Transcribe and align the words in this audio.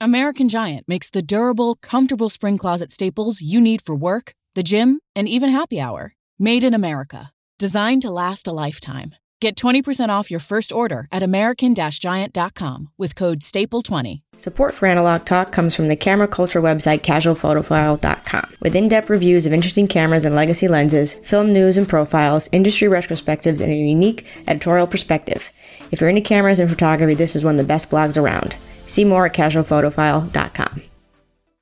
American 0.00 0.48
Giant 0.48 0.86
makes 0.86 1.10
the 1.10 1.22
durable, 1.22 1.74
comfortable 1.74 2.30
spring 2.30 2.56
closet 2.56 2.92
staples 2.92 3.40
you 3.40 3.60
need 3.60 3.82
for 3.82 3.96
work, 3.96 4.32
the 4.54 4.62
gym, 4.62 5.00
and 5.16 5.28
even 5.28 5.50
happy 5.50 5.80
hour. 5.80 6.14
Made 6.38 6.62
in 6.62 6.72
America. 6.72 7.32
Designed 7.58 8.02
to 8.02 8.10
last 8.10 8.46
a 8.46 8.52
lifetime. 8.52 9.16
Get 9.40 9.56
20% 9.56 10.08
off 10.08 10.30
your 10.30 10.40
first 10.40 10.72
order 10.72 11.06
at 11.10 11.22
American 11.22 11.74
Giant.com 11.74 12.88
with 12.96 13.14
code 13.16 13.40
STAPLE20. 13.40 14.22
Support 14.36 14.74
for 14.74 14.86
Analog 14.86 15.24
Talk 15.24 15.52
comes 15.52 15.74
from 15.74 15.88
the 15.88 15.96
camera 15.96 16.28
culture 16.28 16.62
website 16.62 17.00
casualphotophile.com. 17.00 18.56
With 18.60 18.76
in 18.76 18.88
depth 18.88 19.10
reviews 19.10 19.46
of 19.46 19.52
interesting 19.52 19.88
cameras 19.88 20.24
and 20.24 20.34
legacy 20.34 20.68
lenses, 20.68 21.14
film 21.14 21.52
news 21.52 21.76
and 21.76 21.88
profiles, 21.88 22.48
industry 22.52 22.88
retrospectives, 22.88 23.60
and 23.60 23.72
a 23.72 23.76
unique 23.76 24.26
editorial 24.46 24.86
perspective. 24.86 25.52
If 25.90 26.00
you're 26.00 26.10
into 26.10 26.22
cameras 26.22 26.58
and 26.60 26.68
photography, 26.68 27.14
this 27.14 27.34
is 27.34 27.44
one 27.44 27.54
of 27.54 27.58
the 27.58 27.68
best 27.68 27.90
blogs 27.90 28.20
around. 28.20 28.56
See 28.86 29.04
more 29.04 29.26
at 29.26 29.34
casualphotophile.com. 29.34 30.82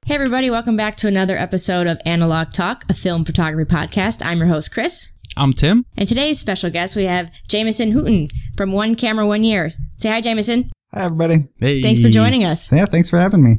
Hey, 0.04 0.14
everybody, 0.14 0.50
welcome 0.50 0.76
back 0.76 0.96
to 0.98 1.08
another 1.08 1.36
episode 1.36 1.86
of 1.88 2.00
Analog 2.06 2.52
Talk, 2.52 2.84
a 2.88 2.94
film 2.94 3.24
photography 3.24 3.68
podcast. 3.68 4.24
I'm 4.24 4.38
your 4.38 4.46
host, 4.46 4.72
Chris. 4.72 5.10
I'm 5.36 5.52
Tim. 5.52 5.84
And 5.96 6.08
today's 6.08 6.38
special 6.38 6.70
guest, 6.70 6.96
we 6.96 7.04
have 7.04 7.30
Jameson 7.48 7.92
Hooton 7.92 8.30
from 8.56 8.72
One 8.72 8.94
Camera 8.94 9.26
One 9.26 9.44
Year. 9.44 9.68
Say 9.96 10.08
hi, 10.08 10.20
Jameson. 10.20 10.70
Hi, 10.94 11.04
everybody. 11.04 11.48
Hey. 11.58 11.82
Thanks 11.82 12.00
for 12.00 12.08
joining 12.08 12.44
us. 12.44 12.70
Yeah, 12.70 12.86
thanks 12.86 13.10
for 13.10 13.18
having 13.18 13.42
me. 13.42 13.58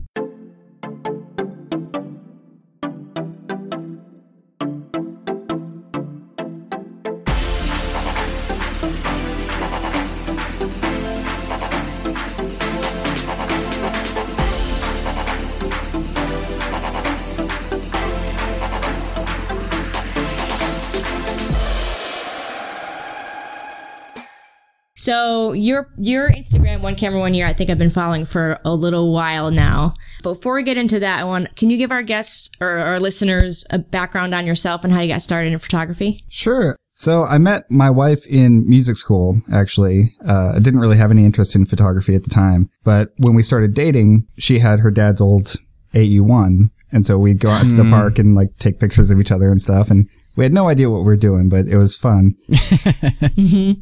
So 25.08 25.54
your 25.54 25.90
your 25.98 26.30
Instagram 26.30 26.82
one 26.82 26.94
camera 26.94 27.22
one 27.22 27.34
year 27.34 27.46
I 27.46 27.54
think 27.54 27.70
I've 27.70 27.78
been 27.78 27.90
following 27.90 28.26
for 28.26 28.60
a 28.66 28.76
little 28.76 29.14
while 29.14 29.52
now. 29.52 29.94
Before 30.22 30.54
we 30.54 30.64
get 30.64 30.76
into 30.76 31.00
that, 31.00 31.22
I 31.22 31.24
want 31.24 31.56
can 31.56 31.70
you 31.70 31.78
give 31.78 31.94
our 31.94 32.04
guests 32.04 32.50
or 32.60 32.68
our 32.68 33.00
listeners 33.00 33.66
a 33.70 33.80
background 33.80 34.36
on 34.36 34.46
yourself 34.46 34.84
and 34.84 34.92
how 34.92 35.00
you 35.00 35.08
got 35.08 35.22
started 35.22 35.54
in 35.54 35.60
photography? 35.60 36.26
Sure. 36.28 36.76
So 36.96 37.24
I 37.24 37.38
met 37.38 37.72
my 37.72 37.90
wife 37.90 38.28
in 38.28 38.68
music 38.68 38.98
school, 38.98 39.42
actually. 39.50 40.14
Uh, 40.28 40.52
I 40.58 40.60
didn't 40.60 40.82
really 40.82 40.98
have 40.98 41.12
any 41.12 41.24
interest 41.24 41.56
in 41.56 41.66
photography 41.66 42.14
at 42.14 42.26
the 42.26 42.30
time, 42.30 42.70
but 42.84 43.14
when 43.16 43.34
we 43.34 43.44
started 43.44 43.74
dating, 43.74 44.28
she 44.38 44.60
had 44.60 44.82
her 44.82 44.92
dad's 44.92 45.22
old 45.22 45.56
AE1. 45.94 46.70
And 46.92 47.06
so 47.06 47.18
we'd 47.18 47.40
go 47.40 47.50
out 47.50 47.70
to 47.70 47.76
the 47.78 47.86
park 47.86 48.20
and 48.20 48.36
like 48.36 48.58
take 48.60 48.82
pictures 48.82 49.10
of 49.10 49.22
each 49.22 49.32
other 49.32 49.52
and 49.52 49.62
stuff. 49.62 49.90
And 49.90 50.10
we 50.38 50.44
had 50.44 50.54
no 50.54 50.68
idea 50.70 50.90
what 50.90 51.00
we 51.00 51.06
were 51.06 51.18
doing, 51.18 51.50
but 51.50 51.68
it 51.68 51.78
was 51.78 51.96
fun. 51.96 52.32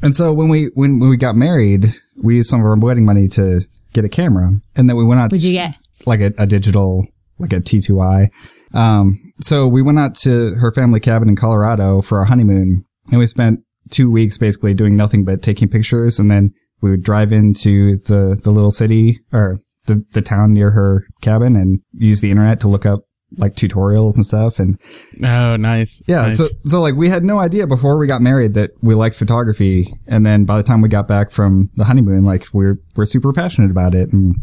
And 0.02 0.16
so 0.16 0.32
when 0.32 0.48
we, 0.48 0.70
when, 0.74 0.98
when 0.98 1.10
we 1.10 1.16
got 1.16 1.36
married, 1.36 1.84
we 2.16 2.36
used 2.36 2.48
some 2.50 2.60
of 2.60 2.66
our 2.66 2.76
wedding 2.76 3.04
money 3.04 3.28
to 3.28 3.60
get 3.92 4.04
a 4.04 4.08
camera 4.08 4.60
and 4.76 4.88
then 4.88 4.96
we 4.96 5.04
went 5.04 5.20
out 5.20 5.30
What'd 5.30 5.44
you 5.44 5.52
get? 5.52 5.74
like 6.06 6.20
a, 6.20 6.32
a 6.38 6.46
digital, 6.46 7.06
like 7.38 7.52
a 7.52 7.56
T2i. 7.56 8.28
Um, 8.74 9.18
so 9.40 9.66
we 9.66 9.82
went 9.82 9.98
out 9.98 10.14
to 10.16 10.54
her 10.60 10.72
family 10.72 11.00
cabin 11.00 11.28
in 11.28 11.36
Colorado 11.36 12.00
for 12.02 12.18
our 12.18 12.24
honeymoon 12.24 12.84
and 13.10 13.18
we 13.18 13.26
spent 13.26 13.60
two 13.90 14.10
weeks 14.10 14.36
basically 14.38 14.74
doing 14.74 14.96
nothing 14.96 15.24
but 15.24 15.42
taking 15.42 15.68
pictures. 15.68 16.18
And 16.18 16.30
then 16.30 16.52
we 16.80 16.90
would 16.90 17.02
drive 17.02 17.32
into 17.32 17.98
the, 17.98 18.38
the 18.42 18.50
little 18.50 18.70
city 18.70 19.20
or 19.32 19.58
the, 19.86 20.04
the 20.12 20.22
town 20.22 20.52
near 20.52 20.72
her 20.72 21.06
cabin 21.22 21.54
and 21.56 21.80
use 21.92 22.20
the 22.20 22.30
internet 22.30 22.60
to 22.60 22.68
look 22.68 22.84
up 22.84 23.00
like 23.38 23.54
tutorials 23.54 24.16
and 24.16 24.24
stuff. 24.24 24.58
And 24.58 24.78
Oh, 25.22 25.56
nice. 25.56 26.00
yeah, 26.06 26.26
Nice. 26.26 26.38
so, 26.38 26.48
so 26.64 26.80
like 26.80 26.94
we 26.94 27.08
had 27.08 27.24
no 27.24 27.38
idea 27.38 27.66
before 27.66 27.98
we 27.98 28.06
got 28.06 28.22
married 28.22 28.54
that 28.54 28.70
we 28.82 28.94
liked 28.94 29.16
photography. 29.16 29.92
And 30.06 30.24
then 30.24 30.44
by 30.44 30.56
the 30.56 30.62
time 30.62 30.80
we 30.80 30.88
got 30.88 31.08
back 31.08 31.30
from 31.30 31.70
the 31.74 31.84
honeymoon, 31.84 32.24
like 32.24 32.46
we're, 32.52 32.78
we're 32.94 33.04
super 33.06 33.32
passionate 33.32 33.70
about 33.70 33.94
it 33.94 34.12
and, 34.12 34.36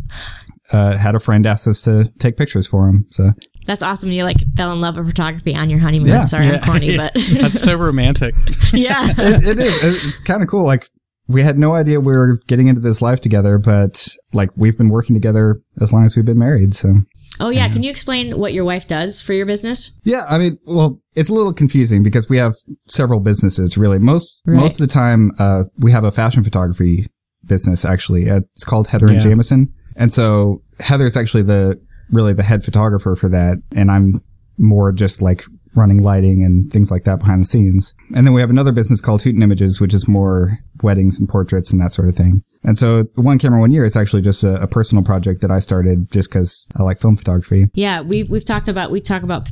uh, 0.71 0.97
had 0.97 1.13
a 1.15 1.19
friend 1.19 1.45
ask 1.45 1.67
us 1.67 1.81
to 1.83 2.11
take 2.19 2.35
pictures 2.37 2.65
for 2.67 2.87
him. 2.87 3.05
So 3.09 3.31
That's 3.65 3.83
awesome. 3.83 4.11
You 4.11 4.23
like 4.23 4.37
fell 4.57 4.71
in 4.71 4.79
love 4.79 4.97
with 4.97 5.07
photography 5.07 5.55
on 5.55 5.69
your 5.69 5.79
honeymoon. 5.79 6.07
Yeah. 6.09 6.25
Sorry, 6.25 6.47
I'm 6.47 6.59
corny, 6.61 6.97
but 6.97 7.13
That's 7.33 7.61
so 7.61 7.77
romantic. 7.77 8.33
yeah. 8.73 9.07
it, 9.17 9.47
it 9.47 9.59
is. 9.59 10.07
It's 10.07 10.19
kind 10.19 10.41
of 10.41 10.47
cool. 10.49 10.65
Like 10.65 10.87
we 11.27 11.41
had 11.41 11.57
no 11.57 11.73
idea 11.73 11.99
we 11.99 12.13
were 12.17 12.37
getting 12.47 12.67
into 12.67 12.81
this 12.81 13.01
life 13.01 13.21
together, 13.21 13.57
but 13.57 14.07
like 14.33 14.49
we've 14.55 14.77
been 14.77 14.89
working 14.89 15.15
together 15.15 15.61
as 15.81 15.93
long 15.93 16.05
as 16.05 16.15
we've 16.15 16.25
been 16.25 16.39
married. 16.39 16.73
So 16.73 16.93
Oh 17.39 17.49
yeah, 17.49 17.67
can 17.67 17.81
you 17.83 17.89
explain 17.89 18.37
what 18.37 18.53
your 18.53 18.63
wife 18.63 18.87
does 18.87 19.21
for 19.21 19.33
your 19.33 19.45
business? 19.45 19.99
yeah, 20.03 20.25
I 20.29 20.37
mean, 20.37 20.57
well, 20.65 20.99
it's 21.15 21.29
a 21.29 21.33
little 21.33 21.53
confusing 21.53 22.03
because 22.03 22.29
we 22.29 22.37
have 22.37 22.53
several 22.87 23.19
businesses 23.19 23.77
really. 23.77 23.99
Most, 23.99 24.41
Right. 24.45 24.59
most 24.59 24.79
of 24.79 24.87
the 24.87 24.93
time, 24.93 25.31
uh, 25.39 25.63
we 25.77 25.91
have 25.91 26.03
a 26.03 26.11
fashion 26.11 26.43
photography 26.43 27.07
business 27.45 27.85
actually. 27.85 28.29
Uh, 28.29 28.41
It's 28.53 28.65
called 28.65 28.87
Heather 28.87 29.07
and 29.07 29.15
Yeah. 29.15 29.21
Jameson. 29.29 29.73
And 29.95 30.11
so 30.13 30.61
Heather's 30.79 31.17
actually 31.17 31.43
the, 31.43 31.79
really 32.11 32.33
the 32.33 32.43
head 32.43 32.63
photographer 32.63 33.15
for 33.15 33.29
that. 33.29 33.57
And 33.75 33.89
I'm 33.91 34.21
more 34.57 34.91
just 34.91 35.21
like 35.21 35.43
running 35.75 36.01
lighting 36.01 36.43
and 36.43 36.71
things 36.71 36.91
like 36.91 37.03
that 37.03 37.19
behind 37.19 37.41
the 37.41 37.45
scenes. 37.45 37.93
And 38.15 38.25
then 38.25 38.33
we 38.33 38.41
have 38.41 38.49
another 38.49 38.71
business 38.71 39.01
called 39.01 39.21
Hooton 39.21 39.41
Images, 39.41 39.79
which 39.79 39.93
is 39.93 40.07
more 40.07 40.57
weddings 40.81 41.19
and 41.19 41.27
portraits 41.29 41.71
and 41.71 41.81
that 41.81 41.91
sort 41.91 42.07
of 42.07 42.15
thing. 42.15 42.43
And 42.63 42.77
so 42.77 43.03
one 43.15 43.39
camera 43.39 43.59
one 43.59 43.71
year 43.71 43.85
is 43.85 43.95
actually 43.95 44.21
just 44.21 44.43
a, 44.43 44.61
a 44.61 44.67
personal 44.67 45.03
project 45.03 45.41
that 45.41 45.51
I 45.51 45.59
started 45.59 46.11
just 46.11 46.29
because 46.29 46.65
I 46.77 46.83
like 46.83 46.99
film 46.99 47.15
photography. 47.15 47.67
Yeah, 47.73 48.01
we've 48.01 48.29
we've 48.29 48.45
talked 48.45 48.67
about 48.67 48.91
we 48.91 49.01
talk 49.01 49.23
about 49.23 49.49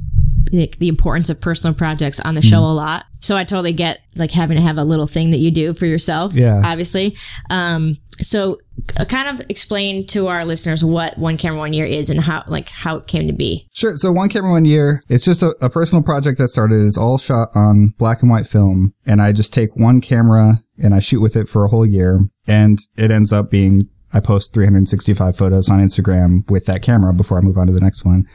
like 0.51 0.77
the 0.79 0.87
importance 0.87 1.29
of 1.29 1.39
personal 1.39 1.73
projects 1.73 2.19
on 2.19 2.35
the 2.35 2.41
show 2.41 2.57
Mm-hmm. 2.57 2.63
a 2.65 2.73
lot. 2.73 3.05
So 3.21 3.37
I 3.37 3.43
totally 3.43 3.73
get 3.73 4.01
like 4.15 4.31
having 4.31 4.57
to 4.57 4.63
have 4.63 4.77
a 4.77 4.83
little 4.83 5.07
thing 5.07 5.29
that 5.31 5.37
you 5.37 5.51
do 5.51 5.73
for 5.73 5.85
yourself. 5.85 6.33
Yeah. 6.33 6.61
obviously. 6.65 7.15
Um, 7.49 7.97
so 8.21 8.57
uh, 8.99 9.05
kind 9.05 9.27
of 9.39 9.45
explain 9.49 10.05
to 10.07 10.27
our 10.27 10.43
listeners 10.43 10.83
what 10.83 11.17
one 11.17 11.37
camera 11.37 11.59
one 11.59 11.71
year 11.73 11.85
is 11.85 12.09
and 12.09 12.19
how 12.19 12.43
like 12.47 12.69
how 12.69 12.97
it 12.97 13.07
came 13.07 13.27
to 13.27 13.33
be. 13.33 13.67
Sure. 13.73 13.95
So 13.95 14.11
one 14.11 14.27
camera 14.29 14.51
one 14.51 14.65
year, 14.65 15.01
it's 15.07 15.23
just 15.23 15.43
a, 15.43 15.55
a 15.61 15.69
personal 15.69 16.03
project 16.03 16.39
I 16.39 16.45
started. 16.45 16.81
It's 16.85 16.97
all 16.97 17.17
shot 17.17 17.49
on 17.55 17.93
black 17.97 18.21
and 18.21 18.29
white 18.31 18.47
film. 18.47 18.93
And 19.05 19.21
I 19.21 19.31
just 19.31 19.53
take 19.53 19.75
one 19.75 20.01
camera 20.01 20.55
and 20.77 20.93
I 20.93 20.99
shoot 20.99 21.21
with 21.21 21.35
it 21.35 21.47
for 21.47 21.63
a 21.63 21.67
whole 21.69 21.85
year. 21.85 22.19
And 22.47 22.79
it 22.97 23.11
ends 23.11 23.31
up 23.31 23.49
being, 23.51 23.83
I 24.13 24.19
post 24.19 24.53
365 24.55 25.37
photos 25.37 25.69
on 25.69 25.79
Instagram 25.79 26.49
with 26.49 26.65
that 26.65 26.81
camera 26.81 27.13
before 27.13 27.37
I 27.37 27.41
move 27.41 27.57
on 27.57 27.67
to 27.67 27.73
the 27.73 27.79
next 27.79 28.03
one. 28.03 28.25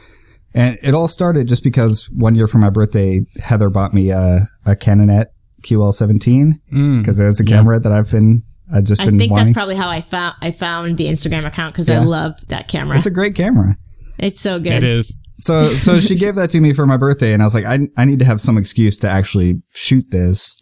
And 0.56 0.78
it 0.82 0.94
all 0.94 1.06
started 1.06 1.46
just 1.46 1.62
because 1.62 2.08
one 2.12 2.34
year 2.34 2.46
for 2.48 2.56
my 2.58 2.70
birthday, 2.70 3.20
Heather 3.44 3.68
bought 3.70 3.92
me 3.94 4.10
a, 4.10 4.40
a 4.66 4.74
Canonet 4.74 5.26
QL17 5.62 6.52
Mm. 6.72 6.98
because 7.00 7.20
it 7.20 7.26
was 7.26 7.38
a 7.40 7.44
camera 7.44 7.78
that 7.78 7.92
I've 7.92 8.10
been, 8.10 8.42
I've 8.74 8.84
just 8.84 9.02
I 9.02 9.06
been 9.06 9.18
think 9.18 9.30
wanting. 9.32 9.46
that's 9.46 9.54
probably 9.54 9.74
how 9.76 9.88
I 9.88 10.00
found 10.00 10.34
I 10.40 10.50
found 10.50 10.96
the 10.96 11.06
Instagram 11.06 11.46
account 11.46 11.74
because 11.74 11.88
I 11.90 11.98
love 11.98 12.34
that 12.48 12.68
camera. 12.68 12.96
it's 12.96 13.06
a 13.06 13.10
great 13.10 13.34
camera. 13.34 13.76
it's 14.18 14.40
so 14.40 14.58
good. 14.58 14.72
It 14.72 14.84
is. 14.84 15.16
So, 15.38 15.64
so 15.68 16.00
she 16.00 16.14
gave 16.16 16.34
that 16.36 16.48
to 16.50 16.60
me 16.60 16.72
for 16.72 16.86
my 16.86 16.96
birthday 16.96 17.34
and 17.34 17.42
I 17.42 17.44
was 17.44 17.54
like, 17.54 17.66
I, 17.66 17.80
I 17.98 18.06
need 18.06 18.18
to 18.20 18.24
have 18.24 18.40
some 18.40 18.56
excuse 18.56 18.96
to 18.98 19.10
actually 19.10 19.60
shoot 19.74 20.06
this. 20.10 20.56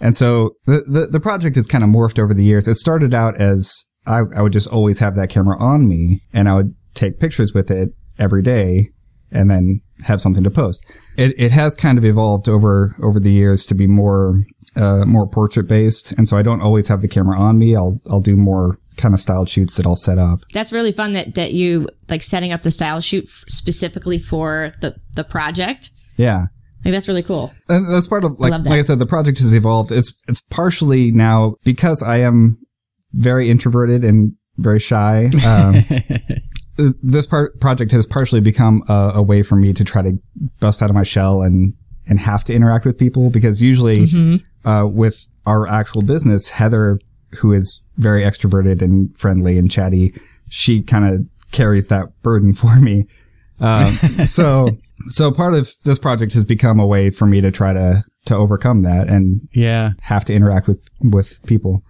And 0.00 0.14
so 0.14 0.52
the, 0.66 0.84
the, 0.86 1.06
the 1.10 1.20
project 1.20 1.56
has 1.56 1.66
kind 1.66 1.82
of 1.82 1.90
morphed 1.90 2.18
over 2.20 2.32
the 2.32 2.44
years. 2.44 2.68
It 2.68 2.76
started 2.76 3.12
out 3.12 3.34
as 3.40 3.86
I, 4.06 4.20
I 4.36 4.40
would 4.42 4.52
just 4.52 4.68
always 4.68 5.00
have 5.00 5.16
that 5.16 5.30
camera 5.30 5.58
on 5.60 5.88
me 5.88 6.22
and 6.32 6.48
I 6.48 6.54
would 6.54 6.74
take 6.94 7.18
pictures 7.18 7.52
with 7.52 7.70
it 7.72 7.88
every 8.20 8.42
day 8.42 8.86
and 9.32 9.50
then 9.50 9.80
have 10.04 10.20
something 10.20 10.44
to 10.44 10.50
post. 10.50 10.84
It, 11.16 11.34
it 11.38 11.52
has 11.52 11.74
kind 11.74 11.98
of 11.98 12.04
evolved 12.04 12.48
over, 12.48 12.96
over 13.02 13.20
the 13.20 13.32
years 13.32 13.66
to 13.66 13.74
be 13.74 13.86
more, 13.86 14.44
uh, 14.76 15.04
more 15.04 15.28
portrait 15.28 15.68
based. 15.68 16.12
And 16.12 16.28
so 16.28 16.36
I 16.36 16.42
don't 16.42 16.60
always 16.60 16.88
have 16.88 17.02
the 17.02 17.08
camera 17.08 17.38
on 17.38 17.58
me. 17.58 17.76
I'll, 17.76 18.00
I'll 18.10 18.20
do 18.20 18.36
more 18.36 18.78
kind 18.96 19.14
of 19.14 19.20
styled 19.20 19.48
shoots 19.48 19.76
that 19.76 19.86
I'll 19.86 19.96
set 19.96 20.18
up. 20.18 20.40
That's 20.52 20.72
really 20.72 20.92
fun 20.92 21.14
that 21.14 21.34
that 21.34 21.52
you 21.52 21.88
like 22.08 22.22
setting 22.22 22.52
up 22.52 22.62
the 22.62 22.70
style 22.70 23.00
shoot 23.00 23.24
f- 23.24 23.44
specifically 23.48 24.18
for 24.18 24.72
the 24.80 24.94
the 25.14 25.24
project. 25.24 25.90
Yeah. 26.18 26.46
Like 26.84 26.92
that's 26.92 27.08
really 27.08 27.22
cool. 27.22 27.52
And 27.68 27.88
that's 27.88 28.06
part 28.06 28.24
of 28.24 28.38
like 28.38 28.50
love 28.50 28.64
that. 28.64 28.70
like 28.70 28.78
I 28.78 28.82
said, 28.82 28.98
the 28.98 29.06
project 29.06 29.38
has 29.38 29.54
evolved. 29.54 29.90
It's 29.92 30.14
it's 30.28 30.40
partially 30.40 31.10
now 31.12 31.56
because 31.64 32.02
I 32.02 32.18
am 32.18 32.56
very 33.12 33.50
introverted 33.50 34.04
and 34.04 34.32
very 34.56 34.80
shy. 34.80 35.30
Um, 35.46 35.82
th- 35.82 36.02
this 37.02 37.26
part 37.26 37.60
project 37.60 37.92
has 37.92 38.06
partially 38.06 38.40
become 38.40 38.82
a, 38.88 39.12
a 39.16 39.22
way 39.22 39.42
for 39.42 39.56
me 39.56 39.72
to 39.72 39.84
try 39.84 40.02
to 40.02 40.12
bust 40.60 40.82
out 40.82 40.90
of 40.90 40.94
my 40.96 41.02
shell 41.02 41.42
and 41.42 41.74
and 42.08 42.18
have 42.18 42.44
to 42.44 42.54
interact 42.54 42.84
with 42.84 42.98
people 42.98 43.30
because 43.30 43.60
usually 43.60 44.08
uh, 44.64 44.86
with 44.90 45.28
our 45.46 45.66
actual 45.68 46.02
business, 46.02 46.50
Heather, 46.50 46.98
who 47.38 47.52
is 47.52 47.82
very 47.96 48.22
extroverted 48.22 48.82
and 48.82 49.16
friendly 49.16 49.58
and 49.58 49.70
chatty, 49.70 50.12
she 50.48 50.82
kind 50.82 51.04
of 51.04 51.24
carries 51.52 51.88
that 51.88 52.08
burden 52.22 52.52
for 52.62 52.74
me. 52.80 53.06
Um, 53.60 53.92
so, 54.26 54.70
so 55.08 55.30
part 55.30 55.54
of 55.54 55.70
this 55.84 55.98
project 55.98 56.32
has 56.32 56.44
become 56.44 56.80
a 56.80 56.86
way 56.86 57.10
for 57.10 57.26
me 57.26 57.40
to 57.42 57.50
try 57.52 57.72
to, 57.74 58.02
to 58.24 58.34
overcome 58.34 58.82
that 58.82 59.08
and 59.08 59.46
Yeah. 59.52 59.90
have 60.00 60.24
to 60.24 60.34
interact 60.34 60.66
with, 60.66 60.82
with 61.02 61.40
people. 61.46 61.82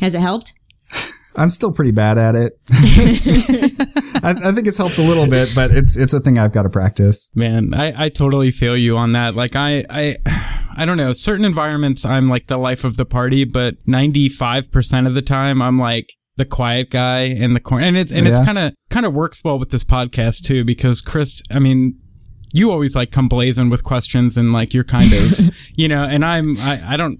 Has 0.00 0.14
it 0.14 0.20
helped? 0.20 0.52
I'm 1.36 1.50
still 1.50 1.70
pretty 1.72 1.92
bad 1.92 2.18
at 2.18 2.34
it. 2.34 2.58
I, 4.22 4.34
I 4.44 4.52
think 4.52 4.66
it's 4.66 4.78
helped 4.78 4.98
a 4.98 5.02
little 5.02 5.26
bit, 5.26 5.50
but 5.54 5.70
it's 5.70 5.96
it's 5.96 6.12
a 6.12 6.20
thing 6.20 6.38
I've 6.38 6.52
got 6.52 6.62
to 6.62 6.70
practice. 6.70 7.30
Man, 7.34 7.74
I, 7.74 8.04
I 8.04 8.08
totally 8.08 8.50
feel 8.50 8.76
you 8.76 8.96
on 8.96 9.12
that. 9.12 9.34
Like 9.34 9.56
I, 9.56 9.84
I, 9.90 10.16
I 10.76 10.84
don't 10.84 10.96
know. 10.96 11.12
Certain 11.12 11.44
environments, 11.44 12.04
I'm 12.04 12.28
like 12.28 12.46
the 12.46 12.56
life 12.56 12.84
of 12.84 12.96
the 12.96 13.04
party, 13.04 13.44
but 13.44 13.74
95% 13.86 15.06
of 15.06 15.14
the 15.14 15.22
time, 15.22 15.60
I'm 15.60 15.78
like 15.78 16.14
the 16.36 16.44
quiet 16.44 16.90
guy 16.90 17.22
in 17.22 17.54
the 17.54 17.60
corner. 17.60 17.84
And 17.84 17.96
it's, 17.96 18.12
and 18.12 18.28
it's 18.28 18.38
kind 18.44 18.58
of, 18.58 18.72
kind 18.90 19.04
of 19.04 19.12
works 19.12 19.42
well 19.42 19.58
with 19.58 19.70
this 19.70 19.82
podcast 19.82 20.44
too, 20.44 20.64
because 20.64 21.00
Chris, 21.00 21.42
I 21.50 21.58
mean, 21.58 21.98
you 22.52 22.70
always 22.70 22.94
like 22.94 23.10
come 23.10 23.28
blazing 23.28 23.70
with 23.70 23.82
questions 23.82 24.36
and 24.36 24.52
like 24.52 24.72
you're 24.72 24.84
kind 24.84 25.12
of, 25.12 25.50
you 25.74 25.88
know, 25.88 26.04
and 26.04 26.24
I'm, 26.24 26.56
I, 26.60 26.94
I 26.94 26.96
don't, 26.96 27.18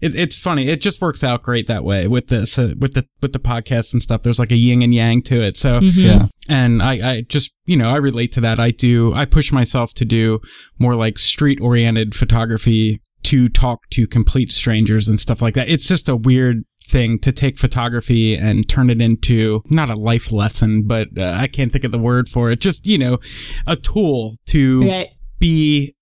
it, 0.00 0.14
it's 0.14 0.36
funny. 0.36 0.68
It 0.68 0.80
just 0.80 1.00
works 1.00 1.22
out 1.24 1.42
great 1.42 1.66
that 1.68 1.84
way 1.84 2.06
with 2.08 2.28
this, 2.28 2.58
uh, 2.58 2.74
with 2.78 2.94
the, 2.94 3.06
with 3.22 3.32
the 3.32 3.38
podcast 3.40 3.92
and 3.92 4.02
stuff. 4.02 4.22
There's 4.22 4.38
like 4.38 4.52
a 4.52 4.56
yin 4.56 4.82
and 4.82 4.94
yang 4.94 5.22
to 5.24 5.40
it. 5.40 5.56
So, 5.56 5.80
Yeah, 5.80 6.26
and 6.48 6.82
I, 6.82 6.92
I 7.10 7.20
just 7.22 7.52
you 7.66 7.76
know 7.76 7.88
i 7.90 7.96
relate 7.96 8.32
to 8.32 8.40
that 8.40 8.58
i 8.58 8.70
do 8.72 9.12
i 9.14 9.24
push 9.24 9.52
myself 9.52 9.94
to 9.94 10.04
do 10.04 10.40
more 10.80 10.96
like 10.96 11.18
street 11.18 11.60
oriented 11.60 12.14
photography 12.14 13.00
to 13.24 13.48
talk 13.48 13.78
to 13.90 14.06
complete 14.08 14.50
strangers 14.50 15.08
and 15.08 15.20
stuff 15.20 15.40
like 15.42 15.54
that 15.54 15.68
it's 15.68 15.86
just 15.86 16.08
a 16.08 16.16
weird 16.16 16.64
thing 16.88 17.18
to 17.20 17.30
take 17.30 17.58
photography 17.58 18.34
and 18.34 18.68
turn 18.68 18.90
it 18.90 19.00
into 19.00 19.62
not 19.70 19.90
a 19.90 19.94
life 19.94 20.32
lesson 20.32 20.82
but 20.84 21.06
uh, 21.16 21.36
i 21.38 21.46
can't 21.46 21.70
think 21.72 21.84
of 21.84 21.92
the 21.92 21.98
word 21.98 22.28
for 22.28 22.50
it 22.50 22.58
just 22.60 22.84
you 22.86 22.98
know 22.98 23.18
a 23.66 23.76
tool 23.76 24.34
to 24.46 24.80
Right. 24.82 25.08
be 25.38 25.94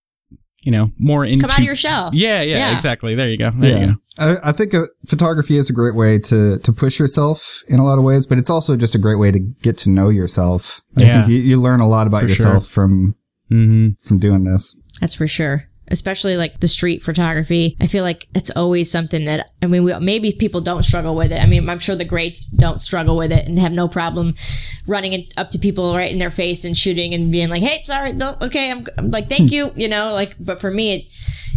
you 0.69 0.73
know 0.73 0.93
more 0.99 1.25
into 1.25 1.43
Come 1.47 1.51
out 1.53 1.59
of 1.61 1.65
your 1.65 1.75
shell. 1.75 2.11
yeah, 2.13 2.43
yeah 2.43 2.59
Yeah. 2.59 2.75
exactly 2.77 3.15
there 3.15 3.31
you 3.31 3.39
go 3.39 3.51
there 3.55 3.71
yeah. 3.71 3.81
you 3.81 3.87
go 3.87 3.95
I, 4.19 4.51
I 4.51 4.53
think 4.53 4.75
uh, 4.75 4.87
photography 5.07 5.57
is 5.57 5.71
a 5.71 5.73
great 5.73 5.95
way 5.95 6.19
to 6.31 6.59
to 6.59 6.73
push 6.73 6.99
yourself 6.99 7.63
in 7.69 7.79
a 7.79 7.85
lot 7.85 7.97
of 7.99 8.05
ways, 8.05 8.27
but 8.27 8.37
it's 8.37 8.51
also 8.51 8.77
just 8.77 8.95
a 8.95 8.99
great 8.99 9.19
way 9.23 9.31
to 9.31 9.39
get 9.39 9.79
to 9.85 9.91
know 9.91 10.09
yourself. 10.11 10.83
I 10.97 11.01
Yeah. 11.03 11.07
think 11.23 11.29
you, 11.33 11.39
you 11.51 11.57
learn 11.61 11.81
a 11.81 11.89
lot 11.89 12.07
about 12.09 12.23
For 12.25 12.29
sure. 12.29 12.37
yourself 12.47 12.67
from 12.67 13.15
mm-hmm. 13.51 13.91
from 14.07 14.19
doing 14.19 14.43
this. 14.45 14.77
That's 15.01 15.15
for 15.15 15.27
sure. 15.29 15.71
Especially 15.91 16.37
like 16.37 16.61
the 16.61 16.69
street 16.69 17.03
photography. 17.03 17.77
I 17.81 17.87
feel 17.87 18.05
like 18.05 18.27
it's 18.35 18.51
always 18.51 18.91
something 18.91 19.25
that, 19.25 19.51
I 19.63 19.67
mean, 19.67 19.85
we, 19.85 19.99
maybe 19.99 20.33
people 20.33 20.61
don't 20.61 20.83
struggle 20.83 21.15
with 21.15 21.33
it. 21.33 21.43
I 21.43 21.47
mean, 21.47 21.69
I'm 21.69 21.79
sure 21.79 21.97
the 21.97 22.05
greats 22.05 22.47
don't 22.47 22.81
struggle 22.81 23.17
with 23.17 23.33
it 23.33 23.47
and 23.47 23.59
have 23.59 23.73
no 23.73 23.89
problem 23.89 24.35
running 24.87 25.13
it 25.13 25.33
up 25.37 25.51
to 25.53 25.59
people 25.59 25.95
right 25.95 26.13
in 26.13 26.19
their 26.19 26.31
face 26.31 26.65
and 26.65 26.77
shooting 26.77 27.15
and 27.15 27.33
being 27.33 27.49
like, 27.49 27.63
hey, 27.63 27.83
sorry, 27.85 28.13
no, 28.13 28.37
okay, 28.41 28.71
I'm, 28.71 28.87
I'm 28.97 29.11
like, 29.11 29.29
thank 29.29 29.49
hmm. 29.51 29.55
you, 29.55 29.73
you 29.77 29.89
know, 29.89 30.13
like, 30.13 30.37
but 30.39 30.61
for 30.61 30.71
me, 30.71 30.95
it, 30.95 31.13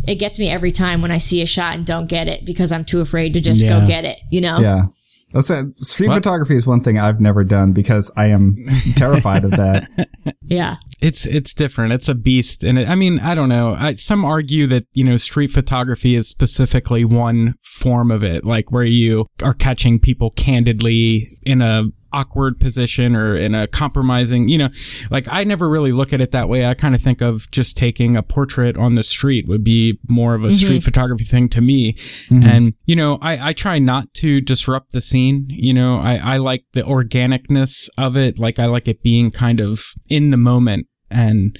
it 0.07 0.15
gets 0.15 0.39
me 0.39 0.49
every 0.49 0.71
time 0.71 1.01
when 1.01 1.11
I 1.11 1.17
see 1.19 1.41
a 1.41 1.45
shot 1.45 1.75
and 1.75 1.85
don't 1.85 2.07
get 2.07 2.27
it 2.27 2.45
because 2.45 2.71
I'm 2.71 2.85
too 2.85 3.01
afraid 3.01 3.33
to 3.33 3.41
just 3.41 3.63
Yeah. 3.63 3.79
go 3.79 3.87
get 3.87 4.05
it, 4.05 4.19
you 4.29 4.41
know? 4.41 4.59
Yeah. 4.59 4.85
That's 5.33 5.49
it. 5.49 5.65
Street 5.83 6.09
What? 6.09 6.15
photography 6.15 6.55
is 6.55 6.67
one 6.67 6.81
thing 6.81 6.97
I've 6.99 7.21
never 7.21 7.43
done 7.43 7.71
because 7.73 8.11
I 8.17 8.27
am 8.27 8.55
terrified 8.95 9.43
of 9.45 9.51
that. 9.51 9.87
Yeah. 10.43 10.75
it's 10.99 11.25
it's 11.25 11.53
different. 11.53 11.93
It's 11.93 12.09
a 12.09 12.13
beast, 12.15 12.65
and 12.65 12.77
it, 12.77 12.89
I 12.89 12.95
mean, 12.95 13.19
I 13.21 13.35
don't 13.35 13.47
know. 13.47 13.73
I, 13.73 13.95
some 13.95 14.25
argue 14.25 14.67
that 14.67 14.83
you 14.91 15.05
know 15.05 15.15
street 15.15 15.47
photography 15.51 16.13
is 16.15 16.27
specifically 16.27 17.05
one 17.05 17.55
form 17.63 18.11
of 18.11 18.21
it, 18.21 18.43
like 18.43 18.69
where 18.69 18.83
you 18.83 19.27
are 19.41 19.53
catching 19.53 19.97
people 19.97 20.31
candidly 20.31 21.29
in 21.43 21.61
a 21.61 21.83
awkward 22.13 22.59
position 22.59 23.15
or 23.15 23.35
in 23.35 23.55
a 23.55 23.67
compromising 23.67 24.47
you 24.47 24.57
know 24.57 24.69
like 25.09 25.27
i 25.29 25.43
never 25.43 25.69
really 25.69 25.91
look 25.91 26.13
at 26.13 26.21
it 26.21 26.31
that 26.31 26.49
way. 26.49 26.65
I 26.65 26.73
kind 26.73 26.95
of 26.95 27.01
think 27.01 27.21
of 27.21 27.49
just 27.51 27.77
taking 27.77 28.17
a 28.17 28.23
portrait 28.23 28.77
on 28.77 28.95
the 28.95 29.03
street 29.03 29.47
would 29.47 29.63
be 29.63 29.99
more 30.07 30.33
of 30.33 30.43
a 30.43 30.51
street 30.51 30.77
mm-hmm. 30.77 30.85
photography 30.85 31.23
thing 31.23 31.49
to 31.49 31.61
me. 31.61 31.93
Mm-hmm. 31.93 32.43
And 32.43 32.73
you 32.85 32.95
know 32.95 33.19
I, 33.21 33.49
I 33.49 33.53
try 33.53 33.79
not 33.79 34.13
to 34.15 34.41
disrupt 34.41 34.91
the 34.91 35.01
scene 35.01 35.45
you 35.49 35.73
know. 35.73 35.99
I, 35.99 36.15
I 36.15 36.37
like 36.37 36.65
the 36.73 36.81
organicness 36.81 37.89
of 37.97 38.17
it. 38.17 38.39
Like 38.39 38.59
i 38.59 38.65
like 38.65 38.87
it 38.87 39.03
being 39.03 39.31
kind 39.31 39.59
of 39.59 39.93
in 40.09 40.31
the 40.31 40.37
moment 40.37 40.87
and 41.09 41.57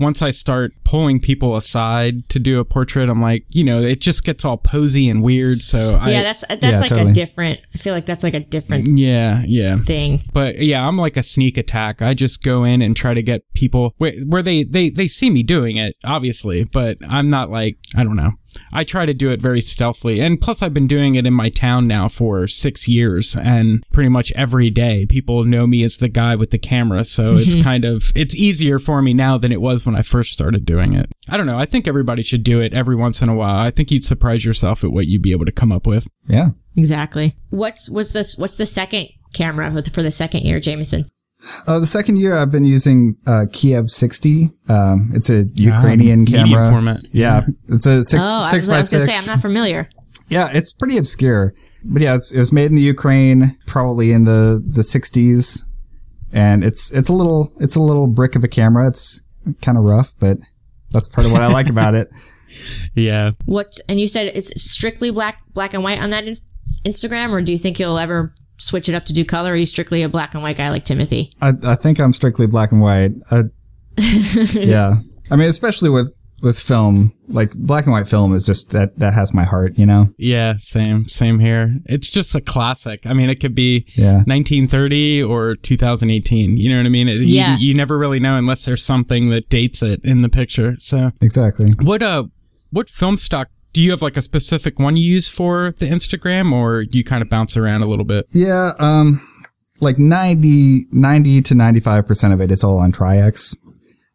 once 0.00 0.22
I 0.22 0.30
start 0.30 0.72
pulling 0.84 1.20
people 1.20 1.56
aside 1.56 2.28
to 2.30 2.38
do 2.38 2.58
a 2.58 2.64
portrait, 2.64 3.08
I'm 3.08 3.20
like, 3.20 3.44
you 3.50 3.62
know, 3.62 3.80
it 3.80 4.00
just 4.00 4.24
gets 4.24 4.44
all 4.44 4.56
posy 4.56 5.08
and 5.08 5.22
weird. 5.22 5.62
So 5.62 5.98
I, 6.00 6.10
yeah, 6.10 6.22
that's 6.22 6.44
that's 6.48 6.62
Yeah, 6.62 6.80
like 6.80 6.88
totally. 6.88 7.10
a 7.10 7.14
different. 7.14 7.60
I 7.74 7.78
feel 7.78 7.94
like 7.94 8.06
that's 8.06 8.24
like 8.24 8.34
a 8.34 8.40
different 8.40 8.98
yeah, 8.98 9.42
yeah. 9.46 9.78
thing. 9.78 10.22
But 10.32 10.58
yeah, 10.58 10.86
I'm 10.86 10.96
like 10.96 11.16
a 11.16 11.22
sneak 11.22 11.58
attack. 11.58 12.02
I 12.02 12.14
just 12.14 12.42
go 12.42 12.64
in 12.64 12.82
and 12.82 12.96
try 12.96 13.14
to 13.14 13.22
get 13.22 13.42
people 13.54 13.94
where, 13.98 14.12
where 14.26 14.42
they, 14.42 14.64
they, 14.64 14.90
they 14.90 15.06
see 15.06 15.30
me 15.30 15.42
doing 15.42 15.76
it, 15.76 15.96
obviously, 16.04 16.64
but 16.64 16.98
I'm 17.06 17.30
not 17.30 17.50
like, 17.50 17.76
I 17.94 18.02
don't 18.04 18.16
know. 18.16 18.32
I 18.72 18.84
try 18.84 19.06
to 19.06 19.14
do 19.14 19.30
it 19.30 19.40
very 19.40 19.60
stealthily. 19.60 20.20
And 20.20 20.40
plus, 20.40 20.62
I've 20.62 20.74
been 20.74 20.86
doing 20.86 21.14
it 21.14 21.26
in 21.26 21.32
my 21.34 21.48
town 21.48 21.86
now 21.86 22.08
for 22.08 22.46
six 22.48 22.88
years, 22.88 23.36
and 23.36 23.84
pretty 23.92 24.08
much 24.08 24.32
every 24.32 24.70
day 24.70 25.06
people 25.06 25.44
know 25.44 25.66
me 25.66 25.82
as 25.82 25.96
the 25.98 26.08
guy 26.08 26.36
with 26.36 26.50
the 26.50 26.58
camera. 26.58 27.04
So 27.04 27.36
it's 27.38 27.62
kind 27.62 27.84
of, 27.84 28.12
it's 28.14 28.34
easier 28.34 28.78
for 28.78 29.02
me 29.02 29.14
now 29.14 29.38
than 29.38 29.52
it 29.52 29.60
was 29.60 29.84
when 29.86 29.94
I 29.94 30.02
first 30.02 30.32
started 30.32 30.64
doing 30.64 30.94
it. 30.94 31.10
I 31.28 31.36
don't 31.36 31.46
know. 31.46 31.58
I 31.58 31.66
think 31.66 31.86
everybody 31.88 32.22
should 32.22 32.42
do 32.42 32.60
it 32.60 32.74
every 32.74 32.96
once 32.96 33.22
in 33.22 33.28
a 33.28 33.34
while. 33.34 33.56
I 33.56 33.70
think 33.70 33.90
you'd 33.90 34.04
surprise 34.04 34.44
yourself 34.44 34.82
at 34.84 34.92
what 34.92 35.06
you'd 35.06 35.22
be 35.22 35.32
able 35.32 35.44
to 35.46 35.52
come 35.52 35.72
up 35.72 35.86
with. 35.86 36.06
Yeah. 36.28 36.50
Exactly. 36.76 37.36
What's 37.50 37.90
was 37.90 38.12
this? 38.12 38.38
What's 38.38 38.56
the 38.56 38.66
second 38.66 39.08
camera 39.34 39.70
with- 39.72 39.92
for 39.92 40.02
the 40.02 40.10
second 40.10 40.42
year, 40.42 40.60
Jameson? 40.60 41.06
Uh, 41.66 41.78
the 41.78 41.86
second 41.86 42.18
year 42.18 42.36
I've 42.36 42.50
been 42.50 42.64
using 42.64 43.16
uh, 43.26 43.46
Kiev 43.52 43.88
60. 43.88 44.50
Um, 44.68 45.10
it's 45.14 45.30
a 45.30 45.44
Ukrainian 45.54 46.20
medium 46.20 46.48
camera. 46.48 46.70
format. 46.70 47.00
Yeah, 47.12 47.42
it's 47.68 47.86
a 47.86 48.04
six 48.04 48.24
oh, 48.26 48.36
I 48.36 48.50
six 48.50 48.66
was, 48.66 48.68
by 48.68 48.74
I 48.74 48.80
was 48.80 48.90
gonna 48.90 49.04
six. 49.04 49.18
say 49.18 49.30
I'm 49.30 49.36
not 49.36 49.42
familiar. 49.42 49.88
Yeah, 50.28 50.48
it's 50.52 50.72
pretty 50.72 50.96
obscure, 50.96 51.54
but 51.84 52.02
yeah, 52.02 52.14
it's, 52.14 52.30
it 52.30 52.38
was 52.38 52.52
made 52.52 52.66
in 52.66 52.76
the 52.76 52.82
Ukraine, 52.82 53.58
probably 53.66 54.12
in 54.12 54.24
the 54.24 54.62
the 54.64 54.82
60s, 54.82 55.64
and 56.32 56.62
it's 56.62 56.92
it's 56.92 57.08
a 57.08 57.12
little 57.12 57.52
it's 57.58 57.74
a 57.74 57.80
little 57.80 58.06
brick 58.06 58.36
of 58.36 58.44
a 58.44 58.48
camera. 58.48 58.86
It's 58.86 59.22
kind 59.62 59.76
of 59.76 59.84
rough, 59.84 60.12
but 60.20 60.38
that's 60.90 61.08
part 61.08 61.26
of 61.26 61.32
what 61.32 61.42
I 61.42 61.48
like 61.48 61.68
about 61.76 61.94
it. 61.94 62.10
Yeah. 62.94 63.32
What? 63.46 63.78
And 63.88 63.98
you 63.98 64.06
said 64.06 64.30
it's 64.34 64.62
strictly 64.62 65.10
black 65.10 65.42
black 65.52 65.74
and 65.74 65.82
white 65.82 66.00
on 66.00 66.10
that 66.10 66.26
ins- 66.26 66.48
Instagram, 66.84 67.30
or 67.30 67.42
do 67.42 67.52
you 67.52 67.58
think 67.58 67.78
you'll 67.78 67.98
ever 67.98 68.32
switch 68.60 68.88
it 68.88 68.94
up 68.94 69.04
to 69.06 69.12
do 69.12 69.24
color? 69.24 69.50
Or 69.50 69.54
are 69.54 69.56
you 69.56 69.66
strictly 69.66 70.02
a 70.02 70.08
black 70.08 70.34
and 70.34 70.42
white 70.42 70.56
guy 70.56 70.70
like 70.70 70.84
Timothy? 70.84 71.32
I 71.42 71.52
I 71.64 71.74
think 71.74 71.98
I'm 71.98 72.12
strictly 72.12 72.46
black 72.46 72.70
and 72.72 72.80
white. 72.80 73.12
I, 73.30 73.44
yeah, 74.52 74.96
I 75.30 75.36
mean, 75.36 75.48
especially 75.48 75.90
with 75.90 76.16
with 76.42 76.58
film, 76.58 77.12
like 77.28 77.52
black 77.54 77.84
and 77.84 77.92
white 77.92 78.08
film 78.08 78.32
is 78.32 78.46
just 78.46 78.70
that 78.70 78.98
that 78.98 79.12
has 79.12 79.34
my 79.34 79.44
heart, 79.44 79.78
you 79.78 79.84
know. 79.84 80.06
Yeah, 80.16 80.54
same, 80.56 81.06
same 81.06 81.38
here. 81.38 81.76
It's 81.84 82.08
just 82.10 82.34
a 82.34 82.40
classic. 82.40 83.04
I 83.04 83.12
mean, 83.12 83.28
it 83.28 83.40
could 83.40 83.54
be 83.54 83.84
Yeah. 83.94 84.22
1930 84.24 85.22
or 85.22 85.56
2018. 85.56 86.56
You 86.56 86.70
know 86.70 86.78
what 86.78 86.86
I 86.86 86.88
mean? 86.88 87.10
It, 87.10 87.20
Yeah. 87.20 87.58
You, 87.58 87.68
you 87.68 87.74
never 87.74 87.98
really 87.98 88.20
know 88.20 88.36
unless 88.38 88.64
there's 88.64 88.82
something 88.82 89.28
that 89.30 89.50
dates 89.50 89.82
it 89.82 90.00
in 90.02 90.22
the 90.22 90.30
picture. 90.30 90.76
So, 90.78 91.10
Exactly. 91.20 91.66
what 91.82 92.02
uh, 92.02 92.24
what 92.70 92.88
film 92.88 93.18
stock 93.18 93.48
do 93.72 93.80
you 93.80 93.90
have? 93.90 94.02
Like 94.02 94.16
a 94.16 94.22
specific 94.22 94.78
one 94.78 94.96
you 94.96 95.04
use 95.04 95.28
for 95.28 95.72
the 95.78 95.86
Instagram, 95.86 96.52
or 96.52 96.82
you 96.82 97.04
kind 97.04 97.22
of 97.22 97.28
bounce 97.30 97.56
around 97.56 97.82
a 97.82 97.86
little 97.86 98.04
bit? 98.04 98.26
Yeah, 98.32 98.72
um, 98.78 99.20
like 99.80 99.98
90, 99.98 100.86
90 100.92 101.42
to 101.42 101.54
95% 101.54 102.32
of 102.32 102.40
it 102.40 102.50
is 102.50 102.62
all 102.64 102.78
on 102.78 102.92
Tri-X. 102.92 103.56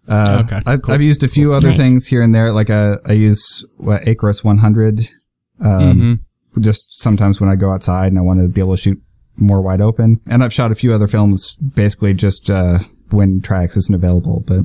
Uh, 0.08 0.44
Okay, 0.46 0.62
I've, 0.68 0.82
cool. 0.84 0.94
I've 0.94 1.02
used 1.02 1.24
a 1.24 1.28
few 1.28 1.54
other 1.54 1.70
Nice. 1.70 1.78
things 1.78 2.08
here 2.08 2.22
and 2.22 2.34
there. 2.36 2.52
Like, 2.52 2.70
uh, 2.70 2.98
I 3.08 3.14
use 3.14 3.66
what, 3.78 4.02
Acros 4.04 4.44
100. 4.44 5.00
Um, 5.00 6.20
Mm-hmm. 6.56 6.62
just 6.62 7.00
sometimes 7.02 7.40
when 7.42 7.50
I 7.50 7.56
go 7.56 7.72
outside 7.72 8.08
and 8.12 8.20
I 8.20 8.22
want 8.22 8.40
to 8.42 8.48
be 8.48 8.62
able 8.62 8.76
to 8.76 8.82
shoot 8.82 9.02
more 9.38 9.62
wide 9.62 9.82
open. 9.82 10.20
And 10.30 10.44
I've 10.44 10.54
shot 10.54 10.72
a 10.72 10.76
few 10.76 10.94
other 10.94 11.08
films 11.08 11.56
basically 11.56 12.14
just, 12.14 12.50
uh, 12.50 12.80
when 13.10 13.40
Tri-X 13.42 13.78
isn't 13.78 13.96
available, 13.96 14.44
but 14.46 14.62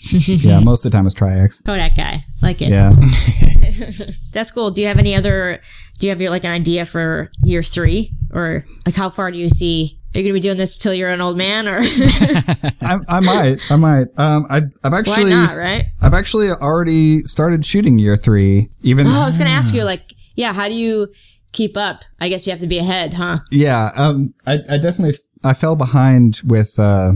yeah, 0.12 0.60
most 0.60 0.84
of 0.84 0.92
the 0.92 0.96
time 0.96 1.06
it's 1.06 1.14
Tri-X. 1.14 1.62
Kodak 1.62 1.96
guy, 1.96 2.24
like 2.40 2.62
it. 2.62 2.68
Yeah. 2.68 2.92
That's 4.32 4.50
cool. 4.52 4.70
Do 4.70 4.80
you 4.80 4.86
have 4.86 4.98
any 4.98 5.16
other? 5.16 5.60
Do 5.98 6.06
you 6.06 6.10
have 6.10 6.20
your 6.20 6.30
like 6.30 6.44
an 6.44 6.52
idea 6.52 6.86
for 6.86 7.30
year 7.42 7.62
three, 7.62 8.12
or 8.32 8.64
like 8.86 8.94
how 8.94 9.10
far 9.10 9.30
do 9.30 9.38
you 9.38 9.48
see? 9.48 9.98
Are 10.14 10.18
you 10.18 10.24
gonna 10.24 10.34
be 10.34 10.40
doing 10.40 10.56
this 10.56 10.78
till 10.78 10.94
you're 10.94 11.10
an 11.10 11.20
old 11.20 11.36
man, 11.36 11.68
or 11.68 11.78
I, 11.82 12.98
I 13.08 13.20
might, 13.20 13.70
I 13.70 13.76
might. 13.76 14.06
Um, 14.16 14.46
I, 14.48 14.62
I've 14.84 14.92
why 14.92 14.98
actually, 15.00 15.30
not? 15.30 15.56
Right? 15.56 15.86
I've 16.00 16.14
actually 16.14 16.50
already 16.50 17.22
started 17.24 17.66
shooting 17.66 17.98
year 17.98 18.16
three, 18.16 18.68
even 18.82 19.06
Oh, 19.06 19.20
I 19.20 19.26
was 19.26 19.36
gonna 19.36 19.50
ask 19.50 19.74
you, 19.74 19.82
like, 19.82 20.14
yeah, 20.34 20.52
how 20.52 20.68
do 20.68 20.74
you 20.74 21.08
keep 21.52 21.76
up? 21.76 22.04
I 22.20 22.28
guess 22.28 22.46
you 22.46 22.52
have 22.52 22.60
to 22.60 22.66
be 22.66 22.78
ahead, 22.78 23.14
huh? 23.14 23.40
Yeah, 23.50 23.90
um, 23.96 24.32
I, 24.46 24.60
I 24.68 24.78
definitely 24.78 25.18
I 25.44 25.54
fell 25.54 25.76
behind 25.76 26.40
with 26.44 26.78
uh, 26.78 27.12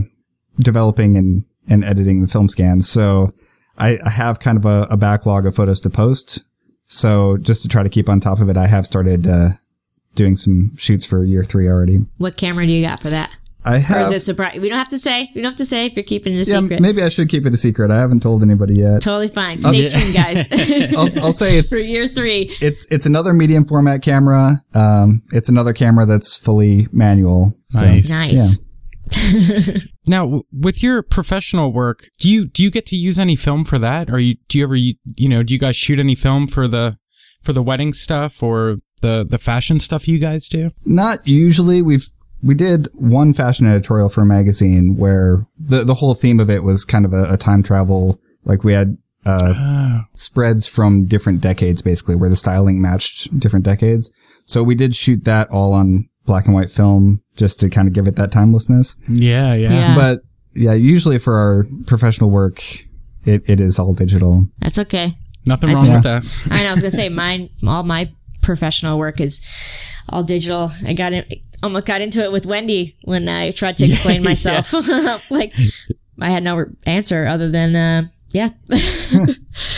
developing 0.59 1.17
and, 1.17 1.45
and 1.69 1.83
editing 1.83 2.21
the 2.21 2.27
film 2.27 2.49
scans, 2.49 2.89
so 2.89 3.31
I, 3.77 3.97
I 4.05 4.09
have 4.09 4.39
kind 4.39 4.57
of 4.57 4.65
a, 4.65 4.87
a 4.91 4.97
backlog 4.97 5.45
of 5.45 5.55
photos 5.55 5.81
to 5.81 5.89
post. 5.89 6.43
So 6.85 7.37
just 7.37 7.61
to 7.63 7.67
try 7.67 7.81
to 7.83 7.89
keep 7.89 8.07
on 8.09 8.19
top 8.19 8.39
of 8.39 8.49
it, 8.49 8.57
I 8.57 8.67
have 8.67 8.85
started 8.85 9.25
uh, 9.25 9.49
doing 10.15 10.35
some 10.35 10.75
shoots 10.77 11.05
for 11.05 11.23
year 11.23 11.43
three 11.43 11.67
already. 11.67 11.99
What 12.17 12.37
camera 12.37 12.65
do 12.67 12.71
you 12.71 12.85
got 12.85 12.99
for 12.99 13.09
that? 13.09 13.31
I 13.65 13.75
Or 13.75 13.77
is 13.77 13.87
have. 13.87 14.11
it 14.11 14.19
surprise? 14.21 14.59
We 14.59 14.67
don't 14.67 14.77
have 14.77 14.89
to 14.89 14.99
say. 14.99 15.31
We 15.33 15.41
don't 15.41 15.51
have 15.51 15.57
to 15.57 15.65
say 15.65 15.85
if 15.85 15.95
you're 15.95 16.03
keeping 16.03 16.33
it 16.33 16.45
a 16.45 16.51
yeah, 16.51 16.59
secret. 16.59 16.81
maybe 16.81 17.01
I 17.01 17.07
should 17.07 17.29
keep 17.29 17.45
it 17.45 17.53
a 17.53 17.57
secret. 17.57 17.91
I 17.91 17.97
haven't 17.97 18.21
told 18.21 18.43
anybody 18.43 18.75
yet. 18.75 19.01
Totally 19.01 19.29
fine. 19.29 19.61
Stay 19.63 19.83
yeah. 19.83 19.87
tuned, 19.87 20.13
guys. 20.13 20.49
I'll, 20.97 21.25
I'll 21.27 21.31
say 21.31 21.57
it's 21.57 21.69
for 21.73 21.79
year 21.79 22.09
three. 22.09 22.53
it's 22.61 22.85
it's 22.91 23.05
another 23.05 23.31
medium 23.33 23.63
format 23.63 24.01
camera. 24.01 24.61
Um, 24.75 25.23
it's 25.31 25.47
another 25.47 25.71
camera 25.71 26.05
that's 26.05 26.35
fully 26.35 26.87
manual. 26.91 27.53
So, 27.69 27.85
Nice. 27.85 28.09
Nice. 28.09 28.33
Yeah. 28.57 28.63
Now, 30.05 30.43
with 30.51 30.83
your 30.83 31.01
professional 31.01 31.71
work, 31.71 32.09
do 32.19 32.29
you 32.29 32.45
do 32.45 32.61
you 32.61 32.69
get 32.69 32.85
to 32.87 32.95
use 32.95 33.17
any 33.17 33.35
film 33.35 33.63
for 33.63 33.79
that? 33.79 34.09
Or 34.09 34.19
you 34.19 34.35
do 34.49 34.57
you 34.57 34.63
ever 34.65 34.75
you, 34.75 34.95
you 35.15 35.29
know 35.29 35.43
do 35.43 35.53
you 35.53 35.59
guys 35.59 35.75
shoot 35.75 35.99
any 35.99 36.15
film 36.15 36.47
for 36.47 36.67
the 36.67 36.97
for 37.41 37.53
the 37.53 37.63
wedding 37.63 37.93
stuff 37.93 38.43
or 38.43 38.77
the 39.01 39.25
the 39.27 39.37
fashion 39.37 39.79
stuff 39.79 40.07
you 40.07 40.19
guys 40.19 40.47
do? 40.47 40.71
Not 40.85 41.25
usually. 41.27 41.81
We've 41.81 42.09
we 42.41 42.53
did 42.53 42.89
one 42.93 43.33
fashion 43.33 43.65
editorial 43.65 44.09
for 44.09 44.21
a 44.21 44.25
magazine 44.25 44.97
where 44.97 45.45
the 45.57 45.83
the 45.83 45.93
whole 45.95 46.13
theme 46.15 46.39
of 46.39 46.49
it 46.49 46.63
was 46.63 46.83
kind 46.83 47.05
of 47.05 47.13
a, 47.13 47.33
a 47.33 47.37
time 47.37 47.63
travel. 47.63 48.19
Like 48.43 48.63
we 48.63 48.73
had 48.73 48.97
uh, 49.25 49.53
Oh, 49.55 50.01
spreads 50.15 50.67
from 50.67 51.05
different 51.05 51.39
decades, 51.39 51.81
basically, 51.81 52.15
where 52.15 52.29
the 52.29 52.35
styling 52.35 52.81
matched 52.81 53.39
different 53.39 53.63
decades. 53.63 54.11
So 54.45 54.63
we 54.63 54.75
did 54.75 54.93
shoot 54.95 55.23
that 55.23 55.49
all 55.49 55.73
on 55.73 56.09
black 56.25 56.45
and 56.45 56.53
white 56.53 56.69
film 56.69 57.21
just 57.35 57.59
to 57.59 57.69
kind 57.69 57.87
of 57.87 57.93
give 57.93 58.07
it 58.07 58.15
that 58.15 58.31
timelessness. 58.31 58.95
yeah, 59.07 59.53
yeah. 59.53 59.71
Yeah. 59.71 59.95
But 59.95 60.19
yeah, 60.55 60.73
usually 60.73 61.19
for 61.19 61.35
our 61.35 61.65
professional 61.87 62.29
work, 62.29 62.63
it, 63.25 63.49
it 63.49 63.59
is 63.59 63.79
all 63.79 63.93
digital. 63.93 64.45
That's 64.59 64.79
okay. 64.79 65.17
Nothing 65.45 65.73
wrong 65.73 65.81
say- 65.81 65.93
with 65.95 66.03
that. 66.03 66.47
I 66.51 66.63
know. 66.63 66.69
I 66.69 66.73
was 66.73 66.81
gonna 66.81 66.91
say 66.91 67.09
mine. 67.09 67.49
All 67.67 67.83
my 67.83 68.11
professional 68.41 68.97
work 68.99 69.19
is 69.19 69.41
all 70.09 70.23
digital. 70.23 70.71
I 70.85 70.93
got 70.93 71.13
it. 71.13 71.41
Almost 71.61 71.85
got 71.85 72.01
into 72.01 72.21
it 72.21 72.31
with 72.31 72.45
Wendy 72.45 72.95
when 73.03 73.27
I 73.29 73.51
tried 73.51 73.77
to 73.77 73.85
explain 73.87 74.23
myself. 74.23 74.73
like 75.29 75.53
I 76.19 76.29
had 76.29 76.43
no 76.43 76.65
answer 76.85 77.25
other 77.25 77.49
than 77.49 77.75
uh, 77.75 78.07
yeah. 78.33 78.49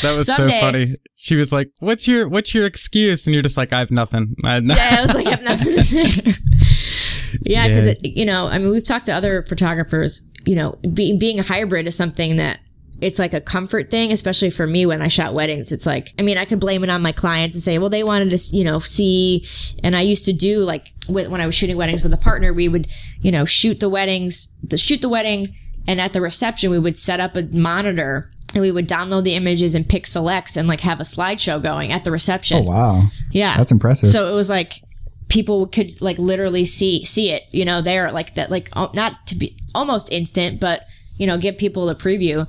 That 0.02 0.16
was 0.16 0.28
Someday. 0.28 0.54
so 0.54 0.60
funny. 0.66 0.96
She 1.16 1.36
was 1.36 1.52
like, 1.52 1.70
"What's 1.80 2.08
your 2.08 2.28
what's 2.30 2.54
your 2.54 2.66
excuse?" 2.66 3.26
And 3.28 3.34
you're 3.34 3.44
just 3.44 3.58
like, 3.58 3.74
"I 3.74 3.80
have 3.80 3.92
nothing." 3.92 4.36
I, 4.44 4.58
yeah, 4.58 4.98
I 5.00 5.06
was 5.06 5.16
like, 5.16 5.28
I 5.28 5.30
have 5.32 5.44
nothing 5.44 5.74
to 5.74 5.84
say. 5.84 6.34
yeah, 7.42 7.68
because 7.68 7.88
Yeah. 7.88 7.94
you 8.02 8.26
know, 8.26 8.48
I 8.48 8.58
mean, 8.60 8.70
we've 8.72 8.86
talked 8.86 9.08
to 9.08 9.14
other 9.14 9.44
photographers. 9.44 10.22
You 10.46 10.56
know, 10.56 10.76
being 10.94 11.18
being 11.20 11.40
a 11.40 11.44
hybrid 11.44 11.88
is 11.88 11.96
something 11.96 12.38
that 12.38 12.60
it's 13.02 13.20
like 13.20 13.34
a 13.34 13.42
comfort 13.42 13.90
thing, 13.90 14.12
especially 14.12 14.50
for 14.50 14.66
me 14.68 14.86
when 14.86 15.02
I 15.02 15.08
shot 15.08 15.34
weddings. 15.34 15.72
It's 15.72 15.86
like, 15.86 16.14
I 16.18 16.22
mean, 16.22 16.38
I 16.38 16.46
can 16.46 16.60
blame 16.60 16.84
it 16.84 16.90
on 16.90 17.02
my 17.02 17.12
clients 17.12 17.56
and 17.56 17.64
say, 17.64 17.78
well, 17.80 17.90
they 17.90 18.04
wanted 18.04 18.30
to, 18.38 18.56
you 18.56 18.64
know, 18.64 18.80
see. 18.80 19.46
And 19.84 19.96
I 19.96 20.02
used 20.02 20.26
to 20.26 20.34
do 20.34 20.60
like 20.60 20.88
with, 21.10 21.28
when 21.28 21.42
I 21.42 21.46
was 21.46 21.56
shooting 21.56 21.76
weddings 21.78 22.04
with 22.04 22.14
a 22.14 22.18
partner, 22.18 22.54
we 22.54 22.70
would, 22.70 22.88
you 23.22 23.32
know, 23.32 23.44
shoot 23.44 23.80
the 23.82 23.90
weddings, 23.90 24.48
the, 24.64 24.78
shoot 24.78 25.02
the 25.02 25.10
wedding, 25.10 25.54
and 25.88 26.00
at 26.00 26.14
the 26.14 26.22
reception, 26.22 26.70
we 26.72 26.80
would 26.80 26.98
set 26.98 27.20
up 27.20 27.36
a 27.36 27.44
monitor. 27.44 28.32
And 28.56 28.62
we 28.62 28.72
would 28.72 28.88
download 28.88 29.26
the 29.26 29.36
images 29.36 29.76
and 29.76 29.88
pick 29.88 30.08
selects 30.08 30.56
and 30.56 30.68
like 30.68 30.80
have 30.82 31.00
a 31.00 31.04
slideshow 31.04 31.62
going 31.62 31.92
at 31.92 32.04
the 32.04 32.12
reception. 32.12 32.60
Oh, 32.62 32.72
wow. 32.72 33.04
Yeah. 33.32 33.56
That's 33.58 33.72
impressive. 33.72 34.10
So 34.10 34.32
it 34.32 34.36
was 34.36 34.50
like 34.50 34.82
people 35.28 35.68
could 35.68 36.02
like 36.02 36.18
literally 36.18 36.66
see 36.66 37.04
see 37.04 37.32
it, 37.32 37.44
you 37.52 37.66
know, 37.66 37.82
there 37.82 38.12
like 38.12 38.36
that 38.36 38.50
like 38.50 38.70
oh, 38.76 38.90
not 38.94 39.28
to 39.28 39.36
be 39.36 39.56
almost 39.76 40.12
instant, 40.12 40.60
but 40.60 40.86
you 41.18 41.28
know, 41.28 41.38
give 41.38 41.58
people 41.58 41.90
a 41.90 41.96
preview. 41.96 42.48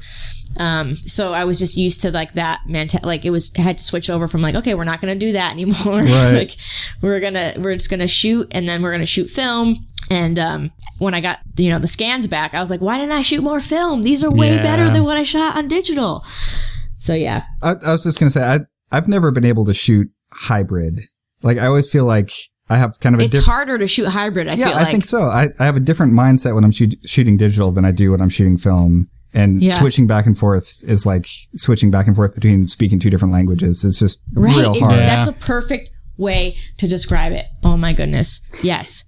Um, 0.58 0.96
so 0.96 1.32
I 1.32 1.44
was 1.44 1.58
just 1.58 1.76
used 1.76 2.00
to 2.02 2.10
like 2.10 2.32
that 2.32 2.60
mental, 2.66 3.00
like 3.02 3.24
it 3.24 3.30
was, 3.30 3.52
I 3.58 3.62
had 3.62 3.78
to 3.78 3.84
switch 3.84 4.08
over 4.08 4.26
from 4.26 4.42
like, 4.42 4.54
okay, 4.54 4.74
we're 4.74 4.84
not 4.84 5.00
going 5.00 5.18
to 5.18 5.26
do 5.26 5.32
that 5.32 5.52
anymore. 5.52 6.00
Right. 6.00 6.32
like 6.32 6.56
we're 7.00 7.20
going 7.20 7.34
to, 7.34 7.54
we're 7.58 7.74
just 7.74 7.90
going 7.90 8.00
to 8.00 8.08
shoot 8.08 8.48
and 8.52 8.68
then 8.68 8.82
we're 8.82 8.90
going 8.90 9.00
to 9.00 9.06
shoot 9.06 9.28
film. 9.28 9.76
And, 10.10 10.38
um, 10.38 10.70
when 10.98 11.14
I 11.14 11.20
got, 11.20 11.40
you 11.56 11.70
know, 11.70 11.78
the 11.78 11.86
scans 11.88 12.26
back, 12.26 12.54
I 12.54 12.60
was 12.60 12.70
like, 12.70 12.80
why 12.80 12.96
didn't 12.98 13.12
I 13.12 13.20
shoot 13.22 13.42
more 13.42 13.60
film? 13.60 14.02
These 14.02 14.22
are 14.24 14.30
way 14.30 14.54
Yeah. 14.54 14.62
better 14.62 14.88
than 14.88 15.04
what 15.04 15.16
I 15.16 15.22
shot 15.24 15.56
on 15.56 15.68
digital. 15.68 16.24
So 16.98 17.12
yeah. 17.14 17.44
I, 17.62 17.74
I 17.84 17.92
was 17.92 18.02
just 18.04 18.18
going 18.18 18.28
to 18.28 18.30
say, 18.30 18.42
I, 18.42 18.60
I've 18.92 19.08
never 19.08 19.30
been 19.30 19.44
able 19.44 19.64
to 19.66 19.74
shoot 19.74 20.08
hybrid. 20.32 21.00
Like, 21.42 21.58
I 21.58 21.66
always 21.66 21.90
feel 21.90 22.04
like 22.04 22.30
I 22.70 22.76
have 22.78 22.98
kind 23.00 23.14
of 23.14 23.20
a 23.20 23.24
It's 23.24 23.32
different. 23.32 23.46
harder 23.46 23.78
to 23.78 23.86
shoot 23.86 24.06
hybrid. 24.08 24.48
I 24.48 24.54
Yeah, 24.54 24.68
feel 24.68 24.76
I 24.76 24.84
think 24.90 25.04
so. 25.04 25.22
I, 25.22 25.48
I 25.60 25.64
have 25.66 25.76
a 25.76 25.80
different 25.80 26.12
mindset 26.14 26.54
when 26.54 26.64
I'm 26.64 26.70
shoot, 26.70 26.96
shooting 27.04 27.36
digital 27.36 27.70
than 27.72 27.84
I 27.84 27.92
do 27.92 28.12
when 28.12 28.20
I'm 28.20 28.28
shooting 28.30 28.56
film. 28.56 29.08
And 29.34 29.60
Yeah. 29.62 29.74
switching 29.74 30.06
back 30.06 30.24
and 30.24 30.36
forth 30.38 30.82
is 30.84 31.04
like 31.04 31.28
switching 31.56 31.90
back 31.90 32.06
and 32.06 32.16
forth 32.16 32.34
between 32.34 32.66
speaking 32.68 32.98
two 32.98 33.10
different 33.10 33.34
languages. 33.34 33.84
It's 33.84 33.98
just 33.98 34.20
Right. 34.34 34.56
real 34.56 34.74
It- 34.74 34.80
hard. 34.80 34.96
Yeah. 34.96 35.04
That's 35.06 35.26
a 35.28 35.32
perfect 35.32 35.90
way 36.16 36.56
to 36.78 36.88
describe 36.88 37.32
it. 37.32 37.44
Oh 37.62 37.76
my 37.76 37.92
goodness. 37.92 38.40
Yes. 38.62 39.04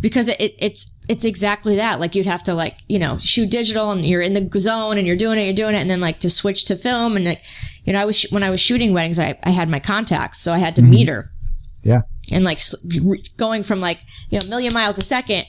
Because 0.00 0.28
it, 0.28 0.54
it's 0.58 0.94
it's 1.08 1.24
exactly 1.24 1.76
that. 1.76 1.98
Like 2.00 2.14
you'd 2.14 2.26
have 2.26 2.44
to 2.44 2.54
like, 2.54 2.78
you 2.88 2.98
know, 2.98 3.18
shoot 3.18 3.50
digital 3.50 3.90
and 3.90 4.04
you're 4.04 4.20
in 4.20 4.34
the 4.34 4.60
zone 4.60 4.96
and 4.98 5.06
you're 5.06 5.16
doing 5.16 5.38
it, 5.38 5.44
you're 5.44 5.54
doing 5.54 5.74
it, 5.74 5.78
and 5.78 5.90
then 5.90 6.00
like 6.00 6.20
to 6.20 6.30
switch 6.30 6.64
to 6.66 6.76
film 6.76 7.16
and 7.16 7.24
like, 7.24 7.42
you 7.84 7.92
know, 7.92 8.00
I 8.00 8.04
was 8.04 8.16
sh- 8.18 8.30
when 8.30 8.42
I 8.42 8.50
was 8.50 8.60
shooting 8.60 8.92
weddings, 8.92 9.18
I, 9.18 9.38
I 9.42 9.50
had 9.50 9.68
my 9.68 9.80
contacts, 9.80 10.38
so 10.40 10.52
I 10.52 10.58
had 10.58 10.76
to 10.76 10.82
mm-hmm. 10.82 10.90
meter 10.90 11.30
Yeah. 11.82 12.02
and 12.30 12.44
like 12.44 12.60
re- 13.02 13.24
going 13.36 13.62
from 13.62 13.80
like 13.80 14.00
you 14.30 14.38
know 14.38 14.46
a 14.46 14.48
million 14.48 14.72
miles 14.74 14.98
a 14.98 15.02
second 15.02 15.44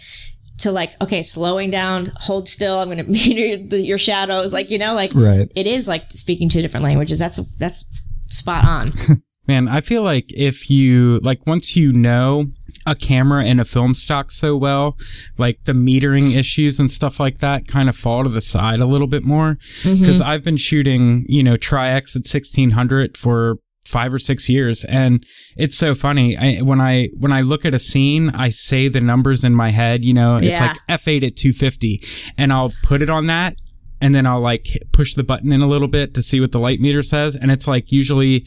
to 0.60 0.72
like 0.72 0.92
okay 1.02 1.22
slowing 1.22 1.70
down 1.70 2.06
hold 2.18 2.48
still 2.50 2.80
i'm 2.80 2.90
gonna 2.90 3.04
meter 3.20 3.58
the, 3.68 3.80
your 3.86 3.98
shadows 3.98 4.52
like 4.54 4.70
you 4.70 4.78
know 4.78 4.94
like 4.94 5.12
Right. 5.14 5.50
it 5.56 5.66
is 5.68 5.88
like 5.88 6.12
speaking 6.12 6.50
two 6.50 6.62
different 6.62 6.84
languages 6.84 7.18
that's 7.20 7.38
that's 7.58 8.02
spot 8.28 8.66
on 8.66 8.88
Man, 9.48 9.68
I 9.68 9.82
feel 9.82 10.04
like 10.04 10.26
if 10.32 10.70
you 10.70 11.20
like 11.24 11.48
once 11.48 11.76
you 11.76 11.92
know 11.92 12.52
a 12.90 12.96
camera 12.96 13.46
and 13.46 13.62
a 13.62 13.66
film 13.66 13.94
stock 13.94 14.32
so 14.32 14.56
well, 14.58 14.98
like 15.38 15.60
the 15.66 15.74
metering 15.74 16.36
issues 16.36 16.80
and 16.80 16.92
stuff 16.92 17.20
like 17.20 17.38
that 17.40 17.68
kind 17.68 17.88
of 17.90 17.96
fall 17.96 18.24
to 18.24 18.30
the 18.30 18.42
side 18.42 18.80
a 18.80 18.86
little 18.86 19.08
bit 19.08 19.24
more. 19.24 19.58
Mm-hmm. 19.84 20.00
Because 20.02 20.22
I've 20.22 20.44
been 20.44 20.58
shooting, 20.58 21.26
you 21.28 21.44
know, 21.44 21.58
Tri-X 21.58 22.16
at 22.16 22.26
sixteen 22.26 22.72
hundred 22.72 23.18
for 23.18 23.58
five 23.86 24.14
or 24.14 24.20
six 24.20 24.48
years, 24.50 24.84
and 24.86 25.26
it's 25.58 25.76
so 25.78 25.96
funny. 25.96 26.38
I, 26.38 26.62
when 26.62 26.80
I 26.80 27.10
when 27.18 27.32
I 27.32 27.42
look 27.42 27.66
at 27.66 27.74
a 27.74 27.80
scene, 27.80 28.30
I 28.32 28.50
say 28.50 28.88
the 28.88 29.02
numbers 29.02 29.44
in 29.44 29.56
my 29.56 29.70
head. 29.70 30.04
You 30.06 30.14
know, 30.14 30.36
it's 30.38 30.60
Yeah. 30.60 30.68
like 30.68 30.78
f 30.88 31.08
eight 31.08 31.24
at 31.24 31.36
two 31.36 31.54
fifty, 31.54 32.04
and 32.38 32.52
I'll 32.54 32.72
put 32.84 33.02
it 33.02 33.10
on 33.10 33.28
that. 33.28 33.56
And 34.02 34.16
then 34.16 34.26
I'll 34.26 34.40
like 34.40 34.68
push 34.94 35.14
the 35.14 35.24
button 35.24 35.52
in 35.52 35.62
a 35.62 35.68
little 35.68 35.88
bit 35.90 36.14
to 36.14 36.22
see 36.22 36.40
what 36.40 36.52
the 36.54 36.60
light 36.60 36.80
meter 36.80 37.04
says, 37.04 37.36
and 37.36 37.52
it's 37.52 37.68
like 37.68 37.92
usually 37.92 38.46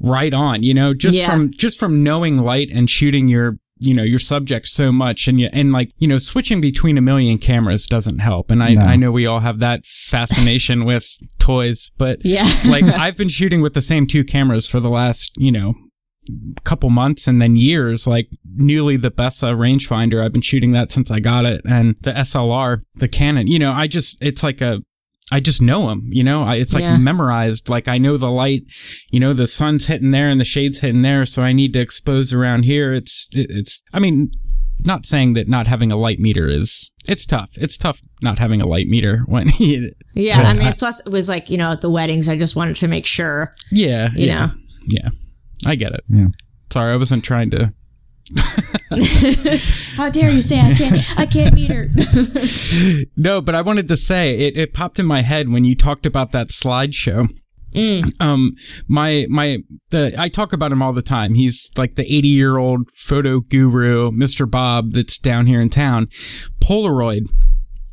right 0.00 0.34
on 0.34 0.62
you 0.62 0.74
know 0.74 0.92
just 0.92 1.16
Yeah. 1.16 1.30
from 1.30 1.50
just 1.52 1.78
from 1.78 2.02
knowing 2.02 2.38
light 2.38 2.68
and 2.70 2.90
shooting 2.90 3.28
your 3.28 3.56
you 3.78 3.92
know 3.92 4.02
your 4.02 4.18
subject 4.18 4.68
so 4.68 4.92
much 4.92 5.26
and 5.26 5.40
you 5.40 5.48
and 5.52 5.72
like 5.72 5.90
you 5.98 6.06
know 6.06 6.18
switching 6.18 6.60
between 6.60 6.96
a 6.96 7.00
million 7.02 7.38
cameras 7.38 7.86
doesn't 7.86 8.20
help. 8.20 8.50
And 8.50 8.62
i 8.62 8.70
No. 8.74 8.82
i 8.82 8.96
know 8.96 9.10
we 9.10 9.26
all 9.26 9.40
have 9.40 9.58
that 9.58 9.84
fascination 9.84 10.84
with 10.90 11.06
toys 11.38 11.90
but 11.98 12.24
yeah. 12.24 12.48
like 12.68 12.84
i've 12.84 13.16
been 13.16 13.28
shooting 13.28 13.60
with 13.62 13.74
the 13.74 13.80
same 13.80 14.06
two 14.06 14.24
cameras 14.24 14.66
for 14.68 14.80
the 14.80 14.88
last 14.90 15.32
you 15.36 15.50
know 15.52 15.74
couple 16.62 16.88
months 16.88 17.26
and 17.28 17.42
then 17.42 17.54
years 17.56 18.06
like 18.06 18.28
newly 18.56 18.96
the 18.96 19.10
Bessa 19.10 19.54
rangefinder. 19.54 20.24
I've 20.24 20.32
been 20.32 20.40
shooting 20.40 20.72
that 20.72 20.90
since 20.90 21.10
I 21.10 21.20
got 21.20 21.44
it 21.44 21.60
and 21.68 21.96
the 22.00 22.12
SLR 22.12 22.80
the 22.94 23.08
Canon 23.08 23.46
you 23.46 23.58
know 23.58 23.72
I 23.72 23.86
just 23.86 24.16
it's 24.22 24.42
like 24.42 24.60
a 24.62 24.80
I 25.34 25.40
just 25.40 25.60
know 25.60 25.88
them, 25.88 26.08
you 26.12 26.22
know. 26.22 26.44
I, 26.44 26.56
it's 26.56 26.74
like 26.74 26.82
Yeah. 26.82 26.96
memorized. 26.96 27.68
Like 27.68 27.88
I 27.88 27.98
know 27.98 28.16
the 28.16 28.30
light, 28.30 28.62
you 29.10 29.18
know, 29.20 29.32
the 29.32 29.46
sun's 29.46 29.86
hitting 29.86 30.10
there 30.12 30.28
and 30.28 30.40
the 30.40 30.44
shade's 30.44 30.78
hitting 30.80 31.02
there, 31.02 31.26
so 31.26 31.42
I 31.42 31.52
need 31.52 31.72
to 31.72 31.80
expose 31.80 32.32
around 32.32 32.64
here. 32.64 32.92
It's, 32.92 33.28
it's. 33.32 33.82
I 33.92 33.98
mean, 33.98 34.30
not 34.84 35.06
saying 35.06 35.34
that 35.34 35.48
not 35.48 35.66
having 35.66 35.90
a 35.90 35.96
light 35.96 36.20
meter 36.20 36.48
is. 36.48 36.90
It's 37.06 37.26
tough. 37.26 37.50
It's 37.54 37.76
tough 37.76 38.00
not 38.22 38.38
having 38.38 38.60
a 38.60 38.68
light 38.68 38.86
meter 38.86 39.18
when. 39.26 39.48
You, 39.58 39.92
yeah 40.14 40.40
i 40.42 40.54
mean 40.54 40.68
I- 40.68 40.72
plus 40.72 41.00
it 41.04 41.10
was 41.10 41.28
like 41.28 41.50
you 41.50 41.58
know 41.58 41.72
at 41.72 41.80
the 41.82 41.90
weddings 41.90 42.28
i 42.28 42.36
just 42.38 42.54
wanted 42.56 42.76
to 42.76 42.88
make 42.88 43.04
sure 43.06 43.54
yeah, 43.70 44.10
You 44.14 44.26
yeah, 44.28 44.46
know. 44.46 44.52
yeah. 44.88 45.08
I 45.66 45.74
get 45.74 45.92
it. 45.92 46.04
Yeah. 46.08 46.28
Sorry, 46.72 46.92
I 46.92 46.96
wasn't 46.96 47.24
trying 47.24 47.50
to. 47.50 47.72
how 49.96 50.08
dare 50.08 50.30
you 50.30 50.40
say 50.40 50.60
i 50.60 50.72
can't 50.74 51.18
i 51.18 51.26
can't 51.26 51.54
meter 51.54 51.90
No, 53.16 53.40
but 53.40 53.54
I 53.54 53.60
wanted 53.60 53.88
to 53.88 53.96
say 53.96 54.36
it, 54.36 54.56
it 54.56 54.74
popped 54.74 54.98
in 54.98 55.06
my 55.06 55.22
head 55.22 55.48
when 55.48 55.64
you 55.64 55.74
talked 55.74 56.06
about 56.06 56.32
that 56.32 56.48
slideshow. 56.48 57.28
Um, 58.20 58.54
my, 58.86 59.26
my, 59.28 59.58
the, 59.90 60.14
I 60.18 60.28
talk 60.28 60.52
about 60.52 60.70
him 60.72 60.82
all 60.82 60.92
the 60.92 61.02
time. 61.02 61.34
He's 61.34 61.70
like 61.76 61.96
the 61.96 62.02
80 62.02 62.28
year 62.28 62.56
old 62.56 62.88
photo 62.94 63.40
guru, 63.40 64.10
Mr. 64.12 64.48
Bob, 64.48 64.92
that's 64.92 65.18
down 65.18 65.46
here 65.46 65.60
in 65.60 65.70
town. 65.70 66.08
Polaroid 66.60 67.26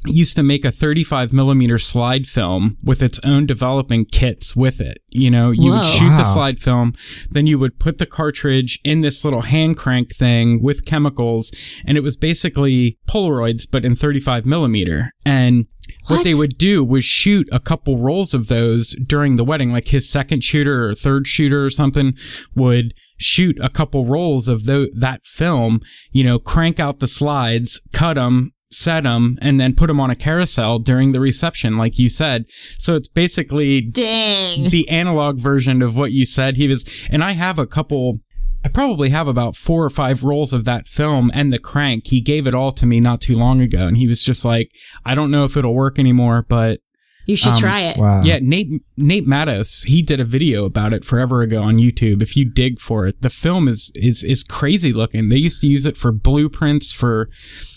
used 0.08 0.36
to 0.36 0.44
make 0.44 0.66
a 0.66 0.72
35 0.72 1.32
millimeter 1.32 1.78
slide 1.78 2.26
film 2.26 2.78
with 2.84 3.04
its 3.04 3.20
own 3.24 3.46
developing 3.46 4.06
kits 4.06 4.56
with 4.56 4.82
it. 4.82 4.98
You 5.10 5.30
know, 5.30 5.52
you 5.52 5.72
would 5.72 5.84
Whoa. 5.86 5.92
shoot 5.98 6.10
the 6.18 6.24
slide 6.24 6.60
film, 6.60 6.94
then 7.30 7.46
you 7.46 7.60
would 7.60 7.78
put 7.80 7.98
the 8.00 8.06
cartridge 8.08 8.80
in 8.84 9.02
this 9.02 9.24
little 9.24 9.44
hand 9.44 9.78
crank 9.78 10.16
thing 10.16 10.62
with 10.62 10.86
chemicals, 10.86 11.52
and 11.86 11.98
it 11.98 12.02
was 12.02 12.18
basically 12.18 12.98
Polaroids, 13.08 13.68
but 13.70 13.86
in 13.86 13.96
35 13.96 14.46
millimeter. 14.46 15.12
And 15.26 15.68
what, 16.08 16.18
What? 16.18 16.24
they 16.24 16.34
would 16.34 16.58
do 16.58 16.84
was 16.84 17.04
shoot 17.06 17.48
a 17.52 17.60
couple 17.60 17.98
rolls 17.98 18.34
of 18.34 18.48
those 18.48 18.96
during 19.06 19.36
the 19.36 19.44
wedding, 19.44 19.72
like 19.72 19.90
his 19.90 20.10
second 20.10 20.44
shooter 20.44 20.88
or 20.90 20.96
third 20.96 21.28
shooter 21.28 21.64
or 21.66 21.70
something 21.70 22.16
would 22.56 22.94
shoot 23.18 23.56
a 23.62 23.70
couple 23.70 24.06
rolls 24.08 24.48
of 24.48 24.66
tho- 24.66 24.88
that 24.98 25.22
film, 25.26 25.80
you 26.12 26.24
know, 26.24 26.40
crank 26.40 26.80
out 26.80 27.00
the 27.00 27.08
slides, 27.08 27.80
cut 27.94 28.16
them, 28.16 28.52
set 28.72 29.04
them, 29.04 29.38
and 29.42 29.60
then 29.60 29.76
put 29.76 29.88
them 29.88 30.00
on 30.00 30.10
a 30.10 30.16
carousel 30.16 30.80
during 30.80 31.12
the 31.12 31.20
reception, 31.20 31.78
like 31.78 32.00
you 32.00 32.10
said. 32.10 32.46
So 32.78 32.96
it's 32.96 33.10
basically 33.10 33.82
dang 33.82 34.70
the 34.70 34.88
analog 34.90 35.40
version 35.40 35.82
of 35.82 35.96
what 35.96 36.12
you 36.12 36.26
said. 36.26 36.58
He 36.58 36.68
was, 36.68 36.86
and 37.10 37.24
I 37.24 37.32
have 37.32 37.60
a 37.60 37.68
couple 37.68 38.20
I 38.64 38.70
probably 38.70 39.10
have 39.10 39.28
about 39.28 39.56
four 39.56 39.84
or 39.84 39.90
five 39.90 40.24
rolls 40.24 40.54
of 40.54 40.66
that 40.66 40.88
film 40.88 41.32
and 41.34 41.52
the 41.52 41.60
crank. 41.60 42.08
He 42.08 42.22
gave 42.22 42.46
it 42.46 42.54
all 42.54 42.72
to 42.74 42.86
me 42.86 43.00
not 43.00 43.20
too 43.22 43.34
long 43.34 43.60
ago, 43.60 43.88
and 43.88 43.98
he 43.98 44.08
was 44.08 44.24
just 44.24 44.46
like, 44.46 44.72
"I 45.04 45.16
don't 45.16 45.32
know 45.32 45.46
if 45.46 45.58
it'll 45.58 45.74
work 45.74 45.98
anymore, 45.98 46.46
but 46.48 46.80
You 47.26 47.36
should 47.36 47.54
Um, 47.54 47.60
try 47.60 47.82
it. 47.82 47.98
Wow. 47.98 48.24
yeah." 48.24 48.40
Nate 48.42 48.70
Nate 48.98 49.28
Mattis, 49.28 49.86
he 49.86 50.02
did 50.02 50.20
a 50.20 50.26
video 50.26 50.66
about 50.66 50.94
it 50.94 51.06
forever 51.06 51.42
ago 51.42 51.62
on 51.62 51.78
YouTube. 51.78 52.22
If 52.22 52.36
you 52.36 52.46
dig 52.46 52.80
for 52.80 53.06
it, 53.08 53.22
the 53.22 53.30
film 53.30 53.68
is 53.68 53.92
is 53.96 54.24
is 54.24 54.44
crazy 54.44 54.92
looking. 54.92 55.30
They 55.30 55.38
used 55.38 55.62
to 55.62 55.68
use 55.68 55.86
it 55.86 55.98
for 55.98 56.12
blueprints 56.12 56.94
for. 56.94 57.30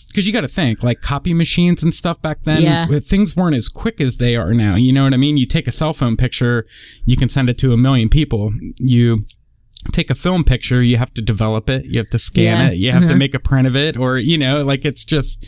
Because 0.09 0.29
you 0.29 0.33
got 0.33 0.43
to 0.43 0.49
think, 0.49 0.81
like 0.85 1.01
copy 1.01 1.35
machines 1.35 1.83
and 1.83 1.93
stuff 1.93 2.23
back 2.23 2.45
then, 2.45 2.63
Yeah. 2.63 2.87
things 3.01 3.35
weren't 3.35 3.57
as 3.57 3.69
quick 3.69 4.01
as 4.01 4.19
they 4.19 4.37
are 4.37 4.55
now. 4.55 4.77
You 4.77 4.93
know 4.93 5.03
what 5.03 5.13
I 5.13 5.17
mean? 5.17 5.37
You 5.37 5.45
take 5.45 5.67
a 5.67 5.73
cell 5.73 5.93
phone 5.93 6.17
picture, 6.17 6.67
you 7.05 7.17
can 7.17 7.29
send 7.29 7.51
it 7.51 7.59
to 7.59 7.73
a 7.73 7.77
million 7.77 8.09
people. 8.09 8.53
You 8.79 9.25
take 9.91 10.11
a 10.11 10.15
film 10.15 10.45
picture, 10.45 10.81
you 10.85 10.99
have 10.99 11.13
to 11.15 11.21
develop 11.21 11.69
it, 11.69 11.87
you 11.87 11.99
have 11.99 12.11
to 12.11 12.21
scan 12.21 12.59
Yeah. 12.59 12.71
it, 12.71 12.77
you 12.79 12.93
have 12.93 13.03
to 13.03 13.09
Uh-huh. 13.09 13.17
make 13.17 13.35
a 13.35 13.41
print 13.41 13.67
of 13.67 13.75
it, 13.75 13.97
or 13.97 14.17
you 14.17 14.39
know, 14.39 14.63
like 14.63 14.85
it's 14.85 15.05
just 15.05 15.45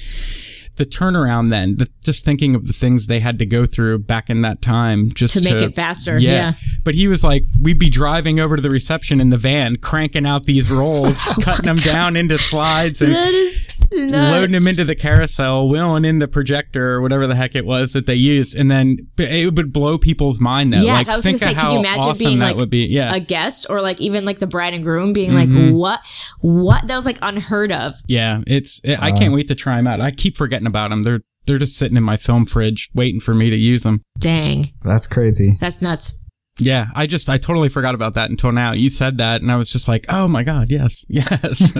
the 0.76 0.86
turnaround. 0.86 1.50
Then, 1.50 1.76
the, 1.76 1.88
just 2.02 2.24
thinking 2.24 2.54
of 2.54 2.66
the 2.66 2.72
things 2.72 3.06
they 3.06 3.20
had 3.20 3.38
to 3.40 3.46
go 3.46 3.66
through 3.66 3.98
back 4.00 4.30
in 4.30 4.42
that 4.42 4.62
time, 4.62 5.10
just 5.12 5.36
To 5.38 5.44
make 5.44 5.62
it 5.62 5.74
faster, 5.74 6.18
Yeah. 6.18 6.30
yeah. 6.30 6.52
But 6.84 6.94
he 6.94 7.08
was 7.08 7.24
like, 7.24 7.42
we'd 7.60 7.78
be 7.78 7.90
driving 7.90 8.40
over 8.40 8.56
to 8.56 8.62
the 8.62 8.70
reception 8.70 9.20
in 9.20 9.30
the 9.30 9.36
van, 9.38 9.76
cranking 9.76 10.26
out 10.26 10.46
these 10.46 10.70
rolls, 10.70 11.18
oh 11.28 11.34
cutting 11.42 11.66
them 11.66 11.78
down 11.78 12.16
into 12.16 12.38
slides, 12.38 13.02
and 13.02 13.12
That 13.14 13.32
is 13.34 13.68
loading 13.92 14.52
them 14.52 14.66
into 14.66 14.84
the 14.84 14.94
carousel, 14.94 15.68
wheeling 15.68 16.04
in 16.04 16.18
the 16.18 16.28
projector 16.28 16.92
or 16.94 17.00
whatever 17.02 17.26
the 17.26 17.34
heck 17.34 17.54
it 17.54 17.64
was 17.64 17.92
that 17.92 18.06
they 18.06 18.14
used, 18.14 18.56
and 18.56 18.70
then 18.70 18.98
it 19.18 19.54
would 19.54 19.72
blow 19.72 19.98
people's 19.98 20.40
mind. 20.40 20.72
Though, 20.72 20.78
Yeah, 20.78 20.92
like 20.94 21.08
I 21.08 21.16
was 21.16 21.24
think 21.24 21.40
gonna 21.40 21.52
of 21.52 21.56
say, 21.56 21.60
can 21.60 21.64
how 21.66 21.72
you 21.72 21.78
imagine 21.80 22.02
awesome 22.02 22.24
being, 22.26 22.38
that 22.40 22.46
like, 22.46 22.56
would 22.56 22.70
be? 22.70 22.86
Yeah, 22.86 23.14
a 23.14 23.20
guest 23.20 23.66
or 23.70 23.80
like 23.80 24.00
even 24.00 24.24
like 24.24 24.38
the 24.38 24.46
bride 24.46 24.74
and 24.74 24.82
groom 24.82 25.12
being 25.12 25.30
Mm-hmm. 25.32 25.66
like 25.66 25.74
what 25.74 26.00
what 26.40 26.86
that 26.86 26.96
was 26.96 27.04
like 27.06 27.18
unheard 27.22 27.72
of 27.72 27.94
yeah. 28.06 28.40
It's 28.46 28.80
it, 28.84 29.00
I 29.00 29.10
can't 29.12 29.32
wait 29.32 29.48
to 29.48 29.54
try 29.54 29.76
them 29.76 29.86
out. 29.86 30.00
I 30.00 30.10
keep 30.10 30.36
forgetting 30.36 30.66
about 30.66 30.90
them. 30.90 31.02
They're 31.02 31.20
they're 31.46 31.58
just 31.58 31.76
sitting 31.76 31.96
in 31.96 32.02
my 32.02 32.16
film 32.16 32.44
fridge 32.46 32.88
waiting 32.94 33.20
for 33.20 33.34
me 33.34 33.50
to 33.50 33.56
use 33.56 33.82
them. 33.82 34.02
dang 34.18 34.72
That's 34.82 35.06
crazy. 35.06 35.56
that's 35.60 35.80
nuts 35.82 36.18
Yeah, 36.58 36.86
I 36.94 37.06
just 37.06 37.28
I 37.28 37.36
totally 37.38 37.68
forgot 37.68 37.94
about 37.94 38.14
that 38.14 38.30
until 38.30 38.50
now. 38.52 38.72
You 38.72 38.88
said 38.88 39.18
that, 39.18 39.42
and 39.42 39.52
I 39.52 39.56
was 39.56 39.70
just 39.70 39.88
like, 39.88 40.06
oh 40.08 40.26
my 40.26 40.42
god, 40.42 40.70
yes, 40.70 41.04
yes. 41.08 41.72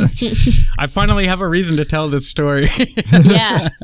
I 0.78 0.87
finally 0.87 1.26
have 1.26 1.40
a 1.40 1.49
reason 1.49 1.76
to 1.76 1.85
tell 1.85 2.09
this 2.09 2.28
story. 2.28 2.68
yeah 3.11 3.68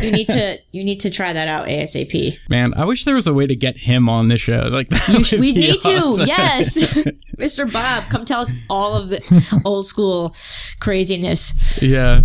you 0.00 0.10
need 0.10 0.26
to 0.28 0.58
you 0.72 0.82
need 0.82 0.98
to 1.00 1.10
try 1.10 1.30
that 1.34 1.46
out 1.46 1.68
asap 1.68 2.38
Man, 2.48 2.72
I 2.74 2.86
wish 2.86 3.04
there 3.04 3.14
was 3.16 3.26
a 3.26 3.34
way 3.34 3.46
to 3.46 3.54
get 3.54 3.76
him 3.76 4.08
on 4.08 4.28
the 4.28 4.38
show. 4.38 4.68
Like 4.72 4.88
that 4.88 5.26
sh- 5.26 5.34
we 5.34 5.52
need 5.52 5.76
awesome. 5.84 6.24
to 6.24 6.26
yes 6.26 6.94
mr 7.38 7.70
bob 7.70 8.04
come 8.10 8.24
tell 8.24 8.40
us 8.40 8.52
all 8.70 8.96
of 8.96 9.10
the 9.10 9.60
old 9.66 9.86
school 9.86 10.34
craziness 10.80 11.82
Yeah. 11.82 12.22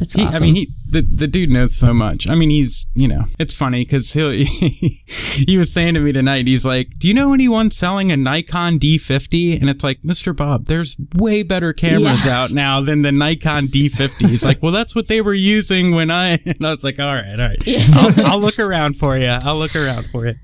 That's 0.00 0.14
He, 0.14 0.22
awesome 0.24 0.42
I 0.42 0.46
mean, 0.46 0.54
he 0.56 0.66
the, 0.90 1.02
the 1.02 1.26
dude 1.28 1.50
knows 1.50 1.76
so 1.76 1.94
much. 1.94 2.26
I 2.26 2.34
mean, 2.34 2.50
he's 2.50 2.88
you 2.96 3.06
know, 3.06 3.24
it's 3.38 3.54
funny 3.54 3.84
because 3.84 4.12
he 4.12 4.44
he 5.46 5.56
was 5.56 5.72
saying 5.72 5.94
to 5.94 6.00
me 6.00 6.10
tonight. 6.10 6.48
He's 6.48 6.64
like, 6.64 6.88
"Do 6.98 7.06
you 7.06 7.14
know 7.14 7.32
anyone 7.32 7.70
selling 7.70 8.10
a 8.10 8.16
Nikon 8.16 8.80
D50?" 8.80 9.60
And 9.60 9.70
it's 9.70 9.84
like, 9.84 10.00
Mister 10.02 10.32
Bob, 10.32 10.66
there's 10.66 10.96
way 11.14 11.44
better 11.44 11.72
cameras 11.72 12.26
Yeah. 12.26 12.40
out 12.40 12.50
now 12.50 12.80
than 12.80 13.02
the 13.02 13.12
Nikon 13.12 13.66
D50. 13.68 14.28
He's 14.28 14.44
like, 14.44 14.60
"Well, 14.60 14.72
that's 14.72 14.96
what 14.96 15.06
they 15.06 15.20
were 15.20 15.34
using 15.34 15.94
when 15.94 16.10
I." 16.10 16.38
And 16.46 16.66
I 16.66 16.70
was 16.70 16.82
like, 16.82 16.98
"All 16.98 17.14
right, 17.14 17.38
all 17.38 17.46
right, 17.48 17.58
I'll, 17.94 18.26
I'll 18.32 18.40
look 18.40 18.58
around 18.58 18.94
for 18.96 19.16
you. 19.16 19.26
I'll 19.28 19.58
look 19.58 19.76
around 19.76 20.06
for 20.10 20.26
you." 20.26 20.34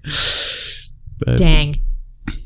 But 1.19 1.39
dang 1.39 1.81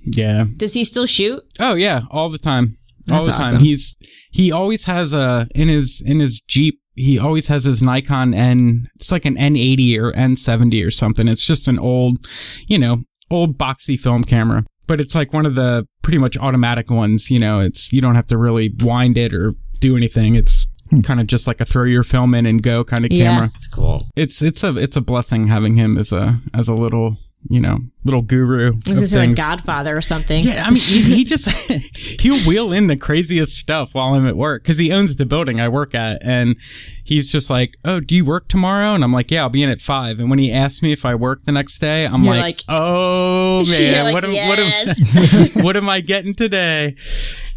yeah, 0.05 0.45
does 0.57 0.75
he 0.75 0.85
still 0.85 1.07
shoot 1.07 1.43
Oh 1.59 1.75
yeah, 1.75 2.03
all 2.11 2.29
the 2.31 2.39
time. 2.39 2.77
all 3.11 3.25
That's 3.25 3.29
the 3.29 3.33
time. 3.45 3.55
awesome. 3.55 3.65
He's 3.65 3.97
he 4.31 4.53
always 4.53 4.85
has 4.87 5.13
a 5.13 5.47
in 5.55 5.69
his 5.69 6.03
in 6.05 6.21
his 6.21 6.41
Jeep. 6.41 6.80
He 6.95 7.19
always 7.19 7.49
has 7.49 7.65
his 7.65 7.81
Nikon 7.81 8.35
N. 8.35 8.89
It's 8.97 9.13
like 9.13 9.25
an 9.25 9.37
N80 9.37 9.99
or 9.99 10.13
N70 10.13 10.87
or 10.87 10.91
something. 10.91 11.29
It's 11.29 11.47
just 11.47 11.69
an 11.69 11.79
old, 11.79 12.27
you 12.67 12.79
know, 12.79 13.05
old 13.31 13.57
boxy 13.57 13.99
film 13.99 14.25
camera. 14.25 14.65
But 14.87 15.01
it's 15.01 15.15
like 15.15 15.33
one 15.33 15.47
of 15.47 15.55
the 15.55 15.87
pretty 16.03 16.19
much 16.19 16.37
automatic 16.37 16.91
ones. 16.91 17.31
You 17.31 17.39
know, 17.39 17.61
it's 17.61 17.93
you 17.93 18.01
don't 18.01 18.17
have 18.17 18.27
to 18.29 18.39
really 18.39 18.75
wind 18.81 19.17
it 19.17 19.33
or 19.33 19.55
do 19.79 19.97
anything. 19.97 20.35
It's 20.35 20.67
hmm. 20.91 21.01
kind 21.01 21.21
of 21.21 21.27
just 21.27 21.47
like 21.47 21.61
a 21.61 21.65
throw 21.65 21.85
your 21.85 22.03
film 22.03 22.35
in 22.35 22.45
and 22.45 22.63
go 22.63 22.85
kind 22.85 23.05
of 23.05 23.13
yeah 23.13 23.35
camera. 23.35 23.51
it's 23.55 23.69
cool 23.69 24.09
It's 24.17 24.43
it's 24.43 24.65
a 24.65 24.77
it's 24.77 24.97
a 24.97 25.01
blessing 25.01 25.47
having 25.47 25.77
him 25.77 25.97
as 25.97 26.13
a 26.13 26.41
as 26.53 26.69
a 26.69 26.75
little 26.75 27.17
you 27.49 27.61
know 27.61 27.79
little 28.05 28.23
guru. 28.23 28.69
I 28.69 28.71
was 28.71 28.77
of 28.77 28.95
gonna 28.95 29.09
say 29.09 29.19
like 29.19 29.29
things. 29.29 29.39
Godfather 29.39 29.97
or 29.97 30.01
something. 30.01 30.45
Yeah, 30.45 30.65
I 30.67 30.71
mean, 30.71 30.81
he, 30.81 31.03
he 31.03 31.25
just 31.25 31.49
he'll 32.21 32.39
wheel 32.49 32.73
in 32.73 32.87
the 32.87 32.97
craziest 32.97 33.57
stuff 33.57 33.95
while 33.95 34.15
I'm 34.15 34.27
at 34.27 34.37
work 34.37 34.63
because 34.63 34.79
he 34.79 34.93
owns 34.93 35.17
the 35.17 35.25
building 35.27 35.61
I 35.61 35.69
work 35.69 35.95
at, 35.95 36.23
and 36.23 36.57
he's 37.05 37.33
just 37.33 37.49
like, 37.51 37.77
"Oh, 37.85 38.01
do 38.01 38.15
you 38.15 38.25
work 38.25 38.49
tomorrow?" 38.49 38.95
And 38.95 39.03
I'm 39.03 39.13
like, 39.13 39.31
"Yeah, 39.31 39.43
I'll 39.43 39.49
be 39.49 39.63
in 39.63 39.71
at 39.71 39.81
5. 39.81 40.19
And 40.19 40.29
when 40.31 40.39
he 40.39 40.53
asks 40.53 40.83
me 40.83 40.93
if 40.93 41.05
I 41.05 41.15
work 41.15 41.45
the 41.45 41.53
next 41.53 41.79
day, 41.79 42.05
I'm 42.05 42.25
like, 42.25 42.41
like- 42.41 42.61
"Oh 42.69 43.65
man, 43.69 44.05
like, 44.05 44.15
what 44.15 44.25
am 44.25 44.33
"Yes." 44.33 45.01
what 45.01 45.59
am 45.59 45.65
what 45.65 45.77
am 45.77 45.89
I 45.89 46.01
getting 46.01 46.35
today?" 46.35 46.97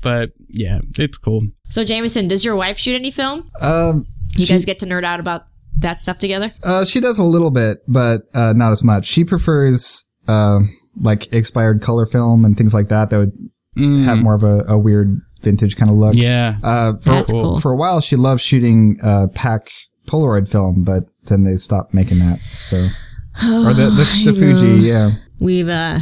But 0.02 0.32
yeah, 0.50 0.80
it's 0.98 1.18
cool. 1.18 1.48
So 1.66 1.84
Jameson, 1.84 2.28
does 2.28 2.44
your 2.46 2.56
wife 2.56 2.78
shoot 2.78 2.96
any 2.96 3.12
film? 3.12 3.48
Um, 3.62 4.06
You 4.36 4.46
she, 4.46 4.54
guys 4.54 4.66
get 4.66 4.80
to 4.80 4.86
nerd 4.86 5.04
out 5.04 5.20
about 5.20 5.46
that 5.80 6.00
stuff 6.00 6.20
together? 6.20 6.54
uh, 6.64 6.86
she 6.86 7.00
does 7.00 7.18
a 7.18 7.24
little 7.24 7.52
bit, 7.52 7.80
but 7.88 8.22
uh, 8.34 8.54
not 8.54 8.72
as 8.72 8.84
much. 8.84 9.06
She 9.06 9.24
prefers 9.26 10.04
uh, 10.28 10.60
like 11.02 11.32
expired 11.34 11.82
color 11.82 12.06
film 12.06 12.46
and 12.46 12.58
things 12.58 12.74
like 12.74 12.90
that. 12.90 13.10
That 13.10 13.18
would 13.18 13.32
Mm, 13.76 14.04
have 14.06 14.20
more 14.20 14.36
of 14.36 14.44
a, 14.44 14.64
a 14.68 14.78
weird 14.78 15.20
vintage 15.42 15.76
kind 15.78 15.90
of 15.90 15.98
look. 15.98 16.14
yeah, 16.16 16.58
Uh, 16.62 16.94
for, 16.98 17.10
That's 17.10 17.32
cool. 17.32 17.60
for 17.60 17.72
a 17.72 17.76
while, 17.76 18.02
she 18.02 18.16
loved 18.16 18.40
shooting 18.40 19.00
uh, 19.02 19.26
pack 19.34 19.72
Polaroid 20.08 20.48
film, 20.48 20.84
but 20.84 21.06
then 21.26 21.44
they 21.44 21.56
stopped 21.56 21.92
making 21.92 22.20
that. 22.20 22.38
So, 22.60 22.78
or 23.44 23.74
the 23.74 23.90
the, 23.90 24.32
the 24.32 24.34
Fuji, 24.34 24.88
yeah, 24.88 25.10
We've 25.42 25.68
uh, 25.68 26.02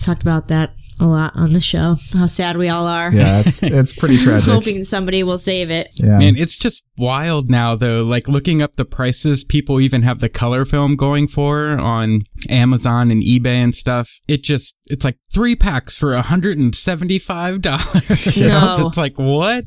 talked 0.00 0.22
about 0.22 0.48
that 0.48 0.74
a 1.00 1.06
lot 1.06 1.34
on 1.34 1.52
the 1.52 1.60
show. 1.60 1.96
How 2.12 2.26
sad 2.26 2.56
we 2.56 2.68
all 2.68 2.86
are. 2.86 3.12
yeah, 3.12 3.42
it's 3.44 3.62
it's 3.62 3.92
pretty 3.92 4.16
tragic. 4.16 4.52
Hoping 4.52 4.84
somebody 4.84 5.22
will 5.22 5.38
save 5.38 5.70
it. 5.70 5.90
Yeah, 5.94 6.18
Man, 6.18 6.36
it's 6.36 6.58
just 6.58 6.84
wild 6.96 7.48
now 7.48 7.74
though. 7.74 8.02
Like 8.04 8.28
looking 8.28 8.62
up 8.62 8.76
the 8.76 8.84
prices 8.84 9.44
people 9.44 9.80
even 9.80 10.02
have 10.02 10.20
the 10.20 10.28
color 10.28 10.64
film 10.64 10.96
going 10.96 11.28
for 11.28 11.70
on 11.78 12.22
Amazon 12.48 13.10
and 13.10 13.22
eBay 13.22 13.46
and 13.62 13.74
stuff. 13.74 14.10
It 14.28 14.42
just 14.42 14.76
it's 14.86 15.04
like 15.04 15.18
three 15.32 15.56
packs 15.56 15.96
for 15.96 16.16
hundred 16.16 16.58
and 16.58 16.74
seventy 16.74 17.18
five 17.18 17.62
dollars. 17.62 18.36
No. 18.42 18.86
It's 18.88 18.96
like 18.96 19.18
what? 19.18 19.64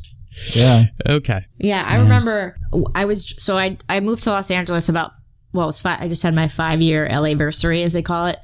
yeah. 0.53 0.85
Okay. 1.07 1.45
Yeah, 1.57 1.83
I 1.87 1.97
remember 1.99 2.57
I 2.93 3.05
was 3.05 3.35
so 3.43 3.57
I 3.57 3.77
I 3.87 3.99
moved 3.99 4.23
to 4.23 4.31
Los 4.31 4.51
Angeles 4.51 4.89
about 4.89 5.11
well, 5.55 5.71
five, 5.71 6.01
I 6.01 6.09
just 6.09 6.21
had 6.23 6.35
my 6.35 6.47
five 6.47 6.81
year 6.81 7.07
LA 7.09 7.27
anniversary, 7.27 7.83
as 7.83 7.93
they 7.93 8.01
call 8.01 8.27
it. 8.27 8.37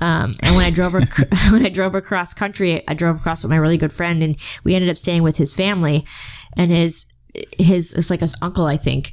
Um, 0.00 0.36
and 0.42 0.54
when 0.54 0.64
I 0.64 0.70
drove 0.70 0.94
ac- 0.94 1.24
when 1.50 1.64
I 1.64 1.68
drove 1.70 1.94
across 1.94 2.34
country, 2.34 2.86
I 2.86 2.94
drove 2.94 3.16
across 3.16 3.42
with 3.42 3.50
my 3.50 3.56
really 3.56 3.78
good 3.78 3.92
friend, 3.92 4.22
and 4.22 4.36
we 4.64 4.74
ended 4.74 4.90
up 4.90 4.96
staying 4.98 5.22
with 5.22 5.36
his 5.36 5.54
family, 5.54 6.04
and 6.56 6.70
his 6.70 7.06
his 7.58 7.94
it's 7.94 8.10
like 8.10 8.20
his 8.20 8.36
uncle, 8.42 8.66
I 8.66 8.76
think. 8.76 9.12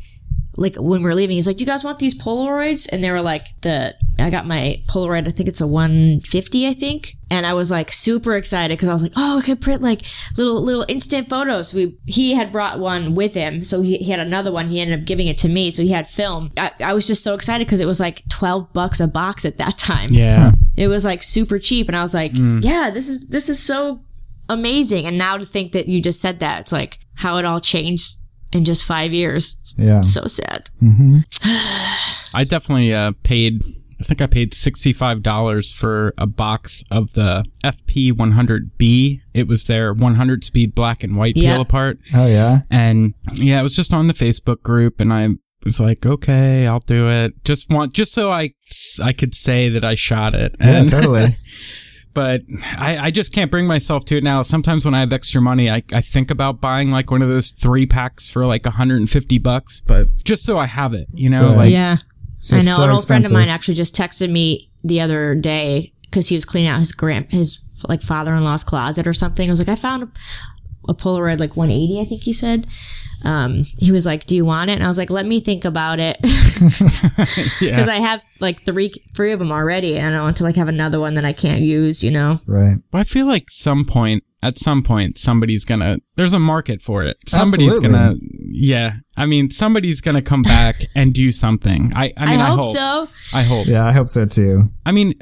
Like 0.57 0.75
when 0.75 1.03
we 1.03 1.09
are 1.09 1.15
leaving, 1.15 1.35
he's 1.35 1.45
like, 1.47 1.57
"Do 1.57 1.61
you 1.63 1.67
guys 1.67 1.83
want 1.83 1.99
these 1.99 2.17
Polaroids?" 2.19 2.89
And 2.91 3.03
they 3.03 3.11
were 3.11 3.21
like, 3.21 3.47
"The 3.61 3.95
I 4.17 4.29
got 4.31 4.47
my 4.47 4.81
Polaroid. 4.87 5.27
I 5.27 5.31
think 5.31 5.47
it's 5.47 5.61
a 5.61 5.67
150, 5.67 6.67
I 6.67 6.73
think." 6.73 7.13
And 7.29 7.45
I 7.45 7.53
was 7.53 7.69
like 7.69 7.91
super 7.91 8.35
excited 8.35 8.75
because 8.75 8.89
I 8.89 8.93
was 8.93 9.03
like, 9.03 9.13
"Oh, 9.15 9.37
I 9.37 9.41
could 9.43 9.61
print 9.61 9.81
like 9.83 10.01
little 10.35 10.61
little 10.61 10.85
instant 10.87 11.29
photos." 11.29 11.73
We 11.73 11.95
he 12.05 12.33
had 12.33 12.51
brought 12.51 12.79
one 12.79 13.13
with 13.13 13.35
him, 13.35 13.63
so 13.63 13.81
he, 13.81 13.97
he 13.97 14.09
had 14.09 14.19
another 14.19 14.51
one. 14.51 14.69
He 14.69 14.79
ended 14.81 14.99
up 14.99 15.05
giving 15.05 15.27
it 15.27 15.37
to 15.39 15.47
me, 15.49 15.69
so 15.69 15.83
he 15.83 15.89
had 15.89 16.07
film. 16.07 16.49
I, 16.57 16.71
I 16.83 16.93
was 16.93 17.05
just 17.05 17.21
so 17.23 17.35
excited 17.35 17.67
because 17.67 17.79
it 17.79 17.85
was 17.85 17.99
like 17.99 18.21
12 18.29 18.73
bucks 18.73 18.99
a 18.99 19.07
box 19.07 19.45
at 19.45 19.57
that 19.57 19.77
time. 19.77 20.09
Yeah. 20.11 20.53
It 20.75 20.87
was 20.87 21.05
like 21.05 21.21
super 21.21 21.59
cheap, 21.59 21.87
and 21.87 21.95
I 21.95 22.01
was 22.01 22.13
like, 22.15 22.33
Mm. 22.33 22.63
"Yeah, 22.63 22.89
this 22.89 23.07
is 23.09 23.29
this 23.29 23.47
is 23.47 23.59
so 23.59 24.01
amazing." 24.49 25.05
And 25.05 25.17
now 25.17 25.37
to 25.37 25.45
think 25.45 25.73
that 25.73 25.87
you 25.87 26.01
just 26.01 26.19
said 26.21 26.39
that, 26.39 26.61
it's 26.61 26.71
like 26.71 26.97
how 27.15 27.37
it 27.37 27.45
all 27.45 27.59
changed 27.59 28.15
in 28.53 28.65
just 28.65 28.86
five 28.86 29.13
years. 29.13 29.75
Yeah. 29.77 30.01
so 30.01 30.25
sad. 30.27 30.69
I 32.33 32.43
definitely 32.47 32.93
uh, 32.93 33.13
paid. 33.23 33.63
I 33.99 34.03
think 34.03 34.21
I 34.21 34.27
paid 34.27 34.53
sixty 34.53 34.93
five 34.93 35.23
dollars 35.23 35.73
for 35.73 36.13
a 36.17 36.27
box 36.27 36.83
of 36.91 37.13
the 37.13 37.45
FP 37.63 38.12
one 38.15 38.33
hundred 38.33 38.77
B. 38.77 39.21
It 39.33 39.47
was 39.47 39.65
their 39.65 39.91
one 39.93 40.15
hundred 40.15 40.43
speed 40.43 40.75
black 40.75 41.03
and 41.03 41.17
white 41.17 41.36
Yeah. 41.36 41.53
peel 41.53 41.62
apart. 41.62 41.99
Oh 42.13 42.27
yeah. 42.27 42.60
and 42.69 43.13
yeah, 43.33 43.60
it 43.60 43.63
was 43.63 43.75
just 43.75 43.93
on 43.93 44.07
the 44.07 44.13
Facebook 44.13 44.62
group, 44.62 44.99
and 44.99 45.12
I 45.12 45.29
was 45.63 45.79
like, 45.79 46.05
okay, 46.05 46.67
I'll 46.67 46.79
do 46.81 47.10
it. 47.10 47.43
Just 47.43 47.69
want, 47.71 47.91
just 47.93 48.13
so 48.13 48.31
I, 48.31 48.53
I 49.03 49.12
could 49.13 49.33
say 49.33 49.67
that 49.69 49.83
I 49.83 49.95
shot 49.95 50.36
it. 50.36 50.55
Yeah, 50.62 50.77
And, 50.81 50.89
totally. 50.89 51.36
but 52.17 52.41
I, 52.80 52.97
I 52.97 53.12
just 53.12 53.32
can't 53.32 53.51
bring 53.51 53.67
myself 53.67 54.03
to 54.06 54.17
it 54.17 54.23
now. 54.23 54.41
Sometimes 54.41 54.86
when 54.86 54.95
I 54.95 55.01
have 55.01 55.13
extra 55.13 55.39
money, 55.39 55.69
I, 55.69 55.84
I 55.93 56.01
think 56.01 56.32
about 56.32 56.60
buying 56.60 56.89
like 56.89 57.12
one 57.12 57.21
of 57.21 57.30
those 57.30 57.51
three 57.51 57.86
packs 57.86 58.27
for 58.27 58.43
like 58.47 58.65
150 58.65 59.38
bucks, 59.38 59.82
but 59.82 60.08
just 60.23 60.43
so 60.43 60.58
I 60.58 60.65
have 60.65 60.95
it, 60.95 61.08
you 61.13 61.30
know, 61.30 61.43
Right. 61.49 61.56
like, 61.58 61.71
yeah. 61.71 61.97
I 62.53 62.56
know 62.63 62.73
so 62.73 62.84
an 62.86 62.89
old 62.89 63.06
friend 63.06 63.23
of 63.23 63.32
mine 63.32 63.49
actually 63.49 63.75
just 63.75 63.95
texted 63.95 64.32
me 64.32 64.67
the 64.84 64.99
other 64.99 65.36
day 65.36 65.93
because 66.01 66.27
he 66.27 66.34
was 66.34 66.43
cleaning 66.43 66.71
out 66.71 66.80
his 66.80 66.91
grand 66.91 67.27
his 67.30 67.60
like 67.88 68.01
father 68.01 68.34
in 68.34 68.43
law's 68.43 68.63
closet 68.63 69.06
or 69.06 69.13
something. 69.13 69.47
I 69.47 69.51
was 69.51 69.60
like, 69.60 69.69
I 69.69 69.75
found 69.75 70.12
a 70.89 70.95
Polaroid 70.95 71.39
like 71.39 71.56
180, 71.56 72.01
I 72.01 72.06
think 72.06 72.23
he 72.23 72.34
said. 72.34 72.65
Um, 73.25 73.63
he 73.77 73.91
was 73.91 74.06
like, 74.06 74.25
"Do 74.25 74.36
you 74.36 74.45
want 74.45 74.69
it?" 74.69 74.73
And 74.73 74.84
I 74.84 74.88
was 74.88 74.97
like, 74.97 75.10
"Let 75.10 75.25
me 75.25 75.39
think 75.39 75.65
about 75.65 75.99
it," 75.99 76.17
because 76.21 77.62
Yeah. 77.62 77.86
I 77.89 77.99
have 77.99 78.23
like 78.39 78.62
three 78.63 78.91
three 79.15 79.32
of 79.32 79.39
them 79.39 79.51
already, 79.51 79.97
and 79.97 80.08
I 80.08 80.12
don't 80.12 80.21
want 80.21 80.38
to 80.38 80.43
like 80.43 80.56
have 80.56 80.67
another 80.67 80.99
one 80.99 81.15
that 81.15 81.25
I 81.25 81.34
can't 81.34 81.62
use. 81.62 82.03
You 82.03 82.12
know? 82.12 82.39
Right. 82.45 82.77
But 82.91 82.99
I 82.99 83.03
feel 83.03 83.25
like 83.25 83.49
some 83.49 83.86
point, 83.86 84.23
at 84.43 84.58
some 84.58 84.84
point, 84.84 85.17
somebody's 85.17 85.65
gonna. 85.65 85.97
There's 86.15 86.34
a 86.34 86.39
market 86.39 86.82
for 86.82 87.03
it. 87.03 87.17
Somebody's 87.27 87.75
Absolutely. 87.75 87.97
gonna. 87.97 88.15
Yeah, 88.51 88.93
I 89.15 89.25
mean, 89.25 89.49
somebody's 89.51 90.01
gonna 90.01 90.21
come 90.21 90.41
back 90.43 90.86
and 90.95 91.13
do 91.13 91.32
something. 91.32 91.91
I. 91.95 92.12
I 92.17 92.30
mean, 92.30 92.39
I, 92.39 92.49
hope, 92.49 92.60
hope. 92.65 92.73
so. 92.73 93.10
I 93.34 93.43
hope. 93.43 93.67
Yeah, 93.67 93.86
I 93.86 93.91
hope 93.91 94.08
so 94.08 94.25
too. 94.25 94.69
I 94.86 94.91
mean, 94.91 95.15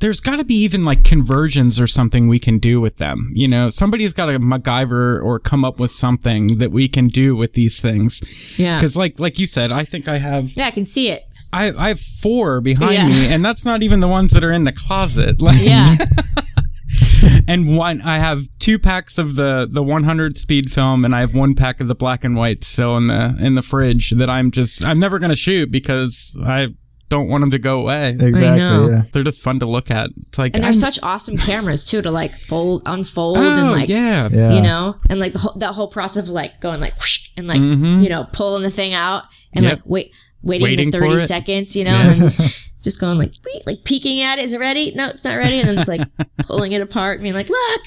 there's 0.00 0.20
got 0.20 0.36
to 0.36 0.44
be 0.44 0.54
even 0.54 0.82
like 0.82 1.02
conversions 1.04 1.80
or 1.80 1.86
something 1.86 2.28
we 2.28 2.38
can 2.38 2.58
do 2.58 2.80
with 2.80 2.96
them. 2.98 3.30
You 3.34 3.48
know, 3.48 3.68
somebody's 3.70 4.12
got 4.12 4.26
to 4.26 4.38
MacGyver 4.38 5.22
or 5.22 5.38
come 5.38 5.64
up 5.64 5.78
with 5.80 5.90
something 5.90 6.58
that 6.58 6.70
we 6.70 6.88
can 6.88 7.08
do 7.08 7.34
with 7.34 7.54
these 7.54 7.80
things. 7.80 8.20
Yeah. 8.58 8.78
Because, 8.78 8.94
like, 8.96 9.18
like 9.18 9.38
you 9.38 9.46
said, 9.46 9.72
I 9.72 9.84
think 9.84 10.06
I 10.08 10.18
have 10.18 10.52
Yeah, 10.56 10.66
I 10.66 10.70
can 10.70 10.84
see 10.84 11.08
it. 11.10 11.24
I, 11.52 11.72
I 11.72 11.88
have 11.88 12.00
four 12.00 12.60
behind 12.60 12.92
Yeah. 12.94 13.06
me, 13.08 13.32
and 13.32 13.44
that's 13.44 13.64
not 13.64 13.82
even 13.82 14.00
the 14.00 14.08
ones 14.08 14.32
that 14.32 14.44
are 14.44 14.52
in 14.52 14.64
the 14.64 14.72
closet. 14.72 15.40
Like, 15.40 15.60
Yeah. 15.60 15.96
and 17.48 17.76
one 17.76 18.00
I 18.02 18.18
have 18.18 18.44
two 18.58 18.78
packs 18.78 19.18
of 19.18 19.34
the 19.34 19.66
the 19.70 19.82
100 19.82 20.36
speed 20.36 20.72
film, 20.72 21.04
and 21.04 21.14
I 21.14 21.20
have 21.20 21.34
one 21.34 21.54
pack 21.54 21.80
of 21.80 21.88
the 21.88 21.94
black 21.94 22.22
and 22.24 22.36
white 22.36 22.64
still 22.64 22.96
in 22.96 23.08
the 23.08 23.34
in 23.40 23.54
the 23.54 23.62
fridge 23.62 24.10
that 24.12 24.30
I'm 24.30 24.50
just 24.50 24.84
I'm 24.84 24.98
never 24.98 25.18
gonna 25.18 25.36
shoot 25.36 25.70
because 25.70 26.36
I 26.44 26.68
don't 27.08 27.28
want 27.28 27.40
them 27.42 27.50
to 27.52 27.58
go 27.58 27.80
away. 27.80 28.10
Exactly. 28.10 28.58
Yeah. 28.58 29.02
They're 29.12 29.22
just 29.22 29.42
fun 29.42 29.60
to 29.60 29.66
look 29.66 29.90
at. 29.90 30.10
It's 30.28 30.38
like 30.38 30.54
and 30.54 30.62
they're 30.62 30.68
I'm- 30.68 30.74
such 30.74 30.98
awesome 31.02 31.36
cameras 31.38 31.84
too 31.84 32.02
to 32.02 32.10
like 32.10 32.34
fold, 32.40 32.82
unfold, 32.86 33.38
oh, 33.38 33.58
and 33.58 33.70
like 33.70 33.88
yeah. 33.88 34.28
Yeah. 34.30 34.52
you 34.52 34.60
know, 34.62 34.96
and 35.08 35.18
like 35.18 35.32
the 35.32 35.38
whole, 35.38 35.54
that 35.54 35.74
whole 35.74 35.88
process 35.88 36.24
of 36.24 36.28
like 36.28 36.60
going 36.60 36.80
like 36.80 36.96
whoosh, 36.96 37.30
and 37.36 37.46
like 37.48 37.60
Mhm. 37.60 38.02
you 38.02 38.08
know 38.08 38.24
pulling 38.32 38.62
the 38.62 38.70
thing 38.70 38.92
out 38.94 39.24
and 39.54 39.64
Yep. 39.64 39.72
like 39.72 39.82
wait 39.86 40.10
waiting, 40.42 40.64
Waiting 40.64 40.90
the 40.90 40.98
for 40.98 41.04
thirty 41.08 41.22
it. 41.22 41.26
seconds, 41.26 41.74
you 41.76 41.84
know, 41.84 41.90
and 41.94 42.08
then 42.10 42.18
just 42.20 42.70
just 42.82 43.00
going 43.00 43.18
like 43.18 43.32
wait, 43.44 43.66
like 43.66 43.84
peeking 43.84 44.20
at 44.20 44.38
it. 44.38 44.44
Is 44.44 44.52
it 44.52 44.60
ready? 44.60 44.92
No, 44.94 45.08
it's 45.08 45.24
not 45.24 45.36
ready. 45.36 45.58
And 45.60 45.68
then 45.68 45.78
it's 45.78 45.88
like 45.88 46.02
pulling 46.46 46.72
it 46.72 46.80
apart 46.82 47.16
and 47.18 47.22
being 47.22 47.34
like, 47.34 47.48
look, 47.48 47.80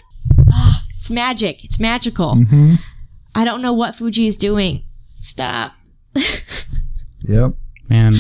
Ah, 0.52 0.84
it's 0.98 1.10
magic. 1.12 1.64
It's 1.64 1.80
magical. 1.80 2.36
Mm-hmm. 2.36 2.74
I 3.36 3.46
don't 3.46 3.62
know 3.62 3.72
what 3.74 3.96
Fuji 3.96 4.26
is 4.28 4.36
doing. 4.36 4.84
Stop. 5.22 5.74
Yep. 7.24 7.54
Man, 7.88 8.14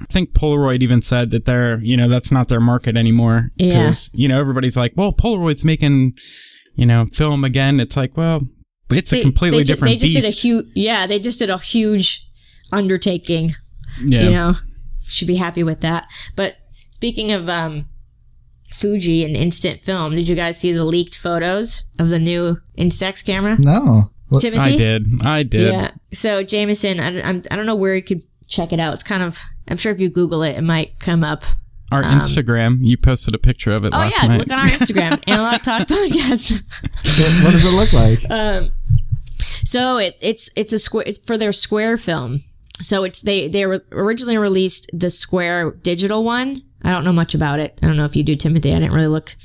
I 0.00 0.04
think 0.12 0.32
Polaroid 0.32 0.82
even 0.82 1.00
said 1.02 1.30
that 1.30 1.44
they're, 1.44 1.78
you 1.80 1.96
know, 1.96 2.08
that's 2.08 2.30
not 2.30 2.48
their 2.48 2.60
market 2.60 2.96
anymore. 2.96 3.50
Yeah. 3.56 3.92
you 4.12 4.28
know, 4.28 4.38
everybody's 4.38 4.76
like, 4.76 4.92
well, 4.96 5.12
Polaroid's 5.12 5.64
making, 5.64 6.14
you 6.74 6.86
know, 6.86 7.06
film 7.12 7.44
again. 7.44 7.80
It's 7.80 7.96
like, 7.96 8.16
well, 8.16 8.40
it's 8.90 9.12
a 9.12 9.20
completely 9.22 9.58
they 9.58 9.64
ju- 9.64 9.72
different 9.74 9.92
They 9.92 10.06
just 10.06 10.14
beast. 10.14 10.24
did 10.24 10.32
a 10.32 10.36
huge, 10.36 10.66
yeah, 10.74 11.06
they 11.06 11.18
just 11.18 11.38
did 11.38 11.50
a 11.50 11.58
huge 11.58 12.26
undertaking. 12.72 13.54
yeah. 14.04 14.22
you 14.24 14.30
know 14.30 14.54
should 15.08 15.28
be 15.28 15.36
happy 15.36 15.62
with 15.62 15.80
that 15.80 16.04
but 16.34 16.56
speaking 16.90 17.30
of 17.32 17.48
um 17.48 17.86
fuji 18.72 19.24
and 19.24 19.36
instant 19.36 19.82
film 19.84 20.14
did 20.16 20.28
you 20.28 20.34
guys 20.34 20.58
see 20.58 20.72
the 20.72 20.84
leaked 20.84 21.16
photos 21.16 21.84
of 21.98 22.10
the 22.10 22.18
new 22.18 22.58
instax 22.76 23.24
camera 23.24 23.56
No. 23.58 24.10
What- 24.28 24.42
timothy 24.42 24.60
I 24.60 24.76
did. 24.76 25.06
I 25.24 25.42
did. 25.44 25.72
yeah 25.72 25.90
so 26.12 26.42
jameson 26.42 26.98
I, 27.00 27.22
I'm, 27.22 27.42
I 27.50 27.56
don't 27.56 27.64
know 27.66 27.76
where 27.76 27.94
you 27.94 28.02
could 28.02 28.22
check 28.48 28.72
it 28.72 28.80
out 28.80 28.92
it's 28.94 29.02
kind 29.04 29.22
of 29.22 29.38
i'm 29.68 29.76
sure 29.76 29.92
if 29.92 30.00
you 30.00 30.08
google 30.08 30.42
it 30.42 30.56
it 30.56 30.62
might 30.62 30.98
come 30.98 31.22
up. 31.24 31.42
Our 31.92 32.02
Instagram, 32.02 32.78
you 32.80 32.96
posted 32.96 33.32
a 33.34 33.38
picture 33.38 33.72
of 33.72 33.84
it 33.84 33.94
oh 33.94 33.98
last 33.98 34.20
yeah 34.20 34.28
night. 34.28 34.38
look 34.40 34.50
on 34.50 34.58
our 34.58 34.66
instagram 34.66 35.22
analog 35.28 35.62
talk 35.62 35.86
podcast. 35.86 36.60
What, 37.04 37.44
what 37.44 37.52
does 37.52 37.64
it 37.64 37.76
look 37.76 37.92
like? 37.92 38.30
um 38.30 38.72
so 39.64 39.98
it, 39.98 40.16
it's 40.20 40.50
it's 40.56 40.72
a 40.72 40.78
square 40.80 41.04
it's 41.06 41.24
for 41.24 41.38
their 41.38 41.52
square 41.52 41.96
film. 41.96 42.40
So 42.82 43.04
it's 43.04 43.22
they 43.22 43.46
they 43.48 43.66
were 43.66 43.84
originally 43.92 44.36
released 44.36 44.90
the 44.92 45.10
square 45.10 45.70
digital 45.70 46.24
one. 46.24 46.62
I 46.82 46.90
don't 46.90 47.04
know 47.04 47.12
much 47.12 47.34
about 47.36 47.60
it. 47.60 47.78
I 47.82 47.86
don't 47.86 47.96
know 47.96 48.04
if 48.04 48.16
you 48.16 48.22
do 48.24 48.34
timothy. 48.34 48.72
I 48.72 48.80
didn't 48.80 48.92
really 48.92 49.06
look 49.06 49.36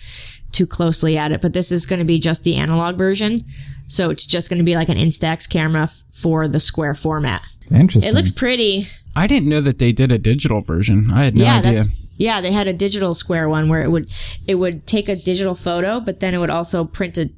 too 0.51 0.65
closely 0.67 1.17
at 1.17 1.31
it 1.31 1.39
but 1.41 1.53
this 1.53 1.71
is 1.71 1.85
going 1.85 1.99
to 1.99 2.05
be 2.05 2.19
just 2.19 2.43
the 2.43 2.55
analog 2.55 2.97
version. 2.97 3.43
So 3.87 4.09
it's 4.09 4.25
just 4.25 4.49
going 4.49 4.57
to 4.57 4.63
be 4.65 4.75
like 4.75 4.89
an 4.89 4.97
instax 4.97 5.47
camera 5.49 5.83
f- 5.83 6.03
for 6.11 6.47
the 6.47 6.59
square 6.59 6.93
format 6.95 7.41
Interesting. 7.71 8.11
it 8.11 8.15
looks 8.15 8.31
pretty 8.31 8.87
I 9.15 9.27
didn't 9.27 9.49
know 9.49 9.61
that 9.61 9.79
they 9.79 9.91
did 9.91 10.11
a 10.11 10.17
digital 10.17 10.61
version. 10.61 11.11
I 11.11 11.25
had 11.25 11.35
no 11.37 11.43
yeah 11.43 11.57
idea. 11.57 11.71
that's 11.73 12.01
yeah 12.17 12.41
they 12.41 12.51
had 12.51 12.67
a 12.67 12.73
digital 12.73 13.13
square 13.13 13.49
one 13.49 13.67
where 13.67 13.81
it 13.81 13.89
would 13.89 14.11
it 14.47 14.55
would 14.55 14.85
take 14.85 15.09
a 15.09 15.15
digital 15.15 15.55
photo 15.55 15.99
but 15.99 16.19
then 16.19 16.33
it 16.33 16.37
would 16.37 16.49
also 16.49 16.85
print 16.85 17.17
a 17.17 17.29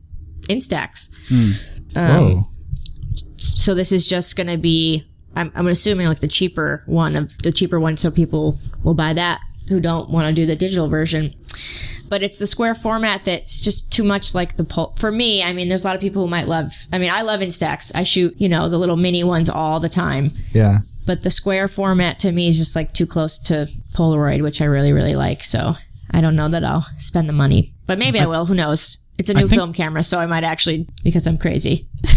instax 0.49 1.09
hmm. 1.29 1.97
um, 1.97 2.35
Whoa. 2.35 2.43
so 3.37 3.73
this 3.73 3.91
is 3.91 4.05
just 4.05 4.35
going 4.35 4.47
to 4.47 4.57
be 4.57 5.05
I'm, 5.35 5.51
I'm 5.55 5.67
assuming 5.67 6.07
like 6.07 6.19
the 6.19 6.27
cheaper 6.27 6.83
one 6.85 7.15
of 7.15 7.35
the 7.43 7.51
cheaper 7.51 7.79
one 7.79 7.95
so 7.95 8.11
people 8.11 8.59
will 8.83 8.93
buy 8.93 9.13
that 9.13 9.39
who 9.69 9.79
don't 9.79 10.09
want 10.09 10.27
to 10.27 10.33
do 10.33 10.45
the 10.45 10.55
digital 10.55 10.89
version 10.89 11.33
but 12.09 12.21
it's 12.23 12.37
the 12.39 12.47
square 12.47 12.75
format 12.75 13.25
that's 13.25 13.61
just 13.61 13.91
too 13.91 14.03
much 14.03 14.33
like 14.35 14.55
the 14.57 14.63
pul- 14.63 14.93
for 14.97 15.11
me 15.11 15.41
i 15.43 15.51
mean 15.53 15.69
there's 15.69 15.83
a 15.83 15.87
lot 15.87 15.95
of 15.95 16.01
people 16.01 16.21
who 16.23 16.27
might 16.29 16.47
love 16.47 16.71
i 16.91 16.97
mean 16.97 17.09
i 17.11 17.21
love 17.21 17.39
instax. 17.41 17.91
I 17.95 18.03
shoot 18.03 18.33
you 18.37 18.49
know 18.49 18.69
the 18.69 18.77
little 18.77 18.97
mini 18.97 19.23
ones 19.23 19.49
all 19.49 19.79
the 19.79 19.89
time. 19.89 20.31
Yeah. 20.53 20.79
but 21.07 21.21
the 21.23 21.31
square 21.31 21.67
format 21.67 22.19
to 22.19 22.31
me 22.31 22.47
is 22.47 22.57
just 22.57 22.75
like 22.75 22.93
too 22.93 23.05
close 23.07 23.37
to 23.49 23.67
polaroid 23.93 24.41
which 24.41 24.61
i 24.61 24.65
really 24.65 24.93
really 24.93 25.15
like 25.15 25.43
so 25.43 25.73
i 26.11 26.21
don't 26.21 26.35
know 26.35 26.49
that 26.49 26.63
i'll 26.63 26.85
spend 26.97 27.27
the 27.29 27.33
money. 27.33 27.73
But 27.87 27.99
maybe 27.99 28.19
i 28.19 28.25
will 28.25 28.45
who 28.45 28.55
knows? 28.55 28.97
It's 29.19 29.29
a 29.29 29.33
new 29.35 29.47
think- 29.47 29.59
film 29.59 29.73
camera 29.73 30.01
so 30.03 30.17
i 30.19 30.25
might 30.25 30.43
actually 30.43 30.87
because 31.03 31.27
i'm 31.27 31.37
crazy 31.37 31.87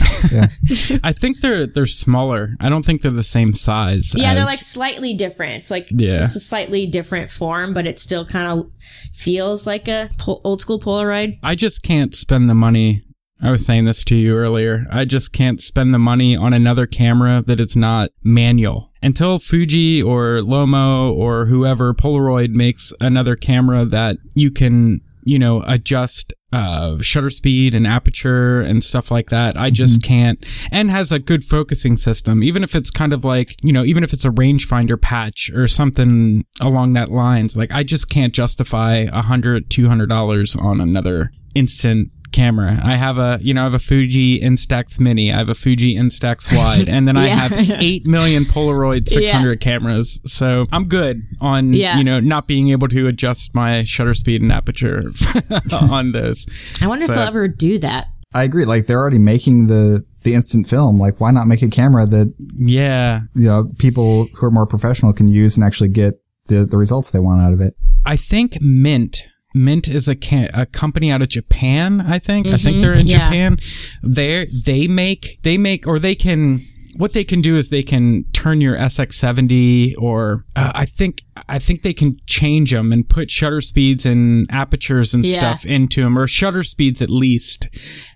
I 1.02 1.12
think 1.12 1.40
they're 1.40 1.66
they're 1.66 1.86
smaller. 1.86 2.56
I 2.60 2.68
don't 2.68 2.84
think 2.84 3.02
they're 3.02 3.10
the 3.10 3.22
same 3.22 3.54
size. 3.54 4.14
Yeah, 4.16 4.34
they're 4.34 4.44
like 4.44 4.58
slightly 4.58 5.14
different. 5.14 5.54
It's 5.54 5.70
like 5.70 5.88
Yeah. 5.90 6.06
it's 6.08 6.18
just 6.18 6.36
a 6.36 6.40
slightly 6.40 6.86
different 6.86 7.30
form, 7.30 7.74
but 7.74 7.86
it 7.86 7.98
still 7.98 8.24
kind 8.24 8.46
of 8.46 8.70
feels 9.12 9.66
like 9.66 9.88
a 9.88 10.10
pol- 10.18 10.40
old 10.44 10.60
school 10.60 10.80
Polaroid. 10.80 11.38
I 11.42 11.54
just 11.54 11.82
can't 11.82 12.14
spend 12.14 12.48
the 12.50 12.54
money. 12.54 13.02
I 13.42 13.50
was 13.50 13.66
saying 13.66 13.84
this 13.84 14.02
to 14.04 14.14
you 14.16 14.34
earlier. 14.34 14.86
I 14.90 15.04
just 15.04 15.32
can't 15.34 15.60
spend 15.60 15.92
the 15.92 15.98
money 15.98 16.34
on 16.34 16.54
another 16.54 16.86
camera 16.86 17.42
that 17.46 17.60
it's 17.60 17.76
not 17.76 18.10
manual. 18.24 18.92
Until 19.02 19.38
Fuji 19.38 20.02
or 20.02 20.40
Lomo 20.40 21.12
or 21.14 21.44
whoever 21.44 21.92
Polaroid 21.92 22.50
makes 22.50 22.94
another 22.98 23.36
camera 23.36 23.84
that 23.84 24.16
you 24.34 24.50
can, 24.50 25.00
you 25.26 25.40
know, 25.40 25.62
adjust 25.66 26.32
uh, 26.52 26.96
shutter 27.02 27.30
speed 27.30 27.74
and 27.74 27.86
aperture 27.86 28.60
and 28.60 28.84
stuff 28.84 29.10
like 29.10 29.28
that. 29.30 29.58
I 29.58 29.70
just 29.70 30.02
can't. 30.02 30.46
And 30.70 30.88
has 30.88 31.10
a 31.10 31.18
good 31.18 31.44
focusing 31.44 31.96
system, 31.96 32.44
even 32.44 32.62
if 32.62 32.76
it's 32.76 32.90
kind 32.90 33.12
of 33.12 33.24
like, 33.24 33.56
you 33.62 33.72
know, 33.72 33.84
even 33.84 34.04
if 34.04 34.12
it's 34.12 34.24
a 34.24 34.30
rangefinder 34.30 35.00
patch 35.00 35.50
or 35.52 35.66
something 35.66 36.44
along 36.60 36.92
that 36.92 37.10
lines. 37.10 37.56
Like, 37.56 37.72
I 37.72 37.82
just 37.82 38.08
can't 38.08 38.32
justify 38.32 39.06
a 39.12 39.22
hundred, 39.22 39.68
two 39.68 39.88
hundred 39.88 40.08
dollars 40.08 40.54
on 40.54 40.80
another 40.80 41.32
instant 41.56 42.12
camera. 42.32 42.80
I 42.82 42.96
have 42.96 43.18
a, 43.18 43.38
you 43.40 43.54
know, 43.54 43.62
I 43.62 43.64
have 43.64 43.74
a 43.74 43.78
Fuji 43.78 44.40
Instax 44.40 44.98
Mini. 45.00 45.32
I 45.32 45.36
have 45.38 45.48
a 45.48 45.54
Fuji 45.54 45.94
Instax 45.96 46.52
Wide, 46.56 46.88
and 46.88 47.06
then 47.08 47.16
I 47.16 47.26
Yeah. 47.26 47.34
have 47.36 47.70
eight 47.82 48.06
million 48.06 48.44
Polaroid 48.44 49.08
600 49.08 49.60
cameras. 49.60 50.20
So 50.26 50.64
I'm 50.72 50.88
good 50.88 51.22
on, 51.40 51.72
Yeah. 51.72 51.98
you 51.98 52.04
know, 52.04 52.20
not 52.20 52.46
being 52.46 52.70
able 52.70 52.88
to 52.88 53.06
adjust 53.06 53.54
my 53.54 53.84
shutter 53.84 54.14
speed 54.14 54.42
and 54.42 54.52
aperture 54.52 55.02
on 55.90 56.12
those. 56.12 56.46
I 56.80 56.86
wonder 56.86 57.04
if 57.04 57.08
So- 57.08 57.14
they'll 57.14 57.28
ever 57.28 57.48
do 57.48 57.78
that. 57.78 58.06
I 58.34 58.42
agree. 58.42 58.64
Like 58.66 58.86
they're 58.86 58.98
already 58.98 59.18
making 59.20 59.68
the 59.68 60.04
the 60.22 60.34
instant 60.34 60.66
film. 60.68 60.98
Like 60.98 61.20
why 61.20 61.30
not 61.30 61.46
make 61.46 61.62
a 61.62 61.68
camera 61.68 62.04
that 62.06 62.34
Yeah. 62.58 63.20
you 63.34 63.46
know 63.46 63.70
people 63.78 64.26
who 64.34 64.46
are 64.46 64.50
more 64.50 64.66
professional 64.66 65.12
can 65.12 65.28
use 65.28 65.56
and 65.56 65.64
actually 65.64 65.88
get 65.88 66.14
the 66.48 66.66
the 66.66 66.76
results 66.76 67.10
they 67.10 67.18
want 67.20 67.40
out 67.40 67.52
of 67.54 67.60
it? 67.60 67.74
I 68.04 68.16
think 68.16 68.58
Mint. 68.60 69.22
Mint 69.56 69.88
is 69.88 70.06
a 70.06 70.14
ca- 70.14 70.50
a 70.54 70.66
company 70.66 71.10
out 71.10 71.22
of 71.22 71.28
Japan. 71.28 72.00
I 72.00 72.18
think. 72.20 72.46
I 72.46 72.56
think 72.58 72.80
they're 72.80 72.94
in 72.94 73.06
yeah. 73.06 73.30
Japan. 73.30 73.58
They 74.02 74.46
they 74.64 74.86
make 74.86 75.38
they 75.42 75.58
make 75.58 75.86
or 75.86 75.98
they 75.98 76.14
can. 76.14 76.60
What 76.98 77.12
they 77.12 77.24
can 77.24 77.42
do 77.42 77.58
is 77.58 77.68
they 77.68 77.82
can 77.82 78.24
turn 78.32 78.62
your 78.62 78.74
SX70 78.74 79.94
or 79.98 80.46
uh, 80.56 80.72
I 80.74 80.86
think 80.86 81.22
I 81.48 81.58
think 81.58 81.82
they 81.82 81.92
can 81.92 82.16
change 82.26 82.70
them 82.70 82.90
and 82.90 83.06
put 83.06 83.30
shutter 83.30 83.60
speeds 83.60 84.06
and 84.06 84.46
apertures 84.50 85.12
and 85.12 85.24
Yeah. 85.24 85.38
stuff 85.40 85.66
into 85.66 86.02
them 86.02 86.18
or 86.18 86.26
shutter 86.26 86.62
speeds 86.62 87.02
at 87.02 87.10
least. 87.10 87.68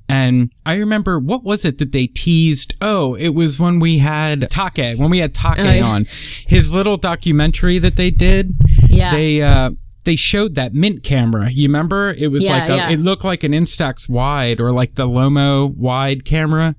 And 0.08 0.50
I 0.64 0.74
remember 0.76 1.18
what 1.18 1.44
was 1.44 1.66
it 1.66 1.76
that 1.78 1.92
they 1.92 2.06
teased? 2.06 2.74
Oh, 2.80 3.14
it 3.16 3.30
was 3.30 3.58
when 3.58 3.80
we 3.80 3.98
had 3.98 4.48
Take 4.50 4.98
when 4.98 5.10
we 5.10 5.18
had 5.18 5.34
Take 5.34 5.58
Oh, 5.58 5.62
yeah. 5.72 5.84
on 5.84 6.06
his 6.46 6.72
little 6.72 6.96
documentary 6.96 7.78
that 7.78 7.96
they 7.96 8.10
did 8.10 8.54
Yeah. 8.88 9.12
they 9.12 9.42
uh 9.42 9.70
they 10.10 10.16
showed 10.16 10.54
that 10.56 10.74
mint 10.74 11.02
camera 11.04 11.48
you 11.50 11.68
remember 11.68 12.10
it 12.18 12.28
was 12.32 12.44
Yeah, 12.44 12.52
like 12.58 12.70
a, 12.70 12.76
yeah. 12.76 12.90
it 12.90 12.98
looked 12.98 13.24
like 13.24 13.44
an 13.44 13.52
instax 13.52 14.08
wide 14.08 14.58
or 14.60 14.72
like 14.72 14.96
the 14.96 15.06
lomo 15.06 15.72
wide 15.74 16.24
camera 16.24 16.74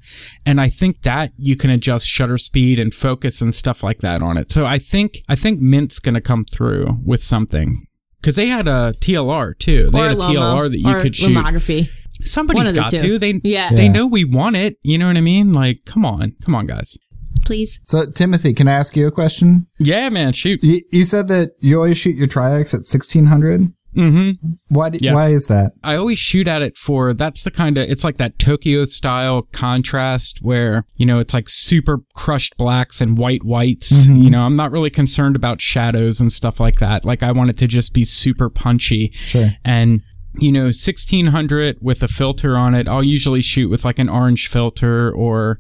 and 0.46 0.60
i 0.60 0.68
think 0.70 1.04
that 1.04 1.32
you 1.38 1.56
can 1.56 1.70
adjust 1.70 2.06
shutter 2.08 2.38
speed 2.38 2.80
and 2.80 2.94
focus 2.94 3.42
and 3.42 3.56
stuff 3.56 3.84
like 3.84 4.00
that 4.00 4.22
on 4.22 4.38
it 4.38 4.52
so 4.52 4.66
i 4.66 4.78
think 4.78 5.20
i 5.30 5.36
think 5.36 5.62
mint's 5.62 6.00
gonna 6.00 6.20
come 6.32 6.44
through 6.44 6.98
with 7.06 7.24
something 7.24 7.76
because 8.20 8.36
they 8.36 8.48
had 8.48 8.68
a 8.68 8.94
tlr 9.00 9.58
too 9.58 9.90
they 9.92 10.00
or 10.02 10.08
had 10.10 10.18
a 10.18 10.20
Lomo, 10.20 10.36
tlr 10.36 10.72
that 10.72 10.80
you 10.80 10.90
or 10.90 11.02
could 11.02 11.16
shoot 11.16 11.36
Lomography. 11.38 11.90
Somebody's 12.24 12.60
One 12.60 12.68
of 12.68 12.76
the 12.76 12.82
got 12.82 12.90
two. 12.92 13.02
to. 13.02 13.18
They 13.18 13.40
Yeah. 13.44 13.72
they 13.74 13.90
know 13.90 14.06
we 14.06 14.26
want 14.26 14.56
it. 14.56 14.78
You 14.84 15.00
know 15.00 15.08
what 15.08 15.18
I 15.18 15.22
mean? 15.22 15.54
Like, 15.54 15.80
come 15.88 16.06
on, 16.06 16.36
come 16.46 16.54
on, 16.54 16.68
guys. 16.68 16.96
Please. 17.46 17.80
So, 17.86 18.06
Timothy, 18.06 18.54
can 18.54 18.68
I 18.68 18.74
ask 18.74 18.96
you 18.96 19.08
a 19.08 19.12
question? 19.12 19.68
Yeah, 19.80 20.10
man, 20.10 20.34
shoot. 20.34 20.64
You, 20.64 20.82
you 20.92 21.04
said 21.04 21.28
that 21.30 21.52
you 21.60 21.78
always 21.78 21.98
shoot 21.98 22.16
your 22.16 22.28
Tri-X 22.28 22.74
at 22.74 22.80
1600. 22.80 23.74
Mm-hmm. 23.94 24.48
Why, 24.70 24.90
do, 24.90 25.00
Yeah. 25.02 25.14
why 25.14 25.30
is 25.32 25.48
that? 25.48 25.74
I 25.84 25.96
always 25.98 26.18
shoot 26.18 26.48
at 26.48 26.62
it 26.62 26.78
for 26.78 27.14
that's 27.14 27.44
the 27.44 27.52
kind 27.52 27.78
of 27.78 27.90
it's 27.90 28.06
like 28.06 28.16
that 28.20 28.40
Tokyo 28.40 28.86
style 28.86 29.42
contrast 29.52 30.40
where 30.42 30.86
you 30.96 31.06
know 31.06 31.20
it's 31.20 31.34
like 31.34 31.50
super 31.50 32.00
crushed 32.16 32.56
blacks 32.56 33.02
and 33.02 33.18
white 33.18 33.44
whites. 33.44 34.08
Mhm. 34.08 34.24
You 34.24 34.30
know, 34.30 34.44
I'm 34.46 34.56
not 34.56 34.72
really 34.72 34.92
concerned 34.92 35.36
about 35.36 35.60
shadows 35.60 36.22
and 36.22 36.32
stuff 36.32 36.58
like 36.58 36.80
that. 36.80 37.04
Like 37.04 37.22
I 37.22 37.34
want 37.34 37.50
it 37.50 37.58
to 37.58 37.68
just 37.68 37.94
be 37.94 38.06
super 38.06 38.50
punchy 38.50 39.12
Sure. 39.14 39.50
and 39.66 40.02
you 40.36 40.52
know 40.52 40.66
1600 40.66 41.78
with 41.82 42.02
a 42.02 42.08
filter 42.08 42.56
on 42.56 42.74
it. 42.76 42.88
I'll 42.88 43.04
usually 43.04 43.42
shoot 43.42 43.70
with 43.70 43.84
like 43.84 44.00
an 44.00 44.10
orange 44.10 44.48
filter 44.48 45.12
or 45.12 45.60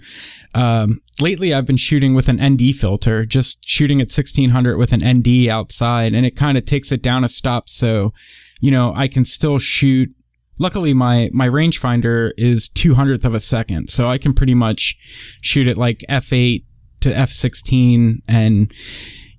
um, 0.54 1.02
lately 1.20 1.54
i've 1.54 1.66
been 1.66 1.78
shooting 1.78 2.14
with 2.14 2.28
an 2.28 2.38
nd 2.38 2.76
filter 2.76 3.26
just 3.26 3.68
shooting 3.68 4.00
at 4.00 4.06
1600 4.06 4.78
with 4.78 4.92
an 4.92 5.02
nd 5.02 5.48
outside 5.50 6.14
and 6.14 6.26
it 6.26 6.36
kind 6.36 6.58
of 6.58 6.66
takes 6.66 6.92
it 6.92 7.02
down 7.02 7.24
a 7.24 7.28
stop. 7.28 7.70
So 7.70 8.14
you 8.60 8.72
know 8.72 8.94
i 8.96 9.08
can 9.08 9.26
still 9.26 9.60
shoot. 9.60 10.10
Luckily 10.58 10.94
my 10.94 11.30
my 11.34 11.48
rangefinder 11.48 12.32
is 12.38 12.70
200th 12.70 13.26
of 13.26 13.34
a 13.34 13.40
second 13.40 13.90
so 13.90 14.10
i 14.10 14.18
can 14.18 14.34
pretty 14.34 14.54
much 14.54 14.96
shoot 15.42 15.68
at 15.68 15.78
like 15.78 16.04
f8 16.10 16.64
to 17.02 17.12
f16 17.12 18.22
and 18.28 18.72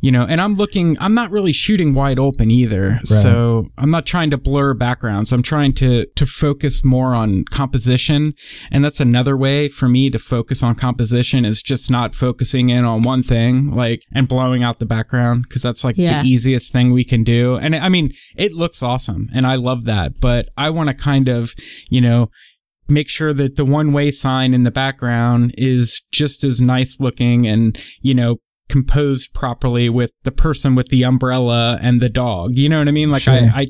you 0.02 0.10
know 0.10 0.24
and 0.28 0.40
i'm 0.40 0.54
looking 0.56 0.96
i'm 1.00 1.14
not 1.14 1.30
really 1.30 1.52
shooting 1.52 1.94
wide 1.94 2.18
open 2.18 2.50
either. 2.50 3.00
So 3.04 3.66
i'm 3.78 3.90
not 3.90 4.04
trying 4.04 4.30
to 4.30 4.36
blur 4.36 4.74
backgrounds. 4.74 5.32
I'm 5.32 5.42
trying 5.42 5.72
to 5.74 6.04
to 6.16 6.26
focus 6.26 6.84
more 6.84 7.14
on 7.14 7.44
composition. 7.50 8.34
And 8.70 8.84
that's 8.84 9.00
another 9.00 9.36
way 9.36 9.68
for 9.68 9.88
me 9.88 10.10
to 10.10 10.18
focus 10.18 10.62
on 10.62 10.74
composition 10.74 11.44
is 11.44 11.62
just 11.62 11.90
not 11.90 12.14
focusing 12.14 12.68
in 12.70 12.84
on 12.84 13.02
one 13.02 13.22
thing 13.22 13.70
like 13.74 14.02
and 14.12 14.28
blowing 14.28 14.62
out 14.62 14.78
the 14.78 14.86
background 14.86 15.44
because 15.48 15.62
that's 15.62 15.84
like 15.84 15.96
Yeah. 15.96 16.22
the 16.22 16.28
easiest 16.28 16.72
thing 16.72 16.92
we 16.92 17.04
can 17.04 17.22
do. 17.24 17.56
And 17.56 17.74
i 17.76 17.88
mean 17.88 18.10
it 18.36 18.52
looks 18.52 18.82
awesome 18.82 19.28
and 19.32 19.46
i 19.46 19.54
love 19.54 19.84
that 19.84 20.20
but 20.20 20.48
i 20.56 20.68
want 20.70 20.88
to 20.90 20.94
kind 20.96 21.28
of 21.28 21.54
you 21.88 22.00
know 22.00 22.28
make 22.88 23.08
sure 23.08 23.32
that 23.32 23.56
the 23.56 23.64
one 23.64 23.92
way 23.92 24.10
sign 24.10 24.52
in 24.52 24.64
the 24.64 24.70
background 24.70 25.54
is 25.56 26.02
just 26.12 26.44
as 26.44 26.60
nice 26.60 26.98
looking 27.00 27.46
and 27.46 27.78
you 28.00 28.14
know 28.14 28.36
composed 28.72 29.32
properly 29.34 29.88
with 29.88 30.10
the 30.24 30.30
person 30.32 30.74
with 30.74 30.88
the 30.88 31.02
umbrella 31.04 31.78
and 31.82 32.00
the 32.00 32.08
dog 32.08 32.56
you 32.56 32.68
know 32.68 32.78
what 32.78 32.88
i 32.88 32.92
mean 32.92 33.10
like 33.10 33.22
Sure. 33.22 33.34
I, 33.34 33.50
I 33.54 33.66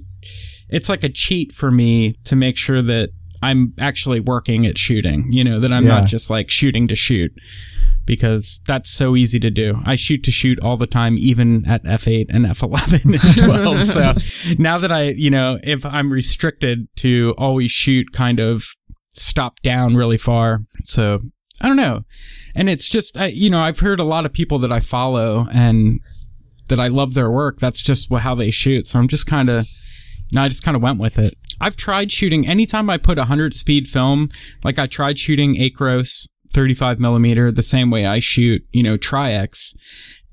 it's 0.69 0.89
like 0.89 1.03
a 1.05 1.09
cheat 1.09 1.53
for 1.53 1.71
me 1.71 2.15
to 2.25 2.37
make 2.37 2.57
sure 2.57 2.81
that 2.83 3.09
i'm 3.43 3.75
actually 3.79 4.21
working 4.21 4.65
at 4.67 4.79
shooting 4.79 5.31
you 5.33 5.43
know 5.45 5.59
that 5.61 5.73
i'm 5.73 5.85
Yeah. 5.85 5.99
not 6.01 6.07
just 6.07 6.31
like 6.31 6.49
shooting 6.51 6.87
to 6.89 6.95
shoot 6.95 7.33
because 8.05 8.61
that's 8.67 8.91
so 8.91 9.15
easy 9.15 9.39
to 9.39 9.49
do. 9.49 9.81
I 9.87 9.95
shoot 9.95 10.25
to 10.25 10.33
shoot 10.33 10.59
all 10.61 10.77
the 10.77 10.89
time, 10.89 11.17
even 11.19 11.65
at 11.67 11.85
F8 11.85 12.25
and 12.31 12.47
F11 12.47 13.05
and 13.05 13.47
12. 13.49 13.85
so 13.85 14.55
now 14.59 14.77
that 14.79 14.91
I, 14.91 15.11
you 15.11 15.31
know, 15.31 15.61
if 15.63 15.87
I'm 15.87 16.13
restricted 16.13 16.89
to 16.97 17.33
always 17.39 17.71
shoot 17.71 18.07
kind 18.13 18.41
of 18.41 18.65
stop 19.15 19.61
down 19.63 19.95
really 19.95 20.19
far. 20.19 20.63
So 20.85 21.21
I 21.63 21.69
don't 21.69 21.77
know. 21.77 22.03
And 22.55 22.69
it's 22.69 22.89
just, 22.89 23.17
I, 23.17 23.27
you 23.27 23.49
know, 23.49 23.61
I've 23.61 23.79
heard 23.79 24.01
a 24.01 24.05
lot 24.05 24.27
of 24.27 24.33
people 24.33 24.59
that 24.59 24.73
I 24.73 24.81
follow 24.81 25.47
and 25.53 26.01
that 26.69 26.81
I 26.81 26.89
love 26.89 27.15
their 27.15 27.31
work. 27.31 27.59
That's 27.59 27.83
just 27.83 28.13
how 28.13 28.35
they 28.35 28.51
shoot. 28.51 28.87
So 28.87 28.99
I'm 28.99 29.09
just 29.09 29.27
kind 29.27 29.49
of, 29.49 29.65
you 30.29 30.37
know, 30.37 30.43
I 30.43 30.49
just 30.49 30.65
kind 30.65 30.77
of 30.77 30.83
went 30.83 30.99
with 30.99 31.19
it. 31.19 31.39
I've 31.61 31.77
tried 31.77 32.11
shooting 32.11 32.47
anytime 32.47 32.91
I 32.91 32.99
put 32.99 33.19
a 33.19 33.23
100 33.23 33.55
speed 33.55 33.87
film, 33.87 34.31
like 34.65 34.79
I 34.79 34.87
tried 34.87 35.19
shooting 35.19 35.55
Acros 35.55 36.29
35 36.53 36.99
millimeter 36.99 37.53
the 37.53 37.63
same 37.63 37.91
way 37.91 38.07
I 38.07 38.19
shoot, 38.19 38.63
you 38.73 38.83
know, 38.83 38.97
Tri-X. 38.97 39.75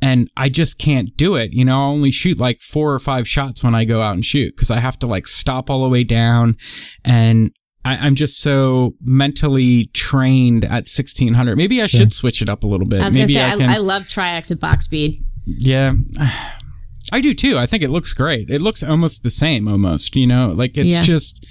And 0.02 0.30
I 0.38 0.50
just 0.50 0.80
can't 0.80 1.16
do 1.18 1.36
it. 1.36 1.52
You 1.52 1.66
know, 1.66 1.78
I 1.78 1.86
only 1.86 2.12
shoot 2.12 2.40
like 2.40 2.62
four 2.62 2.94
or 2.94 3.00
five 3.00 3.28
shots 3.28 3.64
when 3.64 3.76
I 3.76 3.84
go 3.84 4.02
out 4.02 4.14
and 4.14 4.26
shoot 4.26 4.56
because 4.56 4.72
I 4.72 4.80
have 4.80 4.98
to 5.00 5.08
like 5.08 5.28
stop 5.28 5.70
all 5.70 5.84
the 5.84 5.90
way 5.90 6.04
down. 6.06 6.58
And 7.04 7.52
I, 7.86 7.96
I'm 7.96 8.16
just 8.16 8.40
so 8.42 8.96
mentally 9.02 9.86
trained 9.94 10.66
at 10.66 10.86
1600. 10.88 11.56
Maybe 11.58 11.82
I 11.82 11.88
should 11.88 12.14
switch 12.14 12.42
it 12.42 12.50
up 12.50 12.64
a 12.64 12.68
little 12.68 12.86
bit. 12.88 13.02
I 13.02 13.06
was 13.06 13.16
Maybe 13.16 13.34
gonna 13.34 13.48
say 13.50 13.54
I, 13.54 13.58
can, 13.58 13.70
I 13.70 13.78
love 13.78 14.08
Tri-X 14.08 14.52
at 14.52 14.60
box 14.60 14.86
speed. 14.86 15.24
yeah. 15.46 15.94
I 17.12 17.22
do 17.22 17.34
too. 17.34 17.58
I 17.58 17.66
think 17.66 17.82
it 17.82 17.90
looks 17.90 18.14
great. 18.14 18.50
It 18.52 18.62
looks 18.62 18.84
almost 18.84 19.24
the 19.24 19.32
same 19.32 19.68
almost, 19.68 20.16
you 20.16 20.28
know? 20.28 20.50
Like 20.52 20.78
it's 20.78 20.94
Yeah. 20.94 21.02
just 21.02 21.48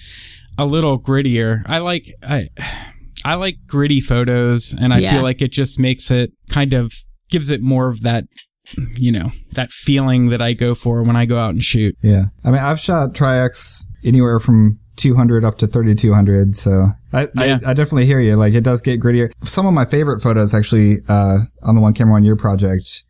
a 0.56 0.64
little 0.64 1.00
grittier. 1.00 1.62
I 1.66 1.78
like 1.78 2.14
I 2.22 2.48
I 3.24 3.34
like 3.34 3.56
gritty 3.66 4.00
photos 4.00 4.72
and 4.80 4.94
I 4.94 4.98
Yeah. 4.98 5.14
feel 5.14 5.22
like 5.22 5.42
it 5.42 5.50
just 5.50 5.78
makes 5.78 6.12
it 6.12 6.30
kind 6.48 6.74
of 6.74 6.92
gives 7.30 7.50
it 7.50 7.60
more 7.60 7.88
of 7.88 8.02
that 8.02 8.24
you 8.96 9.12
know, 9.12 9.30
that 9.52 9.70
feeling 9.72 10.28
that 10.30 10.42
I 10.42 10.52
go 10.52 10.74
for 10.74 11.02
when 11.02 11.16
I 11.16 11.24
go 11.24 11.38
out 11.38 11.50
and 11.50 11.62
shoot. 11.62 11.96
Yeah. 12.02 12.26
I 12.44 12.50
mean, 12.50 12.60
I've 12.60 12.80
shot 12.80 13.14
Tri-X 13.14 13.86
anywhere 14.04 14.38
from 14.40 14.78
200 14.96 15.44
up 15.44 15.58
to 15.58 15.66
3200. 15.66 16.54
So 16.56 16.88
I, 17.12 17.28
Yeah. 17.34 17.58
I, 17.64 17.70
I 17.70 17.74
definitely 17.74 18.06
hear 18.06 18.20
you. 18.20 18.36
Like 18.36 18.54
it 18.54 18.64
does 18.64 18.82
get 18.82 19.00
grittier. 19.00 19.30
Some 19.44 19.66
of 19.66 19.74
my 19.74 19.84
favorite 19.84 20.20
photos 20.20 20.54
actually, 20.54 20.98
uh, 21.08 21.38
on 21.62 21.74
the 21.74 21.80
one 21.80 21.94
camera 21.94 22.14
on 22.16 22.24
your 22.24 22.36
project, 22.36 23.04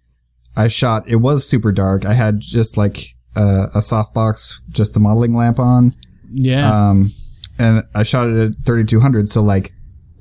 I 0.57 0.69
shot, 0.69 1.09
it 1.09 1.17
was 1.17 1.47
super 1.49 1.73
dark. 1.73 2.05
I 2.05 2.15
had 2.15 2.41
just 2.41 2.77
like, 2.77 3.15
uh, 3.37 3.69
a 3.75 3.79
softbox, 3.79 4.61
just 4.71 4.95
the 4.95 5.01
modeling 5.01 5.35
lamp 5.35 5.59
on. 5.59 5.95
Yeah. 6.33 6.89
Um, 6.91 7.11
and 7.59 7.85
I 7.95 8.03
shot 8.03 8.29
it 8.29 8.37
at 8.39 8.65
3200. 8.67 9.29
So 9.29 9.43
like 9.43 9.71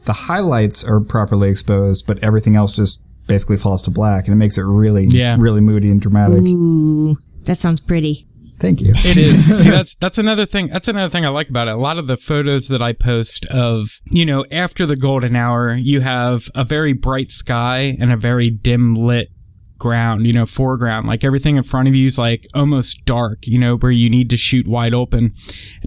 the 0.06 0.14
highlights 0.14 0.84
are 0.84 1.00
properly 1.00 1.50
exposed, 1.50 2.08
but 2.08 2.24
everything 2.24 2.56
else 2.56 2.76
just 2.76 3.02
basically 3.28 3.58
falls 3.58 3.84
to 3.84 3.92
black 3.92 4.26
and 4.26 4.34
it 4.34 4.38
makes 4.38 4.58
it 4.58 4.64
really, 4.64 5.06
Yeah. 5.08 5.36
really 5.40 5.62
moody 5.62 5.92
and 5.92 6.02
dramatic. 6.02 6.40
Ooh, 6.42 7.18
that 7.44 7.58
sounds 7.58 7.80
pretty. 7.80 8.28
Thank 8.60 8.82
you. 8.82 8.90
It 8.96 9.18
is. 9.18 9.60
See, 9.64 9.70
that's 9.70 9.94
that's 9.96 10.18
another 10.18 10.48
thing. 10.48 10.70
That's 10.70 10.88
another 10.88 11.10
thing 11.12 11.26
I 11.26 11.30
like 11.30 11.48
about 11.50 11.68
it. 11.68 11.76
A 11.76 11.78
lot 11.78 12.00
of 12.00 12.08
the 12.08 12.18
photos 12.18 12.70
that 12.70 12.82
I 12.82 12.92
post 12.94 13.46
of, 13.48 14.00
you 14.10 14.26
know, 14.26 14.46
after 14.52 14.88
the 14.88 14.96
golden 14.96 15.36
hour, 15.36 15.74
you 15.74 16.02
have 16.02 16.50
a 16.56 16.64
very 16.64 16.94
bright 16.94 17.30
sky 17.30 17.96
and 18.00 18.12
a 18.12 18.18
very 18.18 18.50
dim 18.50 18.96
lit 18.96 19.30
ground, 19.78 20.26
you 20.26 20.34
know, 20.34 20.48
foreground. 20.48 21.08
Like 21.08 21.24
everything 21.24 21.56
in 21.56 21.62
front 21.62 21.88
of 21.88 21.94
you 21.94 22.08
is 22.08 22.18
like 22.18 22.48
almost 22.56 23.06
dark, 23.06 23.46
you 23.46 23.60
know, 23.60 23.78
where 23.78 23.92
you 23.92 24.10
need 24.10 24.28
to 24.32 24.38
shoot 24.38 24.68
wide 24.68 24.96
open, 24.96 25.34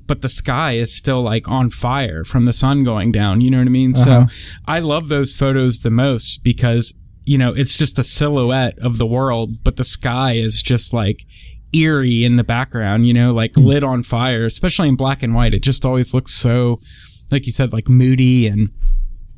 but 0.07 0.22
the 0.22 0.29
sky 0.29 0.74
is 0.76 0.94
still 0.96 1.22
like 1.22 1.48
on 1.48 1.70
fire 1.70 2.22
from 2.22 2.44
the 2.44 2.53
sun 2.53 2.85
going 2.85 3.11
down. 3.11 3.40
You 3.40 3.50
know 3.50 3.59
what 3.59 3.66
I 3.66 3.70
mean? 3.70 3.94
Uh-huh. 3.96 4.26
So 4.29 4.35
I 4.66 4.79
love 4.79 5.09
those 5.09 5.35
photos 5.35 5.81
the 5.81 5.90
most 5.90 6.44
because 6.44 6.94
you 7.24 7.38
know 7.38 7.52
it's 7.54 7.76
just 7.76 7.98
a 7.98 8.02
silhouette 8.02 8.78
of 8.80 8.98
the 8.98 9.06
world, 9.06 9.50
but 9.64 9.76
the 9.76 9.85
sky 9.85 10.33
is 10.35 10.62
just 10.62 10.92
like 10.92 11.24
eerie 11.72 12.24
in 12.24 12.37
the 12.37 12.44
background, 12.44 13.06
you 13.06 13.12
know, 13.14 13.33
like 13.33 13.56
lit 13.56 13.85
on 13.85 14.02
fire, 14.02 14.44
especially 14.44 14.88
in 14.88 14.96
black 14.96 15.22
and 15.22 15.35
white. 15.35 15.54
It 15.54 15.62
just 15.62 15.85
always 15.85 16.12
looks 16.12 16.35
so, 16.35 16.80
like 17.30 17.46
you 17.46 17.52
said, 17.52 17.72
like 17.72 17.88
moody 17.88 18.46
and 18.48 18.70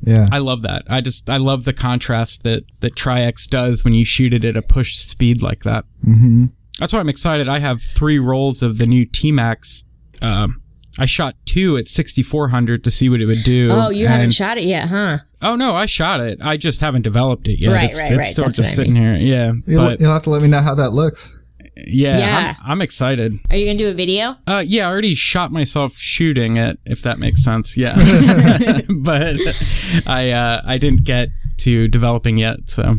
Yeah. 0.00 0.28
I 0.32 0.38
love 0.38 0.62
that. 0.62 0.82
I 0.88 1.00
just 1.02 1.28
I 1.28 1.36
love 1.36 1.64
the 1.64 1.72
contrast 1.74 2.42
that 2.44 2.62
that 2.80 2.96
Tri-X 2.96 3.46
does 3.48 3.84
when 3.84 3.92
you 3.94 4.04
shoot 4.04 4.32
it 4.32 4.44
at 4.44 4.56
a 4.56 4.62
push 4.62 4.96
speed 4.96 5.42
like 5.42 5.64
that. 5.64 5.84
hmm 6.02 6.46
That's 6.78 6.92
why 6.94 7.00
I'm 7.00 7.08
excited. 7.10 7.48
I 7.48 7.58
have 7.58 7.82
three 7.82 8.18
rolls 8.18 8.62
of 8.62 8.78
the 8.78 8.86
new 8.86 9.04
T-Max. 9.04 9.84
Um, 10.22 10.61
I 10.98 11.06
shot 11.06 11.34
two 11.46 11.76
at 11.78 11.88
6400 11.88 12.84
to 12.84 12.90
see 12.90 13.08
what 13.08 13.20
it 13.20 13.26
would 13.26 13.44
do. 13.44 13.70
Oh, 13.70 13.88
you 13.88 14.06
haven't 14.06 14.30
shot 14.30 14.58
it 14.58 14.64
yet, 14.64 14.88
huh? 14.88 15.18
Oh 15.40 15.56
no, 15.56 15.74
I 15.74 15.86
shot 15.86 16.20
it. 16.20 16.38
I 16.42 16.56
just 16.56 16.80
haven't 16.80 17.02
developed 17.02 17.48
it 17.48 17.60
yet. 17.60 17.72
Right, 17.72 17.84
it's, 17.84 17.98
right, 17.98 18.12
it's 18.12 18.16
right. 18.18 18.24
still 18.24 18.44
That's 18.44 18.56
just 18.56 18.78
what 18.78 18.82
I 18.82 18.84
sitting 18.84 18.96
here. 18.96 19.14
Yeah, 19.14 19.52
You'll, 19.66 19.86
but 19.86 20.00
you'll 20.00 20.12
have 20.12 20.22
to 20.24 20.30
let 20.30 20.42
me 20.42 20.48
know 20.48 20.60
how 20.60 20.74
that 20.74 20.90
looks. 20.92 21.38
yeah, 21.76 22.18
Yeah. 22.18 22.54
I'm, 22.62 22.72
I'm 22.72 22.82
excited. 22.82 23.38
Are 23.50 23.56
you 23.56 23.66
gonna 23.66 23.78
do 23.78 23.88
a 23.88 23.94
video? 23.94 24.36
Uh, 24.46 24.62
yeah, 24.64 24.86
I 24.86 24.90
already 24.90 25.14
shot 25.14 25.50
myself 25.50 25.96
shooting 25.96 26.58
it, 26.58 26.78
if 26.84 27.02
that 27.02 27.18
makes 27.18 27.42
sense. 27.42 27.76
Yeah, 27.76 27.94
but 28.88 29.38
I 30.06 30.30
uh, 30.30 30.62
I 30.64 30.78
didn't 30.78 31.04
get 31.04 31.28
to 31.58 31.88
developing 31.88 32.36
yet, 32.36 32.68
so 32.68 32.96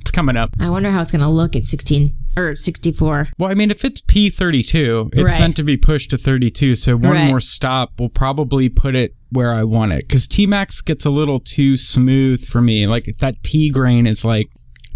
it's 0.00 0.10
coming 0.10 0.36
up. 0.36 0.50
I 0.58 0.70
wonder 0.70 0.90
how 0.90 1.00
it's 1.00 1.12
gonna 1.12 1.30
look 1.30 1.54
at 1.54 1.64
16 1.64 2.14
or 2.36 2.54
64. 2.54 3.28
Well, 3.38 3.50
I 3.50 3.54
mean, 3.54 3.70
if 3.70 3.84
it's 3.84 4.00
P32, 4.02 5.10
it's 5.12 5.22
Right. 5.22 5.38
meant 5.40 5.56
to 5.56 5.62
be 5.62 5.76
pushed 5.76 6.10
to 6.10 6.18
32. 6.18 6.74
So 6.74 6.96
one 6.96 7.12
Right. 7.12 7.28
more 7.28 7.40
stop 7.40 7.98
will 7.98 8.08
probably 8.08 8.68
put 8.68 8.94
it 8.94 9.14
where 9.30 9.52
I 9.54 9.64
want 9.64 9.92
it. 9.92 10.00
Because 10.08 10.26
T 10.28 10.46
Max 10.46 10.80
gets 10.80 11.04
a 11.04 11.10
little 11.10 11.40
too 11.40 11.76
smooth 11.76 12.44
for 12.44 12.60
me. 12.60 12.86
Like 12.86 13.16
that 13.20 13.42
T 13.42 13.70
grain 13.70 14.06
is 14.06 14.24
like. 14.24 14.46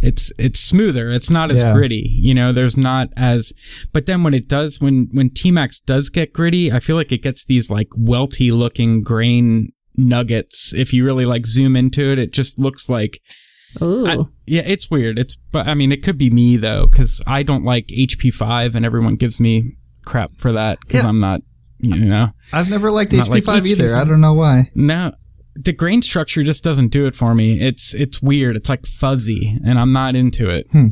It's 0.01 0.31
it's 0.39 0.61
smoother. 0.61 1.11
It's 1.11 1.29
not 1.29 1.51
as 1.51 1.59
Yeah. 1.61 1.73
gritty. 1.75 2.09
You 2.15 2.33
know, 2.33 2.53
there's 2.53 2.77
not 2.77 3.09
as. 3.17 3.53
But 3.93 4.07
then 4.07 4.23
when 4.23 4.33
it 4.33 4.47
does, 4.47 4.81
when 4.81 5.09
when 5.11 5.29
T 5.31 5.51
Max 5.51 5.81
does 5.81 6.09
get 6.09 6.33
gritty, 6.33 6.71
I 6.71 6.79
feel 6.79 6.95
like 6.95 7.11
it 7.11 7.21
gets 7.21 7.45
these 7.45 7.69
like 7.69 7.89
welty 7.97 8.53
looking 8.53 9.03
grain 9.03 9.73
nuggets. 9.97 10.73
If 10.73 10.93
you 10.93 11.05
really 11.05 11.25
like 11.25 11.47
zoom 11.47 11.75
into 11.75 12.13
it, 12.13 12.21
it 12.21 12.33
just 12.33 12.61
looks 12.61 12.89
like 12.89 13.21
Ooh. 13.83 14.07
I- 14.07 14.19
yeah, 14.49 14.63
it's 14.65 14.91
weird. 14.91 15.19
It's 15.19 15.37
but 15.53 15.67
I 15.69 15.75
mean, 15.75 15.93
it 15.93 16.03
could 16.03 16.19
be 16.19 16.31
me 16.31 16.57
though, 16.57 16.87
because 16.87 17.21
I 17.27 17.43
don't 17.43 17.65
like 17.65 17.87
HP 17.89 18.33
five, 18.35 18.75
and 18.75 18.85
everyone 18.85 19.17
gives 19.17 19.39
me 19.41 19.77
crap 20.05 20.31
for 20.39 20.53
that 20.53 20.79
because 20.81 21.03
Yeah. 21.03 21.09
I'm 21.09 21.21
not 21.21 21.41
You 21.81 21.95
know, 22.07 22.31
I've 22.53 22.69
never 22.71 22.91
liked 22.91 23.13
Not 23.13 23.29
like 23.29 23.45
HP5 23.45 23.67
either. 23.67 23.89
HP5. 23.91 23.95
I 24.01 24.05
don't 24.05 24.21
know 24.21 24.33
why. 24.35 24.71
no, 24.75 25.13
the 25.55 25.73
grain 25.73 26.03
structure 26.03 26.43
just 26.43 26.63
doesn't 26.65 26.89
do 26.89 27.07
it 27.07 27.15
for 27.17 27.35
me. 27.35 27.61
It's 27.61 27.95
it's 27.95 28.21
weird. 28.23 28.57
It's 28.57 28.69
like 28.69 28.87
fuzzy, 28.87 29.57
and 29.65 29.79
I'm 29.79 29.93
not 29.93 30.15
into 30.17 30.49
it. 30.49 30.67
Hmm. 30.73 30.89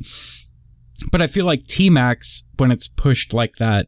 But 1.11 1.21
I 1.23 1.27
feel 1.27 1.45
like 1.47 1.66
T 1.66 1.90
Max 1.90 2.42
when 2.57 2.71
it's 2.71 2.88
pushed 2.88 3.33
like 3.35 3.57
that 3.59 3.87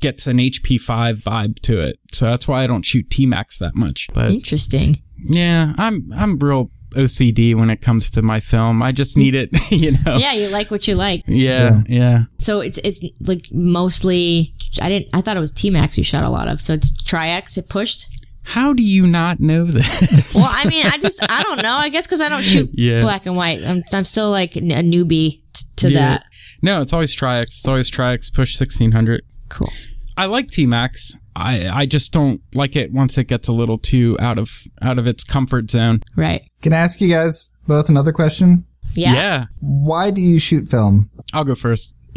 gets 0.00 0.26
an 0.26 0.38
HP5 0.38 1.22
vibe 1.22 1.58
to 1.60 1.80
it. 1.80 1.96
So 2.12 2.26
that's 2.26 2.46
why 2.48 2.62
I 2.62 2.66
don't 2.66 2.84
shoot 2.84 3.10
T 3.10 3.26
Max 3.26 3.58
that 3.58 3.74
much. 3.74 4.08
But 4.14 4.30
Interesting. 4.30 4.96
yeah, 5.18 5.74
I'm 5.78 6.10
I'm 6.14 6.38
real 6.38 6.70
OCD 6.90 7.54
when 7.54 7.70
it 7.70 7.80
comes 7.82 8.10
to 8.10 8.22
my 8.22 8.40
film. 8.40 8.82
I 8.82 8.92
just 8.92 9.16
need 9.16 9.34
it, 9.34 9.50
you 9.70 9.92
know. 10.04 10.16
Yeah, 10.16 10.32
you 10.32 10.48
like 10.48 10.70
what 10.70 10.86
you 10.88 10.94
like. 10.94 11.22
Yeah, 11.26 11.82
yeah. 11.88 12.24
So 12.38 12.60
it's 12.60 12.78
it's 12.78 13.04
like 13.20 13.46
mostly. 13.52 14.52
I 14.80 14.88
didn't. 14.88 15.08
I 15.12 15.20
thought 15.20 15.36
it 15.36 15.40
was 15.40 15.52
T 15.52 15.70
Max 15.70 15.96
you 15.98 16.04
shot 16.04 16.24
a 16.24 16.30
lot 16.30 16.48
of. 16.48 16.60
So 16.60 16.74
it's 16.74 16.90
Tri-X. 17.04 17.56
It 17.58 17.68
pushed. 17.68 18.06
How 18.42 18.72
do 18.72 18.82
you 18.82 19.06
not 19.06 19.38
know 19.40 19.66
this? 19.66 20.32
Well, 20.34 20.48
I 20.50 20.66
mean, 20.68 20.86
I 20.86 20.96
just 20.98 21.22
I 21.28 21.42
don't 21.42 21.62
know. 21.62 21.74
I 21.74 21.88
guess 21.88 22.06
because 22.06 22.20
I 22.20 22.28
don't 22.28 22.42
shoot 22.42 22.70
Yeah. 22.74 23.00
black 23.00 23.26
and 23.26 23.36
white. 23.36 23.62
I'm 23.64 23.82
I'm 23.92 24.04
still 24.04 24.30
like 24.30 24.56
a 24.56 24.60
newbie 24.60 25.42
t- 25.52 25.62
to 25.76 25.90
Yeah. 25.90 25.98
that. 26.00 26.24
No, 26.62 26.80
it's 26.80 26.92
always 26.92 27.12
Tri-X. 27.14 27.58
It's 27.58 27.68
always 27.68 27.88
Tri-X 27.88 28.30
push 28.30 28.58
1600. 28.58 29.22
Cool. 29.48 29.70
I 30.16 30.26
like 30.26 30.50
T-Max. 30.50 31.16
I, 31.36 31.68
I 31.68 31.86
just 31.86 32.12
don't 32.12 32.40
like 32.54 32.76
it 32.76 32.92
once 32.92 33.16
it 33.18 33.24
gets 33.24 33.48
a 33.48 33.52
little 33.52 33.78
too 33.78 34.16
out 34.20 34.38
of 34.38 34.50
out 34.82 34.98
of 34.98 35.06
its 35.06 35.24
comfort 35.24 35.70
zone. 35.70 36.02
Right. 36.16 36.42
Can 36.62 36.72
I 36.72 36.78
ask 36.78 37.00
you 37.00 37.08
guys 37.08 37.54
both 37.66 37.88
another 37.88 38.12
question? 38.12 38.64
Yeah. 38.94 39.14
Yeah. 39.14 39.44
Why 39.60 40.10
do 40.10 40.20
you 40.20 40.38
shoot 40.38 40.68
film? 40.68 41.10
I'll 41.32 41.44
go 41.44 41.54
first. 41.54 41.94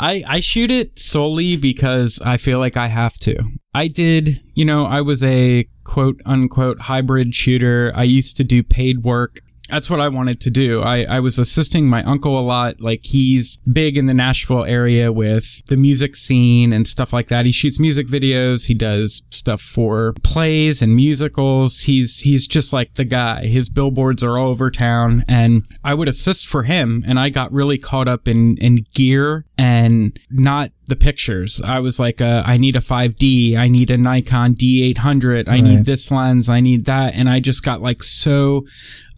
I 0.00 0.24
I 0.26 0.40
shoot 0.40 0.70
it 0.70 0.98
solely 0.98 1.56
because 1.56 2.20
I 2.24 2.36
feel 2.36 2.58
like 2.58 2.76
I 2.76 2.88
have 2.88 3.16
to. 3.18 3.36
I 3.74 3.88
did, 3.88 4.42
you 4.54 4.64
know, 4.64 4.86
I 4.86 5.00
was 5.00 5.22
a 5.22 5.68
quote 5.84 6.20
unquote 6.24 6.80
hybrid 6.80 7.34
shooter. 7.34 7.92
I 7.94 8.04
used 8.04 8.36
to 8.38 8.44
do 8.44 8.62
paid 8.62 9.02
work. 9.04 9.40
That's 9.70 9.88
what 9.88 10.00
I 10.00 10.08
wanted 10.08 10.40
to 10.42 10.50
do. 10.50 10.82
I, 10.82 11.04
I 11.04 11.20
was 11.20 11.38
assisting 11.38 11.88
my 11.88 12.02
uncle 12.02 12.38
a 12.38 12.42
lot. 12.42 12.80
Like 12.80 13.00
he's 13.04 13.56
big 13.72 13.96
in 13.96 14.06
the 14.06 14.14
Nashville 14.14 14.64
area 14.64 15.10
with 15.10 15.64
the 15.66 15.76
music 15.76 16.16
scene 16.16 16.72
and 16.72 16.86
stuff 16.86 17.12
like 17.12 17.28
that. 17.28 17.46
He 17.46 17.52
shoots 17.52 17.80
music 17.80 18.06
videos. 18.06 18.66
He 18.66 18.74
does 18.74 19.22
stuff 19.30 19.62
for 19.62 20.14
plays 20.22 20.82
and 20.82 20.94
musicals. 20.94 21.80
He's 21.80 22.20
he's 22.20 22.46
just 22.46 22.72
like 22.72 22.94
the 22.94 23.04
guy. 23.04 23.46
His 23.46 23.70
billboards 23.70 24.22
are 24.22 24.38
all 24.38 24.48
over 24.48 24.70
town 24.70 25.24
and 25.28 25.64
I 25.82 25.94
would 25.94 26.08
assist 26.08 26.46
for 26.46 26.64
him 26.64 27.02
and 27.06 27.18
I 27.18 27.30
got 27.30 27.50
really 27.50 27.78
caught 27.78 28.06
up 28.06 28.28
in 28.28 28.58
in 28.58 28.84
gear 28.92 29.46
and 29.56 30.18
not 30.30 30.72
the 30.86 30.96
pictures. 30.96 31.62
I 31.64 31.78
was 31.78 31.98
like, 31.98 32.20
uh, 32.20 32.42
I 32.44 32.56
need 32.58 32.76
a 32.76 32.80
5D. 32.80 33.56
I 33.56 33.68
need 33.68 33.90
a 33.90 33.96
Nikon 33.96 34.54
D800. 34.54 35.48
I 35.48 35.60
need 35.60 35.86
this 35.86 36.10
lens. 36.10 36.48
I 36.48 36.60
need 36.60 36.84
that. 36.84 37.14
And 37.14 37.28
I 37.28 37.40
just 37.40 37.64
got 37.64 37.80
like 37.80 38.02
so 38.02 38.66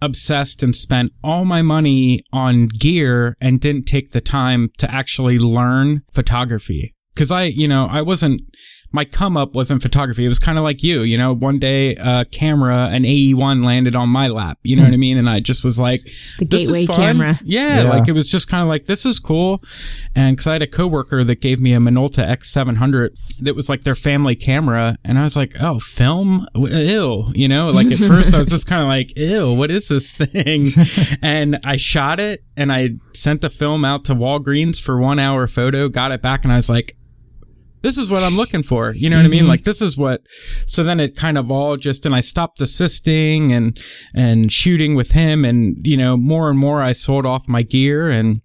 obsessed 0.02 0.62
and 0.62 0.74
spent 0.74 1.12
all 1.22 1.44
my 1.44 1.62
money 1.62 2.22
on 2.32 2.68
gear 2.68 3.36
and 3.40 3.60
didn't 3.60 3.84
take 3.84 4.12
the 4.12 4.20
time 4.20 4.70
to 4.78 4.90
actually 4.92 5.38
learn 5.38 6.02
photography. 6.12 6.94
Cause 7.14 7.30
I, 7.30 7.44
you 7.44 7.66
know, 7.66 7.86
I 7.90 8.02
wasn't, 8.02 8.42
my 8.92 9.04
come 9.04 9.36
up 9.36 9.54
wasn't 9.54 9.82
photography. 9.82 10.24
It 10.24 10.28
was 10.28 10.38
kind 10.38 10.56
of 10.58 10.64
like 10.64 10.82
you, 10.82 11.02
you 11.02 11.18
know, 11.18 11.34
one 11.34 11.58
day 11.58 11.94
a 11.96 12.24
camera, 12.24 12.88
an 12.92 13.02
AE1 13.04 13.64
landed 13.64 13.94
on 13.94 14.08
my 14.08 14.28
lap, 14.28 14.58
you 14.62 14.76
know 14.76 14.84
what 14.84 14.92
I 14.92 14.96
mean? 14.96 15.18
And 15.18 15.28
I 15.28 15.40
just 15.40 15.64
was 15.64 15.78
like, 15.78 16.02
The 16.38 16.46
this 16.46 16.62
is 16.62 16.68
gateway 16.68 16.86
fun. 16.86 16.96
camera. 16.96 17.40
Yeah, 17.44 17.82
Yeah. 17.82 17.88
like 17.88 18.08
it 18.08 18.12
was 18.12 18.28
just 18.28 18.48
kind 18.48 18.62
of 18.62 18.68
like 18.68 18.86
this 18.86 19.04
is 19.04 19.18
cool, 19.18 19.62
and 20.14 20.36
because 20.36 20.46
I 20.46 20.52
had 20.54 20.62
a 20.62 20.66
coworker 20.66 21.24
that 21.24 21.40
gave 21.40 21.60
me 21.60 21.72
a 21.74 21.78
Minolta 21.78 22.26
X700 22.26 23.10
that 23.40 23.54
was 23.54 23.68
like 23.68 23.82
their 23.84 23.94
family 23.94 24.34
camera, 24.36 24.96
and 25.04 25.18
I 25.18 25.24
was 25.24 25.36
like, 25.36 25.54
oh, 25.60 25.78
film, 25.80 26.46
ew, 26.54 27.30
you 27.34 27.48
know. 27.48 27.68
Like 27.68 27.88
at 27.88 27.98
first 27.98 28.34
I 28.34 28.38
was 28.38 28.48
just 28.48 28.66
kind 28.66 28.82
of 28.82 28.88
like, 28.88 29.16
ew, 29.16 29.52
what 29.52 29.70
is 29.70 29.88
this 29.88 30.12
thing? 30.14 30.68
and 31.22 31.58
I 31.64 31.76
shot 31.76 32.20
it, 32.20 32.44
and 32.56 32.72
I 32.72 32.90
sent 33.12 33.40
the 33.40 33.50
film 33.50 33.84
out 33.84 34.04
to 34.06 34.14
Walgreens 34.14 34.80
for 34.80 34.98
one 34.98 35.18
hour 35.18 35.46
photo, 35.46 35.88
got 35.88 36.12
it 36.12 36.22
back, 36.22 36.44
and 36.44 36.52
I 36.52 36.56
was 36.56 36.68
like. 36.70 36.94
This 37.86 37.98
is 37.98 38.10
what 38.10 38.24
I'm 38.24 38.36
looking 38.36 38.64
for. 38.64 38.92
You 38.96 39.08
know 39.08 39.16
what 39.16 39.26
I 39.26 39.28
mean? 39.28 39.42
Mm-hmm. 39.42 39.48
Like 39.48 39.62
this 39.62 39.80
is 39.80 39.96
what 39.96 40.22
so 40.66 40.82
then 40.82 40.98
it 40.98 41.14
kind 41.14 41.38
of 41.38 41.52
all 41.52 41.76
just 41.76 42.04
and 42.04 42.16
I 42.16 42.20
stopped 42.20 42.60
assisting 42.60 43.52
and 43.52 43.78
and 44.12 44.50
shooting 44.50 44.96
with 44.96 45.12
him 45.12 45.44
and 45.44 45.86
you 45.86 45.96
know 45.96 46.16
more 46.16 46.50
and 46.50 46.58
more 46.58 46.82
I 46.82 46.90
sold 46.90 47.24
off 47.24 47.46
my 47.46 47.62
gear 47.62 48.10
and 48.10 48.40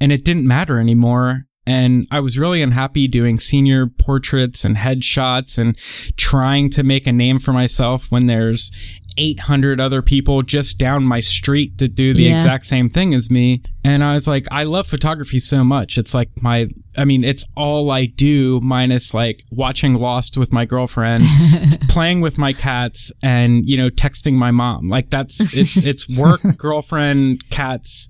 and 0.00 0.10
it 0.10 0.24
didn't 0.24 0.44
matter 0.44 0.80
anymore 0.80 1.46
and 1.68 2.08
I 2.10 2.18
was 2.18 2.36
really 2.36 2.62
unhappy 2.62 3.06
doing 3.06 3.38
senior 3.38 3.86
portraits 3.86 4.64
and 4.64 4.76
headshots 4.76 5.56
and 5.56 5.78
trying 6.16 6.68
to 6.70 6.82
make 6.82 7.06
a 7.06 7.12
name 7.12 7.38
for 7.38 7.52
myself 7.52 8.06
when 8.10 8.26
there's 8.26 8.72
800 9.20 9.80
other 9.80 10.00
people 10.02 10.42
just 10.42 10.78
down 10.78 11.04
my 11.04 11.20
street 11.20 11.76
that 11.78 11.94
do 11.94 12.14
the 12.14 12.22
Yeah. 12.24 12.34
exact 12.36 12.64
same 12.64 12.88
thing 12.88 13.12
as 13.14 13.30
me 13.30 13.62
and 13.84 14.02
I 14.02 14.14
was 14.14 14.26
like 14.26 14.46
I 14.50 14.64
love 14.64 14.86
photography 14.86 15.38
so 15.38 15.62
much 15.62 15.98
it's 15.98 16.14
like 16.14 16.30
my 16.42 16.66
I 16.96 17.04
mean 17.04 17.22
it's 17.22 17.44
all 17.56 17.90
I 17.90 18.06
do 18.06 18.60
minus 18.62 19.12
like 19.12 19.44
watching 19.50 19.94
Lost 19.94 20.36
with 20.38 20.52
my 20.52 20.64
girlfriend 20.64 21.24
playing 21.88 22.22
with 22.22 22.38
my 22.38 22.52
cats 22.54 23.12
and 23.22 23.68
you 23.68 23.76
know 23.76 23.90
texting 23.90 24.34
my 24.34 24.50
mom 24.50 24.88
like 24.88 25.10
that's 25.10 25.54
it's 25.54 25.76
it's 25.90 26.08
work 26.16 26.40
girlfriend 26.56 27.48
cats 27.50 28.08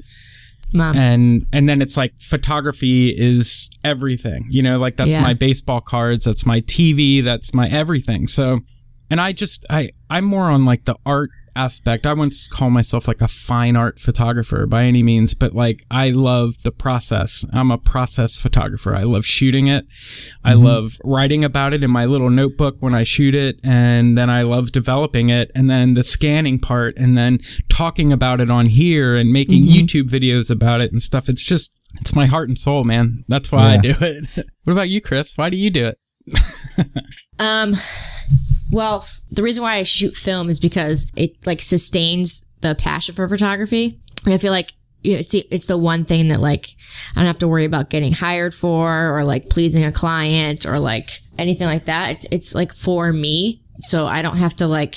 Mom. 0.73 0.97
and 0.97 1.45
and 1.53 1.69
then 1.69 1.83
it's 1.83 1.97
like 1.97 2.13
photography 2.21 3.09
is 3.11 3.69
everything 3.83 4.47
you 4.51 4.63
know 4.63 4.79
like 4.79 4.95
that's 4.95 5.13
Yeah. 5.13 5.23
my 5.23 5.35
baseball 5.35 5.81
cards 5.81 6.25
that's 6.25 6.47
my 6.47 6.61
tv 6.61 7.25
that's 7.25 7.53
my 7.53 7.69
everything 7.69 8.29
so 8.29 8.61
and 9.11 9.21
i 9.21 9.33
just 9.33 9.67
i 9.71 9.91
i'm 10.09 10.25
more 10.25 10.51
on 10.51 10.65
like 10.65 10.85
the 10.85 10.97
art 11.05 11.31
aspect. 11.57 12.07
I 12.07 12.13
wouldn't 12.13 12.35
call 12.51 12.71
myself 12.71 13.09
like 13.09 13.21
a 13.21 13.29
fine 13.29 13.77
art 13.77 13.99
photographer 13.99 14.67
by 14.67 14.85
any 14.85 15.03
means 15.03 15.35
but 15.35 15.55
like 15.55 15.85
i 15.91 16.11
love 16.11 16.55
the 16.65 16.71
process. 16.71 17.45
I'm 17.53 17.71
a 17.71 17.79
process 17.79 18.39
photographer. 18.39 18.95
I 18.95 19.03
love 19.03 19.27
shooting 19.27 19.67
it. 19.67 19.87
I 20.45 20.55
love 20.55 20.93
writing 21.05 21.45
about 21.45 21.73
it 21.73 21.83
in 21.83 21.91
my 21.91 22.05
little 22.05 22.31
notebook 22.31 22.77
when 22.81 22.95
i 22.95 23.05
shoot 23.05 23.35
it 23.35 23.59
and 23.63 24.17
then 24.17 24.31
i 24.31 24.43
love 24.43 24.73
developing 24.73 25.29
it 25.29 25.51
and 25.55 25.69
then 25.69 25.95
the 25.95 26.03
scanning 26.03 26.59
part 26.59 26.97
and 26.97 27.17
then 27.17 27.41
talking 27.69 28.13
about 28.13 28.41
it 28.41 28.51
on 28.51 28.67
here 28.67 29.17
and 29.17 29.33
making 29.33 29.65
youtube 29.65 30.09
videos 30.09 30.51
about 30.51 30.81
it 30.81 30.93
and 30.93 31.03
stuff. 31.03 31.29
It's 31.29 31.43
just 31.43 31.75
it's 32.01 32.15
my 32.15 32.27
heart 32.27 32.49
and 32.49 32.59
soul 32.59 32.85
man. 32.85 33.25
That's 33.29 33.51
why 33.51 33.75
i 33.75 33.77
do 33.77 33.95
it. 34.01 34.47
What 34.65 34.75
about 34.75 34.89
you 34.89 35.01
chris? 35.01 35.37
Why 35.37 35.51
do 35.51 35.57
you 35.57 35.71
do 35.71 35.87
it? 35.87 35.99
Um, 37.41 37.75
well, 38.73 38.99
f- 38.99 39.21
the 39.31 39.43
reason 39.43 39.63
why 39.63 39.77
I 39.77 39.83
shoot 39.83 40.15
film 40.15 40.49
is 40.51 40.59
because 40.61 41.11
it 41.17 41.45
like 41.47 41.61
sustains 41.63 42.51
the 42.61 42.75
passion 42.75 43.15
for 43.15 43.29
photography. 43.29 43.99
And 44.25 44.35
I 44.35 44.39
feel 44.39 44.53
like 44.53 44.73
you 45.03 45.15
know, 45.15 45.21
it's 45.21 45.33
the, 45.33 45.47
it's 45.51 45.67
the 45.67 45.79
one 45.79 46.05
thing 46.05 46.29
that 46.29 46.41
like 46.43 46.67
I 47.17 47.21
don't 47.21 47.27
have 47.27 47.39
to 47.39 47.49
worry 47.49 47.65
about 47.65 47.89
getting 47.89 48.13
hired 48.13 48.55
for 48.55 49.17
or 49.17 49.25
like 49.25 49.49
pleasing 49.49 49.83
a 49.85 49.93
client 49.93 50.67
or 50.67 50.79
like 50.79 51.09
anything 51.39 51.67
like 51.67 51.87
that. 51.87 52.11
It's 52.13 52.27
it's 52.31 52.55
like 52.55 52.73
for 52.75 53.11
me, 53.13 53.63
so 53.79 54.07
I 54.07 54.21
don't 54.23 54.37
have 54.37 54.55
to 54.57 54.67
like. 54.67 54.97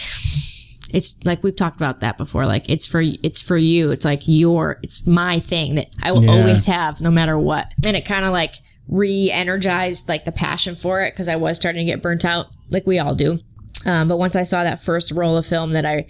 It's 0.89 1.17
like 1.25 1.41
we've 1.41 1.55
talked 1.55 1.77
about 1.77 2.01
that 2.01 2.17
before. 2.19 2.45
Like 2.45 2.69
it's 2.69 2.85
for 2.85 3.01
it's 3.01 3.41
for 3.41 3.57
you. 3.57 3.91
It's 3.91 4.05
like 4.05 4.21
your 4.25 4.77
it's 4.83 5.07
my 5.07 5.39
thing 5.39 5.75
that 5.75 5.87
I 6.03 6.11
will 6.11 6.23
Yeah. 6.25 6.31
always 6.33 6.65
have 6.67 6.99
no 7.01 7.09
matter 7.09 7.39
what. 7.39 7.73
And 7.83 7.95
it 7.97 8.05
kind 8.05 8.25
of 8.25 8.31
like 8.31 8.55
re-energized 8.89 10.09
like 10.09 10.25
the 10.25 10.31
passion 10.31 10.75
for 10.75 11.01
it 11.01 11.13
because 11.13 11.27
I 11.27 11.35
was 11.35 11.55
starting 11.57 11.85
to 11.85 11.91
get 11.91 12.01
burnt 12.01 12.25
out, 12.25 12.47
like 12.69 12.85
we 12.85 12.99
all 12.99 13.15
do. 13.15 13.39
Um, 13.85 14.07
but 14.07 14.17
once 14.17 14.35
I 14.35 14.43
saw 14.43 14.63
that 14.63 14.81
first 14.81 15.11
roll 15.11 15.37
of 15.37 15.45
film 15.45 15.73
that 15.73 15.85
I, 15.85 16.05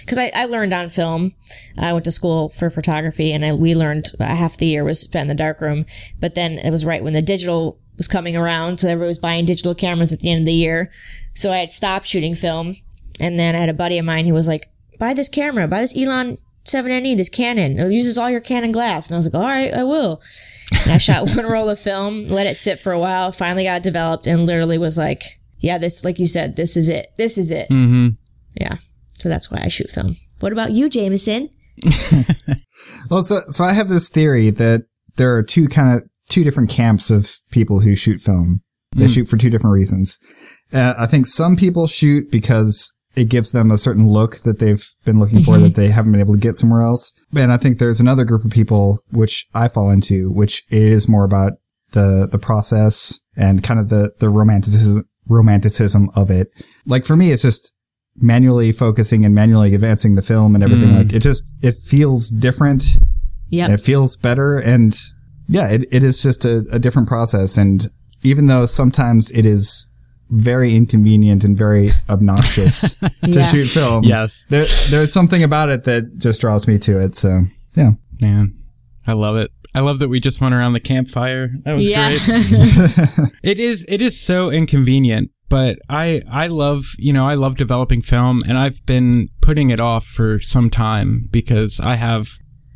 because 0.00 0.18
I, 0.18 0.30
I 0.34 0.46
learned 0.46 0.72
on 0.72 0.88
film, 0.88 1.34
I 1.76 1.92
went 1.92 2.04
to 2.06 2.12
school 2.12 2.48
for 2.48 2.70
photography 2.70 3.32
and 3.32 3.44
I, 3.44 3.52
we 3.52 3.74
learned 3.74 4.12
uh, 4.18 4.24
half 4.24 4.56
the 4.56 4.66
year 4.66 4.84
was 4.84 5.00
spent 5.00 5.22
in 5.22 5.28
the 5.28 5.34
darkroom. 5.34 5.84
But 6.18 6.34
then 6.34 6.58
it 6.58 6.70
was 6.70 6.84
right 6.86 7.02
when 7.02 7.12
the 7.12 7.22
digital 7.22 7.78
was 7.98 8.08
coming 8.08 8.36
around, 8.36 8.78
so 8.80 8.88
everybody 8.88 9.08
was 9.08 9.18
buying 9.18 9.44
digital 9.44 9.74
cameras 9.74 10.12
at 10.12 10.20
the 10.20 10.30
end 10.30 10.40
of 10.40 10.46
the 10.46 10.52
year. 10.52 10.90
So 11.34 11.52
I 11.52 11.58
had 11.58 11.72
stopped 11.72 12.06
shooting 12.06 12.34
film, 12.34 12.76
and 13.20 13.38
then 13.38 13.54
I 13.54 13.58
had 13.58 13.68
a 13.68 13.74
buddy 13.74 13.98
of 13.98 14.04
mine 14.04 14.24
who 14.24 14.32
was 14.32 14.48
like, 14.48 14.70
"Buy 14.98 15.12
this 15.12 15.28
camera, 15.28 15.66
buy 15.66 15.80
this 15.80 15.96
Elan 15.96 16.38
7NE, 16.64 17.16
this 17.16 17.28
Canon. 17.28 17.78
It 17.78 17.92
uses 17.92 18.16
all 18.16 18.30
your 18.30 18.40
Canon 18.40 18.72
glass." 18.72 19.08
And 19.08 19.16
I 19.16 19.18
was 19.18 19.26
like, 19.26 19.34
"All 19.34 19.42
right, 19.42 19.74
I 19.74 19.82
will." 19.82 20.22
And 20.84 20.92
I 20.92 20.98
shot 20.98 21.26
one 21.36 21.44
roll 21.44 21.68
of 21.68 21.80
film, 21.80 22.28
let 22.28 22.46
it 22.46 22.56
sit 22.56 22.80
for 22.80 22.92
a 22.92 22.98
while, 22.98 23.32
finally 23.32 23.64
got 23.64 23.82
developed, 23.82 24.26
and 24.26 24.46
literally 24.46 24.78
was 24.78 24.96
like, 24.96 25.37
yeah, 25.60 25.78
this, 25.78 26.04
like 26.04 26.18
you 26.18 26.26
said, 26.26 26.56
this 26.56 26.76
is 26.76 26.88
it. 26.88 27.08
This 27.16 27.38
is 27.38 27.50
it. 27.50 27.68
mm-hmm 27.70 28.08
Yeah. 28.60 28.76
So 29.18 29.28
that's 29.28 29.50
why 29.50 29.60
I 29.62 29.68
shoot 29.68 29.90
film. 29.90 30.12
What 30.40 30.52
about 30.52 30.72
you, 30.72 30.88
Jameson? 30.88 31.50
Well, 33.10 33.22
so, 33.22 33.40
so 33.48 33.64
I 33.64 33.72
have 33.72 33.88
this 33.88 34.08
theory 34.08 34.50
that 34.50 34.84
there 35.16 35.34
are 35.34 35.42
two 35.42 35.68
kind 35.68 35.96
of 35.96 36.08
two 36.28 36.44
different 36.44 36.70
camps 36.70 37.10
of 37.10 37.36
people 37.50 37.80
who 37.80 37.96
shoot 37.96 38.20
film. 38.20 38.62
They 38.92 39.06
shoot 39.06 39.26
for 39.26 39.36
two 39.36 39.50
different 39.50 39.74
reasons. 39.74 40.18
Uh, 40.72 40.94
I 40.96 41.06
think 41.06 41.26
some 41.26 41.56
people 41.56 41.86
shoot 41.86 42.30
because 42.30 42.92
it 43.16 43.28
gives 43.28 43.52
them 43.52 43.70
a 43.70 43.78
certain 43.78 44.08
look 44.08 44.38
that 44.38 44.58
they've 44.58 44.86
been 45.04 45.20
looking 45.20 45.42
for 45.42 45.58
that 45.58 45.74
they 45.74 45.88
haven't 45.88 46.12
been 46.12 46.20
able 46.20 46.34
to 46.34 46.40
get 46.40 46.56
somewhere 46.56 46.82
else. 46.82 47.12
And 47.36 47.52
I 47.52 47.58
think 47.58 47.78
there's 47.78 48.00
another 48.00 48.24
group 48.24 48.44
of 48.44 48.50
people, 48.50 49.00
which 49.10 49.46
I 49.54 49.68
fall 49.68 49.90
into, 49.90 50.30
which 50.30 50.64
it 50.70 50.82
is 50.82 51.08
more 51.08 51.24
about 51.24 51.52
the 51.92 52.28
the 52.30 52.38
process 52.38 53.18
and 53.36 53.62
kind 53.62 53.78
of 53.80 53.88
the 53.88 54.12
the 54.20 54.30
romanticism 54.30 55.04
romanticism 55.28 56.10
of 56.16 56.30
it. 56.30 56.48
Like 56.86 57.04
for 57.04 57.16
me, 57.16 57.32
it's 57.32 57.42
just 57.42 57.74
manually 58.16 58.72
focusing 58.72 59.24
and 59.24 59.34
manually 59.34 59.74
advancing 59.74 60.14
the 60.16 60.22
film 60.22 60.54
and 60.54 60.64
everything. 60.64 60.90
Mm. 60.90 60.96
Like 60.98 61.12
it 61.12 61.20
just 61.20 61.44
it 61.62 61.74
feels 61.74 62.28
different. 62.30 62.84
Yeah. 63.50 63.70
it 63.72 63.80
feels 63.80 64.14
better 64.14 64.58
and 64.58 64.94
yeah 65.48 65.68
it, 65.70 65.86
it 65.90 66.02
is 66.02 66.22
just 66.22 66.44
a, 66.44 66.66
a 66.70 66.78
different 66.78 67.08
process 67.08 67.56
and 67.56 67.86
even 68.22 68.46
though 68.46 68.66
sometimes 68.66 69.30
it 69.30 69.46
is 69.46 69.86
very 70.28 70.76
inconvenient 70.76 71.44
and 71.44 71.56
very 71.56 71.92
obnoxious 72.10 72.96
to 72.96 73.10
Yeah. 73.22 73.42
shoot 73.44 73.64
film 73.68 74.04
Yes. 74.04 74.44
there, 74.50 74.66
there's 74.90 75.14
something 75.14 75.42
about 75.42 75.70
it 75.70 75.84
that 75.84 76.18
just 76.18 76.42
draws 76.42 76.68
me 76.68 76.76
to 76.80 77.00
it 77.02 77.14
so 77.14 77.44
yeah 77.74 77.92
Man, 78.20 78.52
I 79.06 79.14
love 79.14 79.36
it. 79.36 79.50
I 79.74 79.80
love 79.80 79.98
that 79.98 80.08
we 80.08 80.20
just 80.20 80.40
went 80.40 80.54
around 80.54 80.72
the 80.72 80.80
campfire. 80.80 81.50
That 81.64 81.76
was 81.76 81.88
Yeah. 81.88 82.16
great. 82.24 83.30
It 83.42 83.58
is 83.58 83.84
it 83.88 84.02
is 84.02 84.20
so 84.20 84.50
inconvenient, 84.50 85.30
but 85.48 85.78
I 85.88 86.22
I 86.30 86.48
love, 86.48 86.86
you 86.98 87.12
know, 87.12 87.26
I 87.26 87.34
love 87.34 87.56
developing 87.56 88.02
film 88.02 88.40
and 88.48 88.58
I've 88.58 88.84
been 88.84 89.28
putting 89.40 89.70
it 89.70 89.80
off 89.80 90.04
for 90.04 90.40
some 90.40 90.70
time 90.70 91.28
because 91.30 91.80
I 91.80 91.94
have 91.94 92.28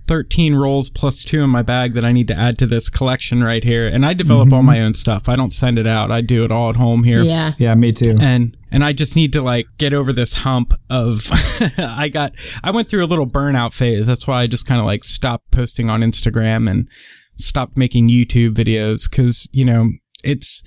13 0.09 0.55
rolls 0.55 0.90
plus 0.90 1.22
2 1.24 1.43
in 1.43 1.51
my 1.51 1.62
bag 1.62 1.95
that 1.95 2.05
I 2.05 2.12
need 2.12 2.28
to 2.28 2.34
add 2.36 2.59
to 2.59 2.66
this 2.66 2.88
collection 2.88 3.43
right 3.43 3.64
here 3.64 3.86
and 3.86 4.05
I 4.05 4.14
develop 4.14 4.53
all 4.53 4.61
mm-hmm. 4.61 4.66
my 4.66 4.80
own 4.80 4.95
stuff. 4.95 5.28
I 5.28 5.36
don't 5.36 5.53
send 5.53 5.78
it 5.78 5.86
out. 5.86 6.11
I 6.11 6.20
do 6.20 6.45
it 6.45 6.53
all 6.53 6.70
at 6.70 6.76
home 6.76 7.05
here 7.05 7.22
yeah. 7.22 7.53
yeah 7.59 7.74
me 7.74 7.93
too 7.93 8.16
and 8.20 8.57
and 8.73 8.83
I 8.85 8.93
just 8.93 9.14
need 9.14 9.33
to 9.35 9.43
like 9.43 9.66
get 9.79 9.93
over 9.93 10.12
this 10.12 10.35
hump 10.35 10.75
of 10.91 11.29
I 11.79 12.09
got 12.09 12.33
I 12.64 12.70
went 12.70 12.89
through 12.89 13.05
a 13.05 13.07
little 13.07 13.27
burnout 13.27 13.73
phase. 13.73 14.07
That's 14.07 14.27
why 14.27 14.43
I 14.43 14.47
just 14.47 14.66
kind 14.66 14.81
of 14.81 14.87
like 14.87 15.05
stopped 15.05 15.51
posting 15.51 15.91
on 15.91 16.01
Instagram 16.01 16.70
and 16.70 16.89
stopped 17.37 17.77
making 17.77 18.09
YouTube 18.09 18.55
videos 18.55 19.11
cuz 19.11 19.49
you 19.53 19.64
know, 19.64 19.91
it's 20.25 20.62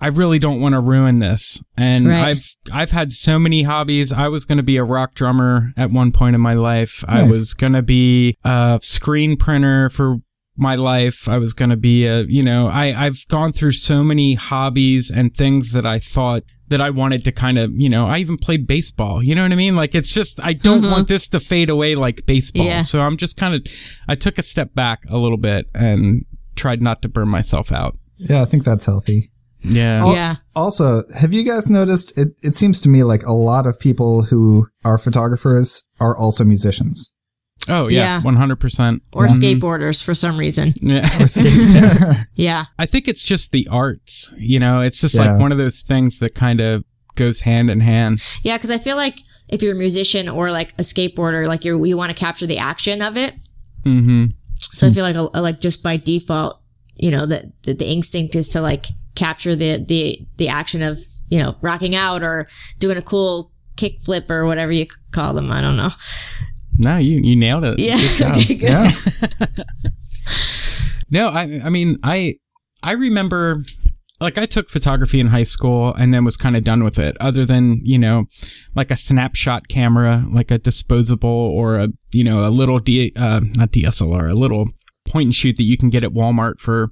I 0.00 0.08
really 0.08 0.38
don't 0.38 0.60
want 0.60 0.74
to 0.74 0.80
ruin 0.80 1.20
this. 1.20 1.62
And 1.76 2.08
Right. 2.08 2.36
I've 2.36 2.56
I've 2.72 2.90
had 2.90 3.12
so 3.12 3.38
many 3.38 3.62
hobbies. 3.62 4.12
I 4.12 4.28
was 4.28 4.44
going 4.44 4.58
to 4.58 4.64
be 4.64 4.76
a 4.76 4.84
rock 4.84 5.14
drummer 5.14 5.72
at 5.76 5.90
one 5.90 6.12
point 6.12 6.34
in 6.34 6.40
my 6.40 6.54
life. 6.54 7.04
I 7.08 7.22
was 7.24 7.54
going 7.54 7.72
to 7.74 7.82
be 7.82 8.36
a 8.44 8.78
screen 8.82 9.36
printer 9.36 9.90
for 9.90 10.16
my 10.56 10.74
life. 10.74 11.28
I 11.28 11.38
was 11.38 11.52
going 11.52 11.70
to 11.70 11.76
be 11.76 12.06
a, 12.06 12.22
you 12.22 12.42
know, 12.42 12.68
I, 12.68 13.06
I've 13.06 13.26
gone 13.28 13.52
through 13.52 13.72
so 13.72 14.04
many 14.04 14.34
hobbies 14.34 15.10
and 15.10 15.34
things 15.34 15.72
that 15.72 15.86
I 15.86 15.98
thought 15.98 16.42
that 16.68 16.80
I 16.80 16.90
wanted 16.90 17.24
to 17.24 17.32
kind 17.32 17.58
of, 17.58 17.70
you 17.74 17.88
know, 17.88 18.06
I 18.06 18.18
even 18.18 18.38
played 18.38 18.66
baseball. 18.66 19.22
You 19.22 19.34
know 19.34 19.42
what 19.42 19.52
I 19.52 19.56
mean? 19.56 19.76
Like 19.76 19.94
it's 19.94 20.12
just, 20.14 20.40
I 20.42 20.54
don't 20.54 20.80
mm-hmm. 20.80 20.90
want 20.90 21.08
this 21.08 21.28
to 21.28 21.40
fade 21.40 21.70
away 21.70 21.94
like 21.94 22.24
baseball. 22.26 22.64
Yeah. 22.64 22.80
So 22.80 23.00
I'm 23.02 23.16
just 23.16 23.36
kind 23.36 23.54
of, 23.54 23.66
I 24.08 24.14
took 24.14 24.38
a 24.38 24.42
step 24.42 24.74
back 24.74 25.02
a 25.08 25.18
little 25.18 25.36
bit 25.38 25.66
and 25.74 26.24
tried 26.56 26.80
not 26.80 27.02
to 27.02 27.08
burn 27.08 27.28
myself 27.28 27.72
out. 27.72 27.96
yeah 28.16 28.42
i 28.42 28.44
think 28.44 28.64
that's 28.64 28.86
healthy 28.86 29.30
Yeah. 29.62 30.12
Yeah. 30.12 30.36
also 30.54 31.02
have 31.18 31.32
you 31.32 31.42
guys 31.42 31.70
noticed 31.70 32.16
it, 32.18 32.28
it 32.42 32.54
seems 32.54 32.80
to 32.82 32.88
me 32.88 33.02
like 33.02 33.24
a 33.24 33.32
lot 33.32 33.66
of 33.66 33.78
people 33.78 34.22
who 34.22 34.68
are 34.84 34.98
photographers 34.98 35.82
are 36.00 36.16
also 36.16 36.44
musicians 36.44 37.13
Oh 37.68 37.88
yeah. 37.88 38.20
Yeah. 38.22 38.22
100%. 38.22 39.00
Or 39.12 39.26
yeah. 39.26 39.32
skateboarders 39.32 40.02
for 40.02 40.14
some 40.14 40.38
reason. 40.38 40.74
Yeah. 40.80 41.08
Yeah. 42.34 42.64
I 42.78 42.86
think 42.86 43.08
it's 43.08 43.24
just 43.24 43.52
the 43.52 43.66
arts, 43.70 44.34
you 44.36 44.58
know, 44.58 44.80
it's 44.80 45.00
just 45.00 45.14
Yeah. 45.14 45.32
like 45.32 45.40
one 45.40 45.52
of 45.52 45.58
those 45.58 45.82
things 45.82 46.18
that 46.18 46.34
kind 46.34 46.60
of 46.60 46.84
goes 47.14 47.40
hand 47.40 47.70
in 47.70 47.80
hand. 47.80 48.20
Yeah, 48.42 48.56
because 48.56 48.70
I 48.72 48.78
feel 48.78 48.96
like 48.96 49.18
if 49.48 49.62
you're 49.62 49.72
a 49.74 49.78
musician 49.78 50.28
or 50.28 50.50
like 50.50 50.72
a 50.78 50.82
skateboarder, 50.82 51.46
like 51.46 51.64
you're 51.64 51.84
you 51.86 51.96
want 51.96 52.10
to 52.10 52.16
capture 52.18 52.46
the 52.46 52.58
action 52.58 53.00
of 53.02 53.16
it. 53.16 53.34
hmm 53.84 54.26
So 54.72 54.88
I 54.88 54.90
feel 54.90 55.04
like 55.04 55.16
a, 55.16 55.40
like 55.40 55.60
just 55.60 55.82
by 55.82 55.96
default, 55.96 56.60
you 56.96 57.10
know, 57.10 57.24
that 57.26 57.44
the, 57.62 57.74
the 57.74 57.86
instinct 57.86 58.34
is 58.36 58.48
to 58.50 58.60
like 58.60 58.86
capture 59.14 59.54
the 59.54 59.82
the 59.86 60.18
the 60.38 60.48
action 60.48 60.82
of 60.82 60.98
you 61.28 61.40
know 61.40 61.56
rocking 61.62 61.94
out 61.94 62.22
or 62.24 62.46
doing 62.80 62.96
a 62.96 63.02
cool 63.02 63.52
kick 63.76 64.00
flip 64.02 64.28
or 64.28 64.44
whatever 64.44 64.72
you 64.72 64.86
call 65.12 65.34
them. 65.34 65.50
I 65.52 65.60
don't 65.60 65.76
know. 65.76 65.90
No, 66.78 66.96
you, 66.96 67.20
you 67.22 67.36
nailed 67.36 67.64
it. 67.64 67.78
Yeah. 67.78 67.96
Good 68.18 68.48
good. 68.60 68.62
yeah 68.62 68.90
No, 71.10 71.28
I 71.28 71.60
I 71.64 71.68
mean 71.70 71.98
I 72.02 72.36
I 72.82 72.92
remember 72.92 73.62
like 74.20 74.38
I 74.38 74.46
took 74.46 74.68
photography 74.70 75.20
in 75.20 75.28
high 75.28 75.42
school 75.42 75.92
and 75.94 76.12
then 76.14 76.24
was 76.24 76.36
kind 76.36 76.56
of 76.56 76.64
done 76.64 76.82
with 76.82 76.98
it. 76.98 77.16
Other 77.20 77.44
than 77.44 77.80
you 77.84 77.98
know, 77.98 78.24
like 78.74 78.90
a 78.90 78.96
snapshot 78.96 79.68
camera, 79.68 80.24
like 80.30 80.50
a 80.50 80.58
disposable 80.58 81.28
or 81.28 81.76
a 81.76 81.88
you 82.10 82.24
know 82.24 82.46
a 82.46 82.50
little 82.50 82.78
D 82.78 83.12
uh, 83.16 83.40
not 83.54 83.70
DSLR, 83.72 84.30
a 84.30 84.34
little 84.34 84.68
point 85.06 85.26
and 85.26 85.34
shoot 85.34 85.56
that 85.56 85.64
you 85.64 85.76
can 85.76 85.90
get 85.90 86.02
at 86.04 86.10
Walmart 86.12 86.58
for 86.58 86.90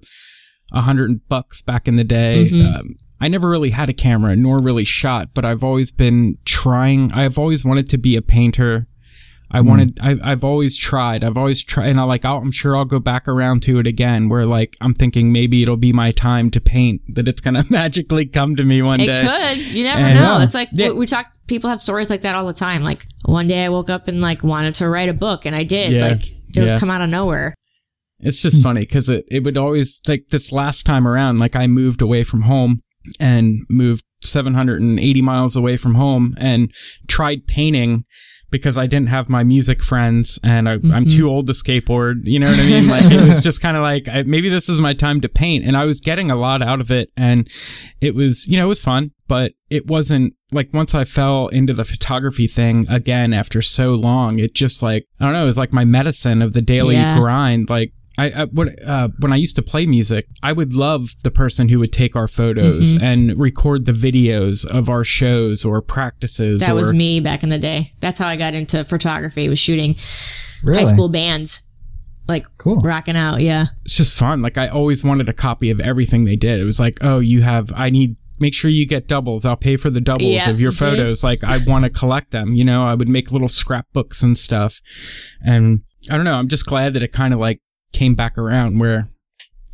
a 0.72 0.82
hundred 0.82 1.26
bucks 1.28 1.62
back 1.62 1.88
in 1.88 1.96
the 1.96 2.04
day. 2.04 2.46
Mhm. 2.50 2.76
Um, 2.76 2.94
I 3.20 3.28
never 3.28 3.48
really 3.48 3.70
had 3.70 3.88
a 3.88 3.92
camera 3.94 4.34
nor 4.36 4.60
really 4.60 4.84
shot, 4.84 5.30
but 5.32 5.44
I've 5.44 5.62
always 5.64 5.90
been 5.90 6.38
trying. 6.44 7.12
I've 7.12 7.38
always 7.38 7.64
wanted 7.64 7.88
to 7.90 7.98
be 7.98 8.16
a 8.16 8.22
painter. 8.22 8.88
I 9.52 9.60
hmm. 9.60 9.68
wanted, 9.68 9.98
I, 10.00 10.16
I've 10.22 10.44
always 10.44 10.76
tried. 10.76 11.22
I've 11.22 11.36
always 11.36 11.62
tried, 11.62 11.90
and 11.90 12.00
I 12.00 12.04
like, 12.04 12.24
I'll, 12.24 12.38
I'm 12.38 12.50
sure 12.50 12.76
I'll 12.76 12.86
go 12.86 12.98
back 12.98 13.28
around 13.28 13.62
to 13.64 13.78
it 13.78 13.86
again. 13.86 14.28
Where 14.28 14.46
like, 14.46 14.76
I'm 14.80 14.94
thinking 14.94 15.30
maybe 15.30 15.62
it'll 15.62 15.76
be 15.76 15.92
my 15.92 16.10
time 16.10 16.50
to 16.50 16.60
paint. 16.60 17.02
That 17.14 17.28
it's 17.28 17.40
gonna 17.40 17.64
magically 17.70 18.26
come 18.26 18.56
to 18.56 18.64
me 18.64 18.80
one 18.82 19.00
It 19.00 19.06
day. 19.06 19.22
It 19.24 19.58
could. 19.58 19.74
You 19.74 19.84
never 19.84 20.00
And- 20.00 20.18
know. 20.18 20.40
It's 20.40 20.54
like 20.54 20.70
Yeah. 20.72 20.88
we, 20.88 21.00
we 21.00 21.06
talk. 21.06 21.26
People 21.46 21.68
have 21.70 21.82
stories 21.82 22.08
like 22.08 22.22
that 22.22 22.34
all 22.34 22.46
the 22.46 22.54
time. 22.54 22.82
Like 22.82 23.04
one 23.26 23.46
day 23.46 23.64
I 23.64 23.68
woke 23.68 23.90
up 23.90 24.08
and 24.08 24.20
like 24.20 24.42
wanted 24.42 24.74
to 24.76 24.88
write 24.88 25.10
a 25.10 25.14
book, 25.14 25.44
and 25.44 25.54
I 25.54 25.64
did. 25.64 25.92
Yeah. 25.92 26.08
Like 26.08 26.26
it 26.26 26.40
Yeah. 26.54 26.62
would 26.62 26.80
come 26.80 26.90
out 26.90 27.02
of 27.02 27.10
nowhere. 27.10 27.54
It's 28.20 28.40
just 28.40 28.56
hmm. 28.58 28.62
funny 28.62 28.80
because 28.80 29.08
it, 29.08 29.24
it 29.28 29.44
would 29.44 29.58
always 29.58 30.00
like 30.08 30.26
this 30.30 30.50
last 30.50 30.86
time 30.86 31.06
around, 31.06 31.38
like 31.38 31.56
I 31.56 31.66
moved 31.66 32.00
away 32.00 32.24
from 32.24 32.42
home 32.42 32.80
and 33.18 33.66
moved 33.68 34.04
780 34.22 35.22
miles 35.22 35.56
away 35.56 35.76
from 35.76 35.94
home 35.94 36.34
and 36.38 36.72
tried 37.08 37.46
painting 37.46 38.04
because 38.52 38.78
I 38.78 38.86
didn't 38.86 39.08
have 39.08 39.28
my 39.28 39.42
music 39.42 39.82
friends 39.82 40.38
and 40.44 40.68
I, 40.68 40.74
I'm 40.74 40.82
mm-hmm. 40.82 41.08
too 41.08 41.28
old 41.28 41.48
to 41.48 41.54
skateboard. 41.54 42.20
You 42.24 42.38
know 42.38 42.46
what 42.46 42.60
I 42.60 42.68
mean? 42.68 42.86
Like 42.86 43.10
it 43.10 43.26
was 43.26 43.40
just 43.40 43.60
kind 43.60 43.76
of 43.76 43.82
like 43.82 44.06
I, 44.06 44.22
maybe 44.22 44.48
this 44.48 44.68
is 44.68 44.78
my 44.78 44.92
time 44.92 45.20
to 45.22 45.28
paint, 45.28 45.64
and 45.64 45.76
I 45.76 45.86
was 45.86 46.00
getting 46.00 46.30
a 46.30 46.36
lot 46.36 46.62
out 46.62 46.80
of 46.80 46.92
it, 46.92 47.10
and 47.16 47.50
it 48.00 48.14
was 48.14 48.46
you 48.46 48.58
know 48.58 48.66
it 48.66 48.68
was 48.68 48.80
fun, 48.80 49.10
but 49.26 49.52
it 49.70 49.86
wasn't 49.88 50.34
like 50.52 50.72
once 50.72 50.94
I 50.94 51.04
fell 51.04 51.48
into 51.48 51.72
the 51.72 51.84
photography 51.84 52.46
thing 52.46 52.86
again 52.88 53.32
after 53.32 53.62
so 53.62 53.94
long, 53.94 54.38
it 54.38 54.54
just 54.54 54.82
like 54.82 55.06
I 55.18 55.24
don't 55.24 55.32
know, 55.32 55.42
it 55.42 55.46
was 55.46 55.58
like 55.58 55.72
my 55.72 55.84
medicine 55.84 56.42
of 56.42 56.52
the 56.52 56.62
daily 56.62 56.94
Yeah. 56.94 57.18
grind, 57.18 57.68
like. 57.68 57.92
I, 58.18 58.30
I 58.30 58.44
when, 58.44 58.74
uh, 58.86 59.08
when 59.20 59.32
I 59.32 59.36
used 59.36 59.56
to 59.56 59.62
play 59.62 59.86
music, 59.86 60.26
I 60.42 60.52
would 60.52 60.74
love 60.74 61.10
the 61.22 61.30
person 61.30 61.68
who 61.68 61.78
would 61.78 61.92
take 61.92 62.14
our 62.14 62.28
photos 62.28 62.94
Mm-hmm. 62.94 63.04
and 63.04 63.38
record 63.38 63.86
the 63.86 63.92
videos 63.92 64.66
of 64.66 64.88
our 64.88 65.02
shows 65.04 65.64
or 65.64 65.80
practices. 65.80 66.60
That 66.60 66.72
or, 66.72 66.74
was 66.74 66.92
me 66.92 67.20
back 67.20 67.42
in 67.42 67.48
the 67.48 67.58
day. 67.58 67.92
That's 68.00 68.18
how 68.18 68.28
I 68.28 68.36
got 68.36 68.54
into 68.54 68.84
photography. 68.84 69.48
Was 69.48 69.58
shooting 69.58 69.96
really 70.62 70.80
high 70.80 70.84
school 70.84 71.08
bands, 71.08 71.62
like 72.28 72.44
cool 72.58 72.76
rocking 72.76 73.16
out. 73.16 73.40
Yeah. 73.40 73.66
it's 73.84 73.96
just 73.96 74.12
fun. 74.12 74.42
Like 74.42 74.58
I 74.58 74.68
always 74.68 75.02
wanted 75.02 75.28
a 75.28 75.32
copy 75.32 75.70
of 75.70 75.80
everything 75.80 76.24
they 76.24 76.36
did. 76.36 76.60
It 76.60 76.64
was 76.64 76.78
like, 76.78 76.98
oh, 77.00 77.18
you 77.18 77.40
have, 77.42 77.72
I 77.74 77.88
need, 77.90 78.16
make 78.38 78.54
sure 78.54 78.70
you 78.70 78.86
get 78.86 79.08
doubles. 79.08 79.44
I'll 79.46 79.56
pay 79.56 79.76
for 79.76 79.88
the 79.90 80.00
doubles 80.00 80.30
Yeah. 80.30 80.50
of 80.50 80.60
your 80.60 80.72
photos. 80.82 81.24
Like 81.24 81.42
I 81.44 81.58
want 81.66 81.84
to 81.84 81.90
collect 81.90 82.30
them. 82.30 82.54
You 82.54 82.64
know, 82.64 82.84
I 82.84 82.94
would 82.94 83.08
make 83.08 83.32
little 83.32 83.48
scrapbooks 83.48 84.22
and 84.22 84.36
stuff. 84.36 84.80
And 85.44 85.80
I 86.10 86.16
don't 86.16 86.24
know. 86.24 86.34
I'm 86.34 86.48
just 86.48 86.66
glad 86.66 86.92
that 86.94 87.02
it 87.02 87.12
kind 87.12 87.32
of 87.32 87.40
like 87.40 87.60
came 87.92 88.14
back 88.14 88.36
around 88.38 88.78
where 88.78 89.08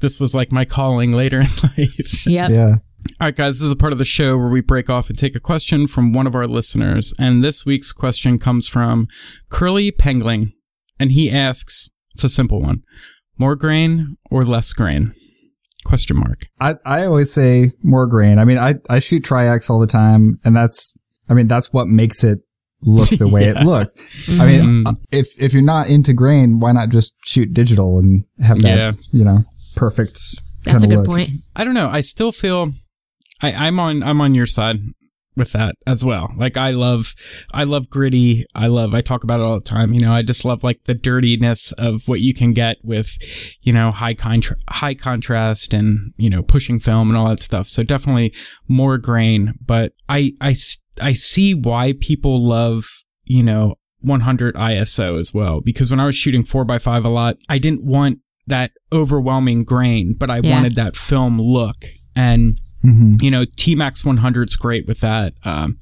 this 0.00 0.20
was 0.20 0.34
like 0.34 0.52
my 0.52 0.64
calling 0.64 1.12
later 1.12 1.40
in 1.40 1.46
life. 1.62 2.26
Yep. 2.26 2.50
yeah 2.50 2.74
All 3.20 3.26
right, 3.26 3.36
guys, 3.36 3.58
this 3.58 3.66
is 3.66 3.72
a 3.72 3.76
part 3.76 3.92
of 3.92 3.98
the 3.98 4.04
show 4.04 4.36
where 4.36 4.48
we 4.48 4.60
break 4.60 4.88
off 4.90 5.08
and 5.08 5.18
take 5.18 5.34
a 5.34 5.40
question 5.40 5.86
from 5.86 6.12
one 6.12 6.26
of 6.26 6.34
our 6.34 6.46
listeners. 6.46 7.14
And 7.18 7.42
this 7.42 7.64
week's 7.64 7.92
question 7.92 8.38
comes 8.38 8.68
from 8.68 9.08
Curly 9.48 9.90
Pengling. 9.90 10.52
And 11.00 11.12
he 11.12 11.30
asks, 11.30 11.90
it's 12.14 12.24
a 12.24 12.28
simple 12.28 12.60
one, 12.60 12.82
more 13.38 13.54
grain 13.54 14.16
or 14.30 14.44
less 14.44 14.72
grain? 14.72 15.14
Question 15.84 16.16
mark. 16.16 16.48
I, 16.60 16.74
I 16.84 17.04
always 17.04 17.32
say 17.32 17.70
more 17.84 18.08
grain. 18.08 18.38
I 18.38 18.44
mean, 18.44 18.58
I, 18.58 18.74
I 18.90 18.98
shoot 18.98 19.24
Tri-X 19.24 19.70
all 19.70 19.78
the 19.78 19.86
time, 19.86 20.40
and 20.44 20.56
that's, 20.56 20.92
I 21.30 21.34
mean, 21.34 21.46
that's 21.46 21.72
what 21.72 21.86
makes 21.86 22.24
it 22.24 22.40
look 22.82 23.10
the 23.10 23.28
way 23.28 23.42
Yeah. 23.46 23.60
it 23.62 23.66
looks. 23.66 23.94
I 24.40 24.46
mean, 24.46 24.62
Mhm. 24.84 24.86
uh, 24.88 24.92
if, 25.12 25.28
if 25.40 25.52
you're 25.52 25.62
not 25.62 25.88
into 25.88 26.12
grain, 26.12 26.60
why 26.60 26.72
not 26.72 26.90
just 26.90 27.14
shoot 27.24 27.52
digital 27.52 27.98
and 27.98 28.24
have 28.44 28.60
that, 28.62 28.76
Yeah. 28.76 28.92
you 29.12 29.24
know, 29.24 29.44
perfect. 29.76 30.18
That's 30.64 30.84
a 30.84 30.86
good 30.88 30.98
look? 30.98 31.06
point. 31.06 31.30
I 31.56 31.64
don't 31.64 31.74
know. 31.74 31.88
I 31.88 32.00
still 32.02 32.32
feel 32.32 32.72
I, 33.42 33.52
I'm 33.52 33.78
on 33.80 34.02
I'm 34.02 34.20
on 34.20 34.34
your 34.34 34.46
side 34.46 34.80
with 35.36 35.52
that 35.52 35.76
as 35.86 36.04
well. 36.04 36.32
Like 36.36 36.56
I 36.56 36.72
love 36.72 37.14
I 37.52 37.62
love 37.64 37.88
gritty. 37.88 38.44
I 38.56 38.66
love 38.66 38.92
I 38.92 39.00
talk 39.00 39.22
about 39.22 39.38
it 39.38 39.44
all 39.44 39.54
the 39.54 39.64
time. 39.64 39.92
You 39.94 40.00
know, 40.00 40.12
I 40.12 40.22
just 40.22 40.44
love 40.44 40.64
like 40.64 40.80
the 40.84 40.94
dirtiness 40.94 41.70
of 41.78 42.02
what 42.08 42.20
you 42.20 42.34
can 42.34 42.52
get 42.52 42.78
with, 42.82 43.16
you 43.62 43.72
know, 43.72 43.92
high 43.92 44.14
contra- 44.14 44.56
high 44.68 44.94
contrast 44.94 45.72
and, 45.72 46.12
you 46.16 46.28
know, 46.28 46.42
pushing 46.42 46.80
film 46.80 47.08
and 47.08 47.16
all 47.16 47.28
that 47.28 47.40
stuff. 47.40 47.68
So 47.68 47.84
definitely 47.84 48.34
more 48.66 48.98
grain, 48.98 49.54
but 49.64 49.92
I 50.08 50.32
I 50.40 50.50
s- 50.50 50.78
I 51.00 51.12
see 51.12 51.54
why 51.54 51.94
people 52.00 52.44
love, 52.46 52.84
you 53.24 53.42
know, 53.42 53.74
100 54.00 54.54
ISO 54.54 55.18
as 55.18 55.34
well 55.34 55.60
because 55.60 55.90
when 55.90 55.98
I 56.00 56.06
was 56.06 56.14
shooting 56.14 56.44
4x5 56.44 57.04
a 57.04 57.08
lot, 57.08 57.36
I 57.48 57.58
didn't 57.58 57.84
want 57.84 58.18
that 58.46 58.70
overwhelming 58.92 59.64
grain, 59.64 60.14
but 60.18 60.30
I 60.30 60.36
Yeah. 60.38 60.52
wanted 60.54 60.74
that 60.76 60.96
film 60.96 61.40
look. 61.40 61.84
And 62.16 62.58
hmm 62.82 63.14
you 63.20 63.30
know, 63.30 63.44
T 63.56 63.74
Max 63.74 64.02
100's 64.04 64.54
great 64.56 64.86
with 64.86 65.00
that. 65.00 65.34
Um, 65.44 65.78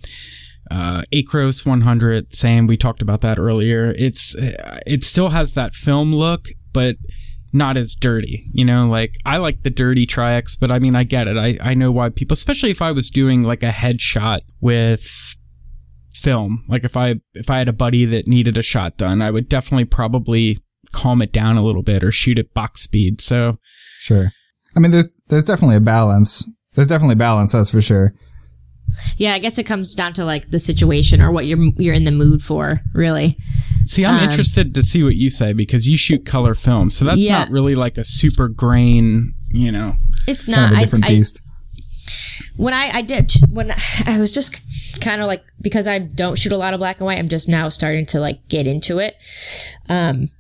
uh, 0.70 1.02
Acros 1.12 1.64
100, 1.64 2.34
same. 2.34 2.66
We 2.66 2.76
talked 2.76 3.02
about 3.02 3.20
that 3.20 3.38
earlier. 3.38 3.94
It's 3.96 4.34
uh, 4.34 4.80
it 4.86 5.04
still 5.04 5.28
has 5.28 5.52
that 5.52 5.74
film 5.74 6.14
look, 6.14 6.48
but 6.72 6.96
not 7.52 7.76
as 7.76 7.94
dirty. 7.94 8.42
You 8.52 8.64
know, 8.64 8.86
like 8.88 9.16
I 9.24 9.38
like 9.38 9.62
the 9.62 9.70
dirty 9.70 10.06
Tri-X, 10.06 10.56
but 10.56 10.70
I 10.70 10.78
mean, 10.78 10.96
I 10.96 11.04
get 11.04 11.28
it. 11.28 11.36
I 11.36 11.58
I 11.60 11.74
know 11.74 11.90
why 11.92 12.08
people, 12.08 12.34
especially 12.34 12.70
if 12.70 12.82
I 12.82 12.92
was 12.92 13.10
doing 13.10 13.42
like 13.42 13.62
a 13.62 13.70
headshot 13.70 14.40
with 14.60 15.06
film. 16.14 16.64
Like 16.68 16.84
if 16.84 16.96
I 16.96 17.16
if 17.34 17.50
I 17.50 17.58
had 17.58 17.68
a 17.68 17.72
buddy 17.72 18.04
that 18.06 18.26
needed 18.26 18.56
a 18.56 18.62
shot 18.62 18.96
done, 18.96 19.22
I 19.22 19.30
would 19.30 19.48
definitely 19.48 19.84
probably 19.84 20.60
calm 20.92 21.20
it 21.22 21.32
down 21.32 21.56
a 21.56 21.62
little 21.64 21.82
bit 21.82 22.04
or 22.04 22.12
shoot 22.12 22.38
at 22.38 22.54
box 22.54 22.82
speed. 22.82 23.20
So 23.20 23.58
Sure. 23.98 24.32
I 24.76 24.80
mean, 24.80 24.90
there's 24.92 25.08
there's 25.28 25.44
definitely 25.44 25.76
a 25.76 25.80
balance. 25.80 26.48
There's 26.74 26.86
definitely 26.86 27.14
balance, 27.14 27.52
that's 27.52 27.70
for 27.70 27.80
sure. 27.80 28.14
Yeah, 29.16 29.34
I 29.34 29.38
guess 29.38 29.58
it 29.58 29.64
comes 29.64 29.94
down 29.94 30.12
to 30.14 30.24
like 30.24 30.50
the 30.50 30.58
situation 30.58 31.20
or 31.22 31.30
what 31.30 31.46
you're 31.46 31.58
you're 31.76 31.94
in 31.94 32.04
the 32.04 32.10
mood 32.10 32.42
for, 32.42 32.80
really. 32.94 33.36
See, 33.86 34.04
I'm 34.04 34.22
Um, 34.22 34.28
interested 34.30 34.74
to 34.74 34.82
see 34.82 35.02
what 35.02 35.14
you 35.16 35.30
say 35.30 35.52
because 35.52 35.88
you 35.88 35.96
shoot 35.96 36.24
color 36.26 36.54
film, 36.54 36.90
so 36.90 37.04
that's 37.04 37.20
Yeah. 37.22 37.38
not 37.38 37.50
really 37.50 37.74
like 37.74 37.96
a 37.98 38.04
super 38.04 38.48
grain, 38.48 39.34
you 39.52 39.70
know. 39.70 39.94
It's 40.26 40.46
Kind 40.46 40.56
not. 40.56 40.70
of 40.72 40.76
a 40.76 40.78
I- 40.78 40.80
different 40.80 41.04
I, 41.04 41.08
beast. 41.10 41.40
when 42.56 42.74
I 42.74 42.90
I 42.94 43.02
did 43.02 43.32
when 43.50 43.72
I 44.06 44.18
was 44.18 44.32
just 44.32 44.56
kind 45.00 45.20
of 45.20 45.26
like 45.26 45.44
because 45.60 45.86
I 45.86 45.98
don't 45.98 46.36
shoot 46.38 46.52
a 46.52 46.56
lot 46.56 46.74
of 46.74 46.80
black 46.80 46.96
and 46.98 47.06
white. 47.06 47.18
I'm 47.18 47.28
just 47.28 47.48
now 47.48 47.68
starting 47.68 48.06
to 48.06 48.20
like 48.20 48.48
get 48.48 48.66
into 48.66 48.98
it, 48.98 49.14
um, 49.88 50.30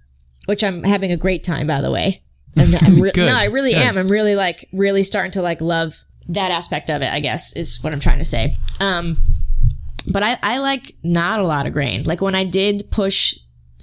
which 0.46 0.64
I'm 0.64 0.82
having 0.84 1.12
a 1.12 1.16
great 1.16 1.44
time 1.44 1.66
by 1.66 1.80
the 1.80 1.90
way. 1.90 2.22
I'm, 2.56 2.74
I'm 2.80 3.00
re- 3.02 3.12
no, 3.16 3.26
I 3.26 3.44
really 3.44 3.72
good. 3.72 3.82
am. 3.82 3.98
I'm 3.98 4.08
really 4.08 4.34
like 4.34 4.66
really 4.72 5.02
starting 5.02 5.32
to 5.32 5.42
like 5.42 5.60
love 5.60 6.02
that 6.28 6.50
aspect 6.50 6.90
of 6.90 7.02
it. 7.02 7.12
I 7.12 7.20
guess 7.20 7.56
is 7.56 7.82
what 7.82 7.92
I'm 7.92 8.00
trying 8.00 8.18
to 8.18 8.24
say. 8.24 8.56
Um, 8.80 9.18
but 10.10 10.22
I 10.22 10.36
I 10.42 10.58
like 10.58 10.94
not 11.02 11.40
a 11.40 11.46
lot 11.46 11.66
of 11.66 11.72
grain. 11.72 12.04
Like 12.04 12.20
when 12.20 12.34
I 12.34 12.44
did 12.44 12.90
push, 12.90 13.34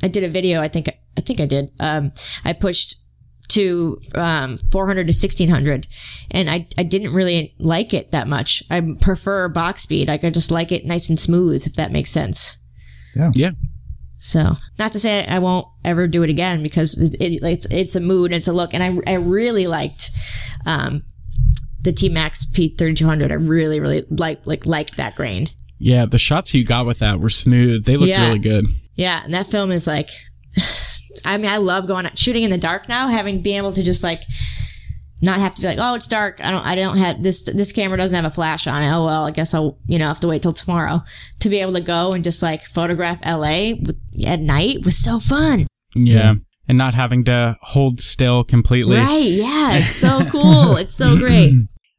I 0.02 0.08
did 0.08 0.24
a 0.24 0.30
video. 0.30 0.62
I 0.62 0.68
think 0.68 0.90
I 1.18 1.22
think 1.22 1.40
I 1.40 1.46
did. 1.46 1.72
Um, 1.80 2.12
I 2.44 2.54
pushed 2.54 3.04
to 3.50 4.00
um 4.16 4.58
400 4.72 5.08
to 5.08 5.12
1600 5.12 5.88
and 6.32 6.50
I, 6.50 6.66
I 6.78 6.84
didn't 6.84 7.14
really 7.14 7.54
like 7.60 7.94
it 7.94 8.12
that 8.12 8.28
much 8.28 8.64
i 8.70 8.82
prefer 9.02 9.50
box 9.50 9.82
speed 9.84 10.08
like 10.08 10.24
i 10.24 10.30
just 10.30 10.50
like 10.50 10.72
it 10.72 10.86
nice 10.86 11.10
and 11.10 11.20
smooth 11.20 11.68
if 11.68 11.74
that 11.74 11.92
makes 11.92 12.10
sense 12.10 12.58
Yeah. 13.16 13.32
Yeah 13.36 13.52
so 14.18 14.56
not 14.80 14.94
to 14.94 15.00
say 15.00 15.26
i 15.28 15.40
won't 15.40 15.68
ever 15.84 16.08
do 16.08 16.24
it 16.24 16.30
again 16.30 16.64
because 16.64 17.00
it, 17.00 17.16
it, 17.22 17.44
it's 17.44 17.66
it's 17.70 17.96
a 17.98 18.00
mood 18.00 18.32
and 18.32 18.38
it's 18.38 18.48
a 18.48 18.54
look 18.54 18.74
and 18.74 18.82
i, 18.82 19.12
I 19.12 19.16
really 19.16 19.68
liked 19.68 20.10
um 20.66 21.04
the 21.84 21.92
t-max 21.92 22.46
p3200 22.46 23.30
i 23.32 23.34
really 23.36 23.80
really 23.80 24.06
like 24.10 24.40
like 24.46 24.66
liked 24.66 24.98
that 24.98 25.16
grain 25.16 25.48
Yeah, 25.80 26.06
the 26.06 26.18
shots 26.18 26.54
you 26.54 26.64
got 26.64 26.86
with 26.86 27.00
that 27.00 27.20
were 27.20 27.30
smooth. 27.30 27.84
They 27.86 27.98
look 27.98 28.08
Yeah. 28.10 28.28
really 28.28 28.40
good. 28.40 28.68
Yeah, 28.96 29.22
and 29.24 29.34
that 29.34 29.48
film 29.48 29.72
is 29.72 29.86
like, 29.86 30.10
I 31.26 31.36
mean, 31.38 31.48
I 31.52 31.58
love 31.58 31.88
going 31.88 32.08
shooting 32.16 32.44
in 32.44 32.52
the 32.52 32.58
dark 32.58 32.88
now. 32.88 33.08
Having 33.10 33.42
being 33.42 33.58
able 33.58 33.74
to 33.74 33.84
just 33.84 34.02
like 34.04 34.22
not 35.22 35.40
have 35.40 35.56
to 35.56 35.62
be 35.62 35.68
like, 35.68 35.80
oh, 35.82 35.96
it's 35.96 36.08
dark. 36.08 36.40
I 36.44 36.52
don't, 36.52 36.66
I 36.66 36.76
don't 36.76 36.98
have 36.98 37.22
this. 37.24 37.44
This 37.44 37.72
camera 37.74 37.98
doesn't 37.98 38.16
have 38.16 38.24
a 38.26 38.34
flash 38.34 38.66
on 38.68 38.82
it. 38.82 38.92
Oh 38.92 39.04
well, 39.06 39.26
I 39.26 39.32
guess 39.32 39.54
I'll, 39.54 39.78
you 39.88 40.00
know, 40.00 40.08
have 40.08 40.20
to 40.22 40.28
wait 40.28 40.42
till 40.42 40.54
tomorrow 40.54 41.02
to 41.40 41.50
be 41.50 41.60
able 41.60 41.74
to 41.74 41.82
go 41.82 42.12
and 42.14 42.24
just 42.24 42.42
like 42.42 42.64
photograph 42.66 43.20
LA 43.26 43.74
with, 43.82 44.00
at 44.26 44.40
night 44.40 44.86
was 44.86 44.98
so 44.98 45.20
fun. 45.20 45.68
Yeah. 45.96 46.36
And 46.68 46.78
not 46.78 46.94
having 46.94 47.26
to 47.26 47.58
hold 47.62 48.00
still 48.00 48.44
completely. 48.46 48.98
Right? 48.98 49.24
Yeah, 49.32 49.78
it's 49.80 49.96
so 49.96 50.24
cool. 50.30 50.78
it's 50.78 50.96
so 50.96 51.18
great. 51.18 51.54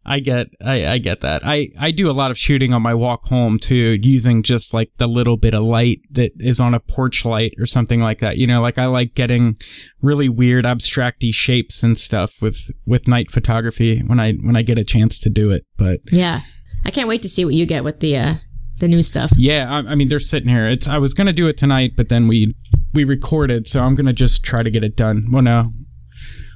I 0.07 0.21
get 0.21 0.49
I, 0.63 0.87
I 0.87 0.99
get 0.99 1.21
that. 1.23 1.43
I, 1.45 1.71
I 1.79 1.91
do 1.91 2.11
a 2.11 2.13
lot 2.13 2.31
of 2.31 2.39
shooting 2.39 2.73
on 2.73 2.83
my 2.83 2.95
walk 2.95 3.25
home 3.25 3.59
too, 3.59 3.99
using 4.03 4.43
just 4.43 4.75
like 4.75 4.91
the 4.99 5.07
little 5.07 5.37
bit 5.37 5.55
of 5.55 5.63
light 5.63 6.01
that 6.11 6.33
is 6.39 6.61
on 6.61 6.75
a 6.75 6.81
porch 6.81 7.25
light 7.25 7.55
or 7.59 7.67
something 7.67 8.01
like 8.01 8.19
that. 8.21 8.37
You 8.37 8.47
know, 8.47 8.61
like 8.61 8.79
I 8.79 8.87
like 8.87 9.15
getting 9.15 9.57
really 10.03 10.29
weird 10.29 10.65
abstracty 10.65 11.33
shapes 11.33 11.83
and 11.83 11.99
stuff 11.99 12.35
with 12.41 12.59
with 12.87 13.09
night 13.09 13.31
photography 13.31 14.01
when 14.01 14.21
I 14.21 14.33
when 14.35 14.57
I 14.57 14.63
get 14.63 14.79
a 14.79 14.85
chance 14.85 15.19
to 15.21 15.31
do 15.31 15.51
it. 15.51 15.65
But 15.77 16.01
Yeah, 16.13 16.43
I 16.85 16.91
can't 16.91 17.09
wait 17.09 17.23
to 17.23 17.29
see 17.29 17.45
what 17.45 17.55
you 17.55 17.67
get 17.67 17.85
with 17.85 18.01
the 18.01 18.17
uh 18.17 18.35
the 18.79 18.89
new 18.89 19.03
stuff. 19.03 19.33
yeah, 19.37 19.71
I, 19.71 19.93
I 19.93 19.95
mean 19.95 20.09
they're 20.09 20.21
sitting 20.21 20.49
here. 20.49 20.67
It's 20.67 20.89
I 20.89 20.99
was 20.99 21.15
gonna 21.15 21.33
do 21.33 21.47
it 21.49 21.57
tonight, 21.57 21.93
but 21.97 22.09
then 22.09 22.29
we 22.29 22.55
we 22.93 23.05
recorded, 23.05 23.67
so 23.67 23.83
I'm 23.83 23.95
gonna 23.95 24.13
just 24.13 24.45
try 24.45 24.63
to 24.63 24.71
get 24.71 24.85
it 24.85 24.97
done. 24.97 25.29
Well, 25.31 25.43
no, 25.43 25.73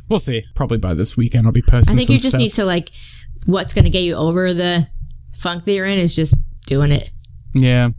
we'll 0.09 0.19
see. 0.19 0.45
Probably 0.55 0.79
by 0.79 0.95
this 0.95 1.17
weekend 1.17 1.47
I'll 1.47 1.53
be 1.53 1.63
posting. 1.63 1.95
I 1.95 1.99
think 1.99 2.11
you 2.11 2.19
just 2.19 2.31
stuff. 2.31 2.41
need 2.41 2.53
to 2.55 2.65
like, 2.65 2.91
what's 3.47 3.73
going 3.75 3.85
to 3.85 3.91
get 3.91 4.03
you 4.03 4.15
over 4.15 4.53
the 4.55 4.87
funk 5.39 5.65
that 5.65 5.73
you're 5.73 5.87
in 5.87 5.99
is 5.99 6.15
just 6.15 6.37
doing 6.67 6.91
it. 6.93 7.11
Yeah. 7.55 7.91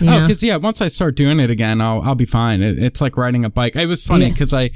You 0.00 0.08
Oh, 0.10 0.26
because 0.26 0.40
yeah, 0.42 0.56
once 0.56 0.80
I 0.80 0.86
start 0.88 1.16
doing 1.16 1.40
it 1.40 1.50
again, 1.50 1.80
I'll 1.80 2.00
I'll 2.02 2.14
be 2.14 2.26
fine. 2.26 2.62
It, 2.62 2.78
it's 2.78 3.00
like 3.00 3.16
riding 3.16 3.44
a 3.44 3.50
bike. 3.50 3.74
It 3.74 3.86
was 3.86 4.04
funny 4.04 4.26
Yeah. 4.26 4.30
because 4.32 4.54
I 4.54 4.70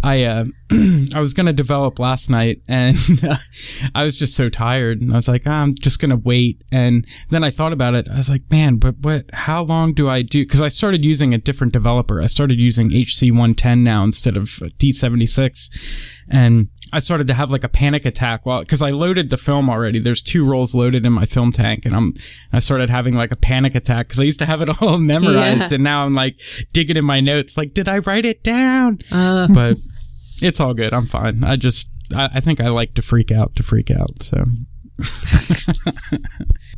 I 0.00 0.22
uh, 0.22 0.44
I 1.12 1.18
was 1.18 1.34
gonna 1.34 1.52
develop 1.52 1.98
last 1.98 2.30
night, 2.30 2.62
and 2.68 2.96
I 3.96 4.04
was 4.04 4.16
just 4.16 4.36
so 4.36 4.48
tired, 4.48 5.00
and 5.00 5.12
I 5.12 5.16
was 5.16 5.26
like, 5.26 5.42
"Ah, 5.44 5.60
I'm 5.60 5.74
just 5.74 6.00
gonna 6.00 6.16
wait. 6.16 6.62
And 6.70 7.04
then 7.30 7.42
I 7.42 7.50
thought 7.50 7.72
about 7.72 7.94
it. 7.96 8.06
I 8.08 8.16
was 8.16 8.30
like, 8.30 8.48
man, 8.48 8.76
but 8.76 8.98
what? 9.00 9.24
How 9.32 9.64
long 9.64 9.92
do 9.92 10.08
I 10.08 10.22
do? 10.22 10.44
Because 10.44 10.62
I 10.62 10.68
started 10.68 11.04
using 11.04 11.34
a 11.34 11.38
different 11.38 11.72
developer. 11.72 12.22
I 12.22 12.26
started 12.26 12.60
using 12.60 12.90
HC110 12.90 13.80
now 13.80 14.04
instead 14.04 14.36
of 14.36 14.44
D76, 14.78 15.68
and 16.30 16.68
I 16.92 17.00
started 17.00 17.26
to 17.26 17.34
have 17.34 17.50
like 17.50 17.64
a 17.64 17.68
panic 17.68 18.04
attack 18.06 18.46
while 18.46 18.60
because 18.60 18.80
I 18.82 18.90
loaded 18.90 19.30
the 19.30 19.36
film 19.36 19.68
already. 19.68 19.98
There's 19.98 20.22
two 20.22 20.44
rolls 20.44 20.74
loaded 20.74 21.04
in 21.04 21.12
my 21.12 21.26
film 21.26 21.52
tank, 21.52 21.84
and 21.84 21.94
I'm 21.94 22.14
I 22.52 22.60
started 22.60 22.88
having 22.90 23.14
like 23.14 23.30
a 23.32 23.36
panic 23.36 23.74
attack 23.74 24.08
because 24.08 24.20
I 24.20 24.24
used 24.24 24.38
to 24.38 24.46
have 24.46 24.62
it 24.62 24.68
all 24.82 24.98
memorized, 24.98 25.60
Yeah. 25.60 25.74
and 25.74 25.84
now 25.84 26.04
I'm 26.04 26.14
like 26.14 26.40
digging 26.72 26.96
in 26.96 27.04
my 27.04 27.20
notes, 27.20 27.56
like, 27.56 27.74
did 27.74 27.88
I 27.88 27.98
write 27.98 28.24
it 28.26 28.42
down? 28.42 28.98
Uh, 29.12 29.48
But 29.52 29.76
it's 30.40 30.60
all 30.60 30.72
good. 30.74 30.92
I'm 30.94 31.06
fine. 31.06 31.44
I 31.44 31.56
just 31.56 31.90
I, 32.14 32.30
I 32.34 32.40
think 32.40 32.60
I 32.60 32.68
like 32.68 32.94
to 32.94 33.02
freak 33.02 33.30
out 33.30 33.54
to 33.56 33.62
freak 33.62 33.90
out. 33.90 34.22
So. 34.22 34.44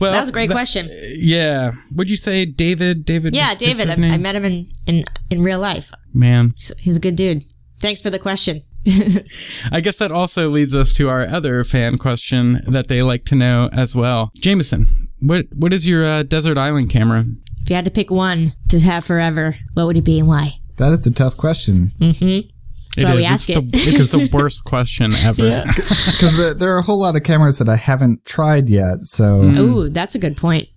well, 0.01 0.13
that 0.13 0.21
was 0.21 0.29
a 0.29 0.33
great 0.33 0.49
that- 0.49 0.55
question. 0.55 0.89
Yeah. 1.15 1.73
Would 1.95 2.11
you 2.11 2.17
say 2.17 2.45
David? 2.45 3.05
David? 3.05 3.35
Yeah, 3.35 3.55
David. 3.55 3.89
I, 3.91 3.93
I 3.95 4.17
met 4.19 4.35
him 4.35 4.45
in, 4.45 4.71
in, 4.87 5.05
in 5.31 5.43
real 5.43 5.59
life. 5.61 5.93
Man, 6.13 6.55
He's, 6.57 6.73
he's 6.79 6.97
a 6.97 7.01
good 7.01 7.17
dude. 7.17 7.45
Thanks 7.81 8.03
for 8.03 8.11
the 8.11 8.19
question. 8.19 8.63
I 9.73 9.81
guess 9.81 9.99
that 9.99 10.11
also 10.13 10.49
leads 10.51 10.75
us 10.75 10.93
to 10.95 11.09
our 11.09 11.27
other 11.27 11.65
fan 11.65 11.99
question 11.99 12.61
that 12.67 12.89
they 12.89 13.03
like 13.03 13.25
to 13.27 13.35
know 13.35 13.69
as 13.73 13.95
well. 13.95 14.33
Jameson, 14.41 15.09
what 15.21 15.47
what 15.55 15.73
is 15.73 15.87
your 15.87 16.05
uh, 16.05 16.23
desert 16.23 16.57
island 16.59 16.91
camera? 16.91 17.25
If 17.63 17.71
you 17.71 17.77
had 17.77 17.85
to 17.85 17.91
pick 17.91 18.11
one 18.11 18.55
to 18.71 18.81
have 18.81 19.05
forever, 19.05 19.57
what 19.75 19.87
would 19.87 19.97
it 19.97 20.03
be 20.05 20.19
and 20.19 20.29
why? 20.29 20.55
That 20.77 20.93
is 20.93 21.07
a 21.07 21.13
tough 21.13 21.37
question 21.37 21.89
Mm-hmm. 21.99 22.49
That's 22.97 23.09
why 23.09 23.15
we 23.15 23.21
It's 23.23 23.31
ask 23.31 23.47
the, 23.47 23.59
it. 23.59 23.65
it's 23.73 24.11
the 24.13 24.29
worst 24.37 24.65
question 24.65 25.13
ever. 25.25 25.65
because 25.67 26.37
there, 26.39 26.55
there 26.55 26.75
are 26.75 26.79
a 26.79 26.83
whole 26.83 26.99
lot 26.99 27.15
of 27.17 27.23
cameras 27.23 27.59
that 27.59 27.69
I 27.69 27.77
haven't 27.77 28.25
tried 28.25 28.69
yet. 28.69 29.05
So 29.05 29.43
Ooh, 29.45 29.89
that's 29.91 30.15
a 30.17 30.19
good 30.19 30.37
point. 30.37 30.69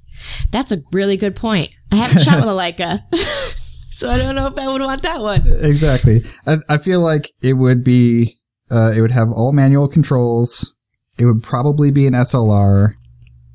That's 0.51 0.71
a 0.71 0.83
really 0.91 1.17
good 1.17 1.35
point. 1.35 1.69
I 1.91 1.95
haven't 1.95 2.21
shot 2.23 2.35
with 2.35 2.45
a 2.45 2.47
Leica, 2.49 3.01
so 3.93 4.09
I 4.09 4.17
don't 4.17 4.35
know 4.35 4.47
if 4.47 4.57
I 4.57 4.67
would 4.67 4.81
want 4.81 5.01
that 5.03 5.21
one. 5.21 5.41
exactly, 5.61 6.21
I, 6.45 6.57
I 6.67 6.77
feel 6.77 6.99
like 6.99 7.31
it 7.41 7.53
would 7.53 7.83
be 7.83 8.33
uh, 8.69 8.91
it 8.95 9.01
would 9.01 9.11
have 9.11 9.31
all 9.31 9.51
manual 9.53 9.87
controls. 9.87 10.75
It 11.19 11.25
would 11.25 11.43
probably 11.43 11.91
be 11.91 12.07
an 12.07 12.13
SLR. 12.13 12.95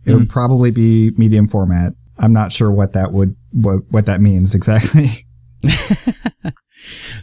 It 0.07 0.15
would 0.15 0.31
probably 0.31 0.71
be 0.71 1.11
medium 1.19 1.49
format. 1.49 1.93
I'm 2.19 2.33
not 2.33 2.51
sure 2.53 2.71
what 2.71 2.95
that 2.95 3.13
would 3.13 3.37
what 3.53 3.81
what 3.91 4.07
that 4.07 4.21
means 4.21 4.55
exactly. 4.55 5.07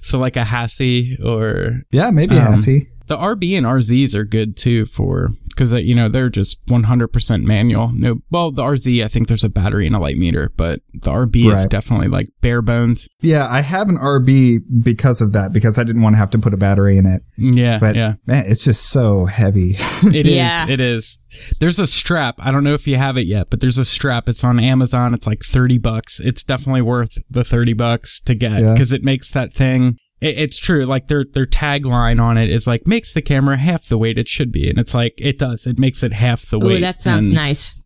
So 0.01 0.20
like 0.20 0.36
a 0.36 0.43
Hassie 0.43 1.18
or 1.24 1.82
yeah, 1.91 2.11
maybe 2.11 2.36
a 2.36 2.41
Um, 2.41 2.53
Hassie. 2.55 2.88
The 3.07 3.17
RB 3.17 3.57
and 3.57 3.65
RZs 3.65 4.13
are 4.13 4.23
good 4.25 4.57
too 4.57 4.85
for 4.85 5.29
because 5.49 5.73
uh, 5.73 5.77
you 5.77 5.95
know 5.95 6.09
they're 6.09 6.29
just 6.29 6.63
100% 6.65 7.43
manual. 7.43 7.91
No, 7.93 8.17
well 8.31 8.51
the 8.51 8.61
RZ 8.63 9.03
I 9.03 9.07
think 9.07 9.27
there's 9.27 9.43
a 9.43 9.49
battery 9.49 9.87
and 9.87 9.95
a 9.95 9.99
light 9.99 10.17
meter, 10.17 10.51
but 10.57 10.81
the 10.93 11.11
RB 11.11 11.51
is 11.53 11.65
definitely 11.67 12.07
like 12.07 12.29
bare 12.41 12.61
bones. 12.61 13.07
Yeah, 13.21 13.47
I 13.49 13.61
have 13.61 13.89
an 13.89 13.97
RB 13.97 14.59
because 14.83 15.21
of 15.21 15.33
that 15.33 15.53
because 15.53 15.77
I 15.77 15.83
didn't 15.83 16.01
want 16.01 16.15
to 16.15 16.17
have 16.17 16.31
to 16.31 16.37
put 16.39 16.53
a 16.53 16.57
battery 16.57 16.97
in 16.97 17.05
it. 17.05 17.21
Yeah, 17.37 17.77
But 17.79 17.95
yeah. 17.95 18.15
man, 18.25 18.45
it's 18.47 18.63
just 18.63 18.89
so 18.89 19.25
heavy. 19.25 19.73
It 20.13 20.27
is. 20.27 20.35
Yeah. 20.35 20.67
It 20.69 20.79
is. 20.79 21.19
There's 21.59 21.79
a 21.79 21.87
strap. 21.87 22.35
I 22.39 22.51
don't 22.51 22.63
know 22.63 22.73
if 22.73 22.85
you 22.87 22.97
have 22.97 23.17
it 23.17 23.25
yet, 23.27 23.49
but 23.49 23.59
there's 23.59 23.77
a 23.77 23.85
strap. 23.85 24.29
It's 24.29 24.43
on 24.43 24.59
Amazon. 24.59 25.13
It's 25.13 25.25
like 25.25 25.41
30 25.43 25.77
bucks. 25.79 26.19
It's 26.19 26.43
definitely 26.43 26.81
worth 26.83 27.17
the 27.29 27.43
30 27.43 27.73
bucks 27.73 28.19
to 28.21 28.35
get 28.35 28.61
Yeah. 28.61 28.73
because 28.73 28.93
it 28.93 29.03
makes 29.03 29.31
that 29.31 29.53
thing. 29.53 29.97
It, 30.26 30.38
it's 30.39 30.57
true. 30.57 30.86
Like 30.86 31.07
their 31.07 31.23
their 31.23 31.45
tagline 31.45 32.21
on 32.21 32.38
it 32.38 32.49
is 32.49 32.65
like 32.67 32.86
makes 32.88 33.13
the 33.13 33.21
camera 33.21 33.57
half 33.57 33.88
the 33.88 33.97
weight 33.97 34.17
it 34.17 34.28
should 34.28 34.51
be, 34.51 34.69
and 34.69 34.78
it's 34.80 34.93
like 34.93 35.13
it 35.17 35.38
does. 35.38 35.65
It 35.67 35.78
makes 35.80 36.03
it 36.03 36.13
half 36.13 36.49
the 36.49 36.59
weight. 36.59 36.78
Ooh, 36.78 36.82
that 36.82 37.01
sounds 37.01 37.28
And- 37.28 37.36
nice. 37.36 37.82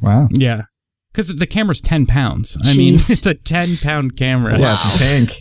wow. 0.00 0.28
Yeah, 0.30 0.62
because 1.12 1.34
the 1.34 1.46
camera's 1.46 1.80
10 1.80 2.06
pounds. 2.06 2.56
I 2.64 2.76
mean, 2.76 2.94
it's 2.96 3.26
a 3.26 3.34
10 3.34 3.78
pound 3.78 4.16
camera. 4.16 4.58
Yeah, 4.58 4.74
it's 4.74 4.96
a 4.96 4.98
tank. 4.98 5.40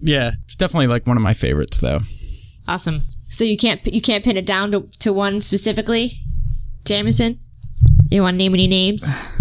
Yeah, 0.00 0.32
it's 0.44 0.56
definitely 0.56 0.88
like 0.88 1.06
one 1.06 1.16
of 1.16 1.22
my 1.22 1.34
favorites 1.34 1.78
though. 1.78 2.00
Awesome. 2.66 3.02
So 3.28 3.44
you 3.44 3.56
can't 3.56 3.84
you 3.86 4.00
can't 4.00 4.22
pin 4.24 4.36
it 4.36 4.46
down 4.46 4.72
to, 4.72 4.88
to 5.00 5.12
one 5.12 5.40
specifically, 5.40 6.12
Jameson. 6.84 7.38
You 8.10 8.22
want 8.22 8.34
to 8.34 8.38
name 8.38 8.54
any 8.54 8.66
names? 8.66 9.04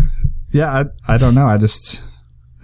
Yeah, 0.54 0.84
I, 1.08 1.14
I 1.14 1.18
don't 1.18 1.34
know. 1.34 1.46
I 1.46 1.58
just 1.58 2.04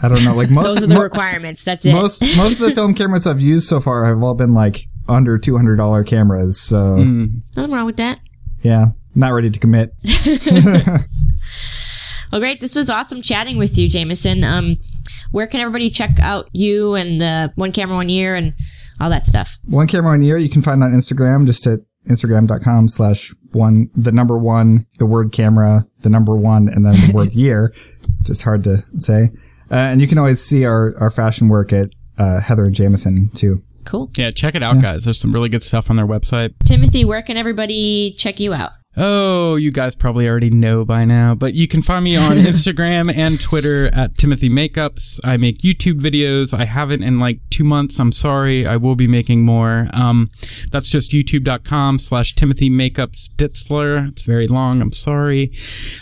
I 0.01 0.07
don't 0.09 0.23
know. 0.23 0.35
Like 0.35 0.49
most 0.51 0.63
Those 0.63 0.83
are 0.83 0.87
the 0.87 0.95
mo- 0.95 1.01
requirements. 1.01 1.63
That's 1.65 1.85
it. 1.85 1.93
most 1.93 2.21
most 2.37 2.59
of 2.59 2.67
the 2.67 2.75
film 2.75 2.93
cameras 2.93 3.25
I've 3.27 3.41
used 3.41 3.67
so 3.67 3.79
far 3.79 4.05
have 4.05 4.21
all 4.23 4.33
been 4.35 4.53
like 4.53 4.81
under 5.09 5.37
two 5.37 5.55
hundred 5.57 5.77
dollar 5.77 6.03
cameras. 6.03 6.59
So 6.59 6.97
Nothing 6.97 7.71
wrong 7.71 7.85
with 7.85 7.97
that. 7.97 8.19
yeah, 8.61 8.87
not 9.15 9.33
ready 9.33 9.49
to 9.49 9.59
commit. 9.59 9.93
Well, 12.31 12.41
great. 12.41 12.59
This 12.59 12.75
was 12.75 12.89
awesome 12.89 13.21
chatting 13.21 13.57
with 13.57 13.77
you, 13.77 13.87
Jameson. 13.87 14.43
Um, 14.43 14.77
where 15.31 15.47
can 15.47 15.61
everybody 15.61 15.89
check 15.89 16.19
out 16.21 16.49
you 16.51 16.93
and 16.95 17.21
the 17.21 17.53
One 17.55 17.71
Camera 17.71 17.95
One 17.95 18.09
Year 18.09 18.35
and 18.35 18.53
all 18.99 19.09
that 19.09 19.25
stuff? 19.25 19.57
One 19.63 19.87
camera 19.87 20.11
one 20.11 20.21
year 20.21 20.37
you 20.37 20.49
can 20.49 20.61
find 20.61 20.83
on 20.83 20.91
Instagram 20.91 21.45
just 21.45 21.65
at 21.67 21.79
instagram.com 22.09 22.87
slash 22.89 23.33
one 23.53 23.89
the 23.95 24.11
number 24.11 24.37
one 24.37 24.85
the 24.97 25.05
word 25.05 25.31
camera 25.33 25.85
the 26.01 26.09
number 26.09 26.35
one 26.35 26.67
and 26.69 26.85
then 26.85 26.93
the 27.07 27.11
word 27.13 27.33
year 27.33 27.73
just 28.23 28.43
hard 28.43 28.63
to 28.63 28.77
say 28.97 29.29
uh, 29.71 29.75
and 29.75 30.01
you 30.01 30.07
can 30.07 30.17
always 30.17 30.41
see 30.41 30.65
our 30.65 30.95
our 30.99 31.11
fashion 31.11 31.49
work 31.49 31.73
at 31.73 31.89
uh, 32.17 32.39
Heather 32.39 32.65
and 32.65 32.73
Jameson 32.73 33.29
too. 33.29 33.63
Cool. 33.85 34.11
Yeah, 34.17 34.31
check 34.31 34.53
it 34.55 34.61
out, 34.61 34.81
guys. 34.81 35.05
There's 35.05 35.19
some 35.19 35.33
really 35.33 35.47
good 35.47 35.63
stuff 35.63 35.89
on 35.89 35.95
their 35.95 36.05
website. 36.05 36.53
Timothy, 36.65 37.05
where 37.05 37.21
can 37.21 37.37
everybody 37.37 38.13
check 38.17 38.37
you 38.37 38.53
out? 38.53 38.71
Oh, 38.99 39.57
you 39.57 39.71
guys 39.71 39.93
probably 39.93 40.27
already 40.27 40.49
know 40.49 40.83
by 40.83 41.05
now, 41.05 41.35
but 41.35 41.53
you 41.53 41.67
can 41.67 41.83
find 41.83 42.03
me 42.03 42.15
on 42.15 42.31
Instagram 42.37 43.15
and 43.15 43.39
Twitter 43.39 43.93
at 43.93 44.17
Timothy 44.17 44.49
Makeups. 44.49 45.19
I 45.23 45.37
make 45.37 45.59
YouTube 45.59 45.99
videos. 45.99 46.51
I 46.51 46.65
haven't 46.65 47.03
in 47.03 47.19
like 47.19 47.39
two 47.51 47.63
months. 47.63 47.99
I'm 47.99 48.11
sorry. 48.11 48.65
I 48.65 48.75
will 48.77 48.95
be 48.95 49.05
making 49.05 49.45
more. 49.45 49.87
Um, 49.93 50.29
that's 50.71 50.89
just 50.89 51.11
youtube.com 51.11 51.99
slash 51.99 52.33
Timothy 52.33 52.71
Makeups 52.71 53.29
Ditzler. 53.35 54.09
It's 54.09 54.23
very 54.23 54.47
long. 54.47 54.81
I'm 54.81 54.93
sorry. 54.93 55.53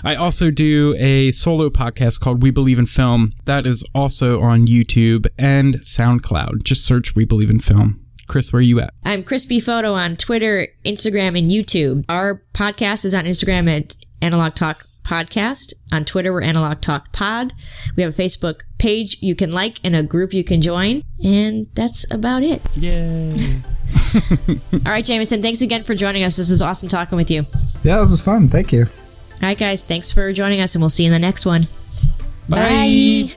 I 0.01 0.15
also 0.15 0.49
do 0.49 0.95
a 0.97 1.31
solo 1.31 1.69
podcast 1.69 2.21
called 2.21 2.41
We 2.41 2.49
Believe 2.49 2.79
in 2.79 2.85
Film. 2.85 3.33
That 3.43 3.67
is 3.67 3.83
also 3.93 4.41
on 4.41 4.67
YouTube 4.67 5.27
and 5.37 5.75
SoundCloud. 5.79 6.63
Just 6.63 6.85
search 6.85 7.13
We 7.13 7.25
Believe 7.25 7.49
in 7.49 7.59
Film. 7.59 8.04
Chris, 8.27 8.51
where 8.51 8.59
are 8.59 8.63
you 8.63 8.79
at? 8.79 8.93
I'm 9.03 9.23
Crispy 9.23 9.59
Photo 9.59 9.93
on 9.93 10.15
Twitter, 10.15 10.67
Instagram, 10.83 11.37
and 11.37 11.49
YouTube. 11.49 12.05
Our 12.09 12.41
podcast 12.53 13.05
is 13.05 13.13
on 13.13 13.25
Instagram 13.25 13.69
at 13.69 13.95
Analog 14.21 14.55
Talk 14.55 14.85
Podcast. 15.03 15.73
On 15.91 16.03
Twitter, 16.03 16.33
we're 16.33 16.41
Analog 16.41 16.81
Talk 16.81 17.11
Pod. 17.13 17.53
We 17.95 18.03
have 18.03 18.17
a 18.17 18.21
Facebook 18.21 18.61
page 18.79 19.17
you 19.21 19.35
can 19.35 19.51
like 19.51 19.79
and 19.83 19.95
a 19.95 20.03
group 20.03 20.33
you 20.33 20.43
can 20.43 20.61
join. 20.61 21.03
And 21.23 21.67
that's 21.75 22.11
about 22.11 22.43
it. 22.43 22.61
Yay. 22.75 23.61
All 24.73 24.79
right, 24.85 25.05
Jameson, 25.05 25.41
thanks 25.41 25.61
again 25.61 25.83
for 25.83 25.93
joining 25.93 26.23
us. 26.23 26.37
This 26.37 26.49
was 26.49 26.61
awesome 26.61 26.89
talking 26.89 27.17
with 27.17 27.29
you. 27.29 27.45
Yeah, 27.83 27.97
this 28.01 28.11
was 28.11 28.21
fun. 28.21 28.49
Thank 28.49 28.73
you. 28.73 28.85
All 28.85 29.49
right, 29.49 29.57
guys, 29.57 29.83
thanks 29.83 30.11
for 30.11 30.33
joining 30.33 30.61
us, 30.61 30.73
and 30.75 30.81
we'll 30.81 30.89
see 30.89 31.03
you 31.03 31.07
in 31.09 31.13
the 31.13 31.19
next 31.19 31.45
one. 31.45 31.67
Bye. 32.49 33.35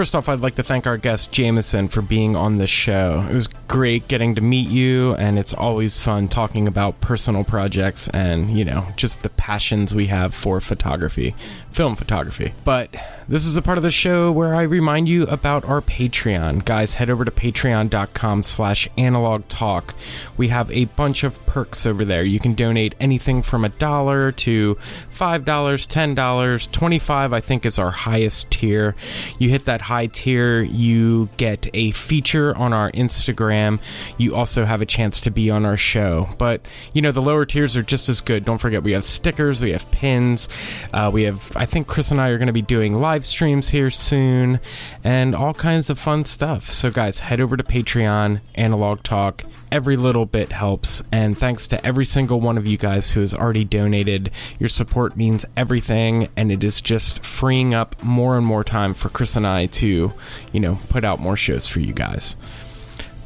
First 0.00 0.16
off, 0.16 0.30
I'd 0.30 0.40
like 0.40 0.54
to 0.54 0.62
thank 0.62 0.86
our 0.86 0.96
guest 0.96 1.30
Jameson 1.30 1.88
for 1.88 2.00
being 2.00 2.34
on 2.34 2.56
the 2.56 2.66
show. 2.66 3.22
It 3.30 3.34
was 3.34 3.48
great 3.48 4.08
getting 4.08 4.34
to 4.36 4.40
meet 4.40 4.70
you, 4.70 5.14
and 5.16 5.38
it's 5.38 5.52
always 5.52 6.00
fun 6.00 6.26
talking 6.26 6.66
about 6.66 7.02
personal 7.02 7.44
projects 7.44 8.08
and, 8.08 8.48
you 8.50 8.64
know, 8.64 8.86
just 8.96 9.22
the 9.22 9.28
passions 9.28 9.94
we 9.94 10.06
have 10.06 10.34
for 10.34 10.58
photography, 10.62 11.34
film 11.70 11.96
photography. 11.96 12.52
But 12.64 12.94
this 13.30 13.46
is 13.46 13.56
a 13.56 13.62
part 13.62 13.78
of 13.78 13.82
the 13.82 13.92
show 13.92 14.32
where 14.32 14.56
I 14.56 14.62
remind 14.62 15.08
you 15.08 15.22
about 15.24 15.64
our 15.64 15.80
Patreon. 15.80 16.64
Guys, 16.64 16.94
head 16.94 17.10
over 17.10 17.24
to 17.24 17.30
patreon.com 17.30 18.42
slash 18.42 18.88
analog 18.98 19.46
talk. 19.46 19.94
We 20.36 20.48
have 20.48 20.68
a 20.72 20.86
bunch 20.86 21.22
of 21.22 21.46
perks 21.46 21.86
over 21.86 22.04
there. 22.04 22.24
You 22.24 22.40
can 22.40 22.54
donate 22.54 22.96
anything 22.98 23.42
from 23.42 23.64
a 23.64 23.68
dollar 23.68 24.32
to 24.32 24.74
$5, 25.14 25.44
$10, 25.44 26.72
25 26.72 27.32
I 27.32 27.40
think 27.40 27.64
is 27.64 27.78
our 27.78 27.92
highest 27.92 28.50
tier. 28.50 28.96
You 29.38 29.48
hit 29.48 29.66
that 29.66 29.82
high 29.82 30.06
tier, 30.06 30.62
you 30.62 31.28
get 31.36 31.68
a 31.72 31.92
feature 31.92 32.56
on 32.56 32.72
our 32.72 32.90
Instagram. 32.92 33.78
You 34.18 34.34
also 34.34 34.64
have 34.64 34.80
a 34.80 34.86
chance 34.86 35.20
to 35.20 35.30
be 35.30 35.50
on 35.50 35.64
our 35.64 35.76
show. 35.76 36.28
But, 36.36 36.62
you 36.94 37.02
know, 37.02 37.12
the 37.12 37.22
lower 37.22 37.46
tiers 37.46 37.76
are 37.76 37.82
just 37.84 38.08
as 38.08 38.20
good. 38.20 38.44
Don't 38.44 38.58
forget, 38.58 38.82
we 38.82 38.90
have 38.92 39.04
stickers, 39.04 39.60
we 39.60 39.70
have 39.70 39.88
pins, 39.92 40.48
uh, 40.92 41.10
we 41.12 41.22
have, 41.22 41.54
I 41.60 41.66
think 41.66 41.86
Chris 41.86 42.10
and 42.10 42.18
I 42.18 42.30
are 42.30 42.38
going 42.38 42.46
to 42.46 42.54
be 42.54 42.62
doing 42.62 42.94
live 42.94 43.26
streams 43.26 43.68
here 43.68 43.90
soon, 43.90 44.60
and 45.04 45.34
all 45.34 45.52
kinds 45.52 45.90
of 45.90 45.98
fun 45.98 46.24
stuff. 46.24 46.70
So, 46.70 46.90
guys, 46.90 47.20
head 47.20 47.38
over 47.38 47.54
to 47.54 47.62
Patreon, 47.62 48.40
Analog 48.54 49.02
Talk. 49.02 49.44
Every 49.70 49.98
little 49.98 50.24
bit 50.24 50.52
helps, 50.52 51.02
and 51.12 51.36
thanks 51.36 51.68
to 51.68 51.86
every 51.86 52.06
single 52.06 52.40
one 52.40 52.56
of 52.56 52.66
you 52.66 52.78
guys 52.78 53.10
who 53.10 53.20
has 53.20 53.34
already 53.34 53.66
donated. 53.66 54.30
Your 54.58 54.70
support 54.70 55.18
means 55.18 55.44
everything, 55.54 56.30
and 56.34 56.50
it 56.50 56.64
is 56.64 56.80
just 56.80 57.22
freeing 57.22 57.74
up 57.74 58.02
more 58.02 58.38
and 58.38 58.46
more 58.46 58.64
time 58.64 58.94
for 58.94 59.10
Chris 59.10 59.36
and 59.36 59.46
I 59.46 59.66
to, 59.66 60.14
you 60.52 60.60
know, 60.60 60.78
put 60.88 61.04
out 61.04 61.20
more 61.20 61.36
shows 61.36 61.66
for 61.66 61.80
you 61.80 61.92
guys. 61.92 62.36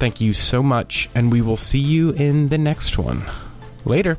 Thank 0.01 0.21
you 0.21 0.33
so 0.33 0.61
much, 0.61 1.09
and 1.15 1.31
we 1.31 1.41
will 1.41 1.57
see 1.57 1.79
you 1.79 2.11
in 2.11 2.49
the 2.49 2.59
next 2.59 2.99
one. 2.99 3.23
Later. 3.85 4.19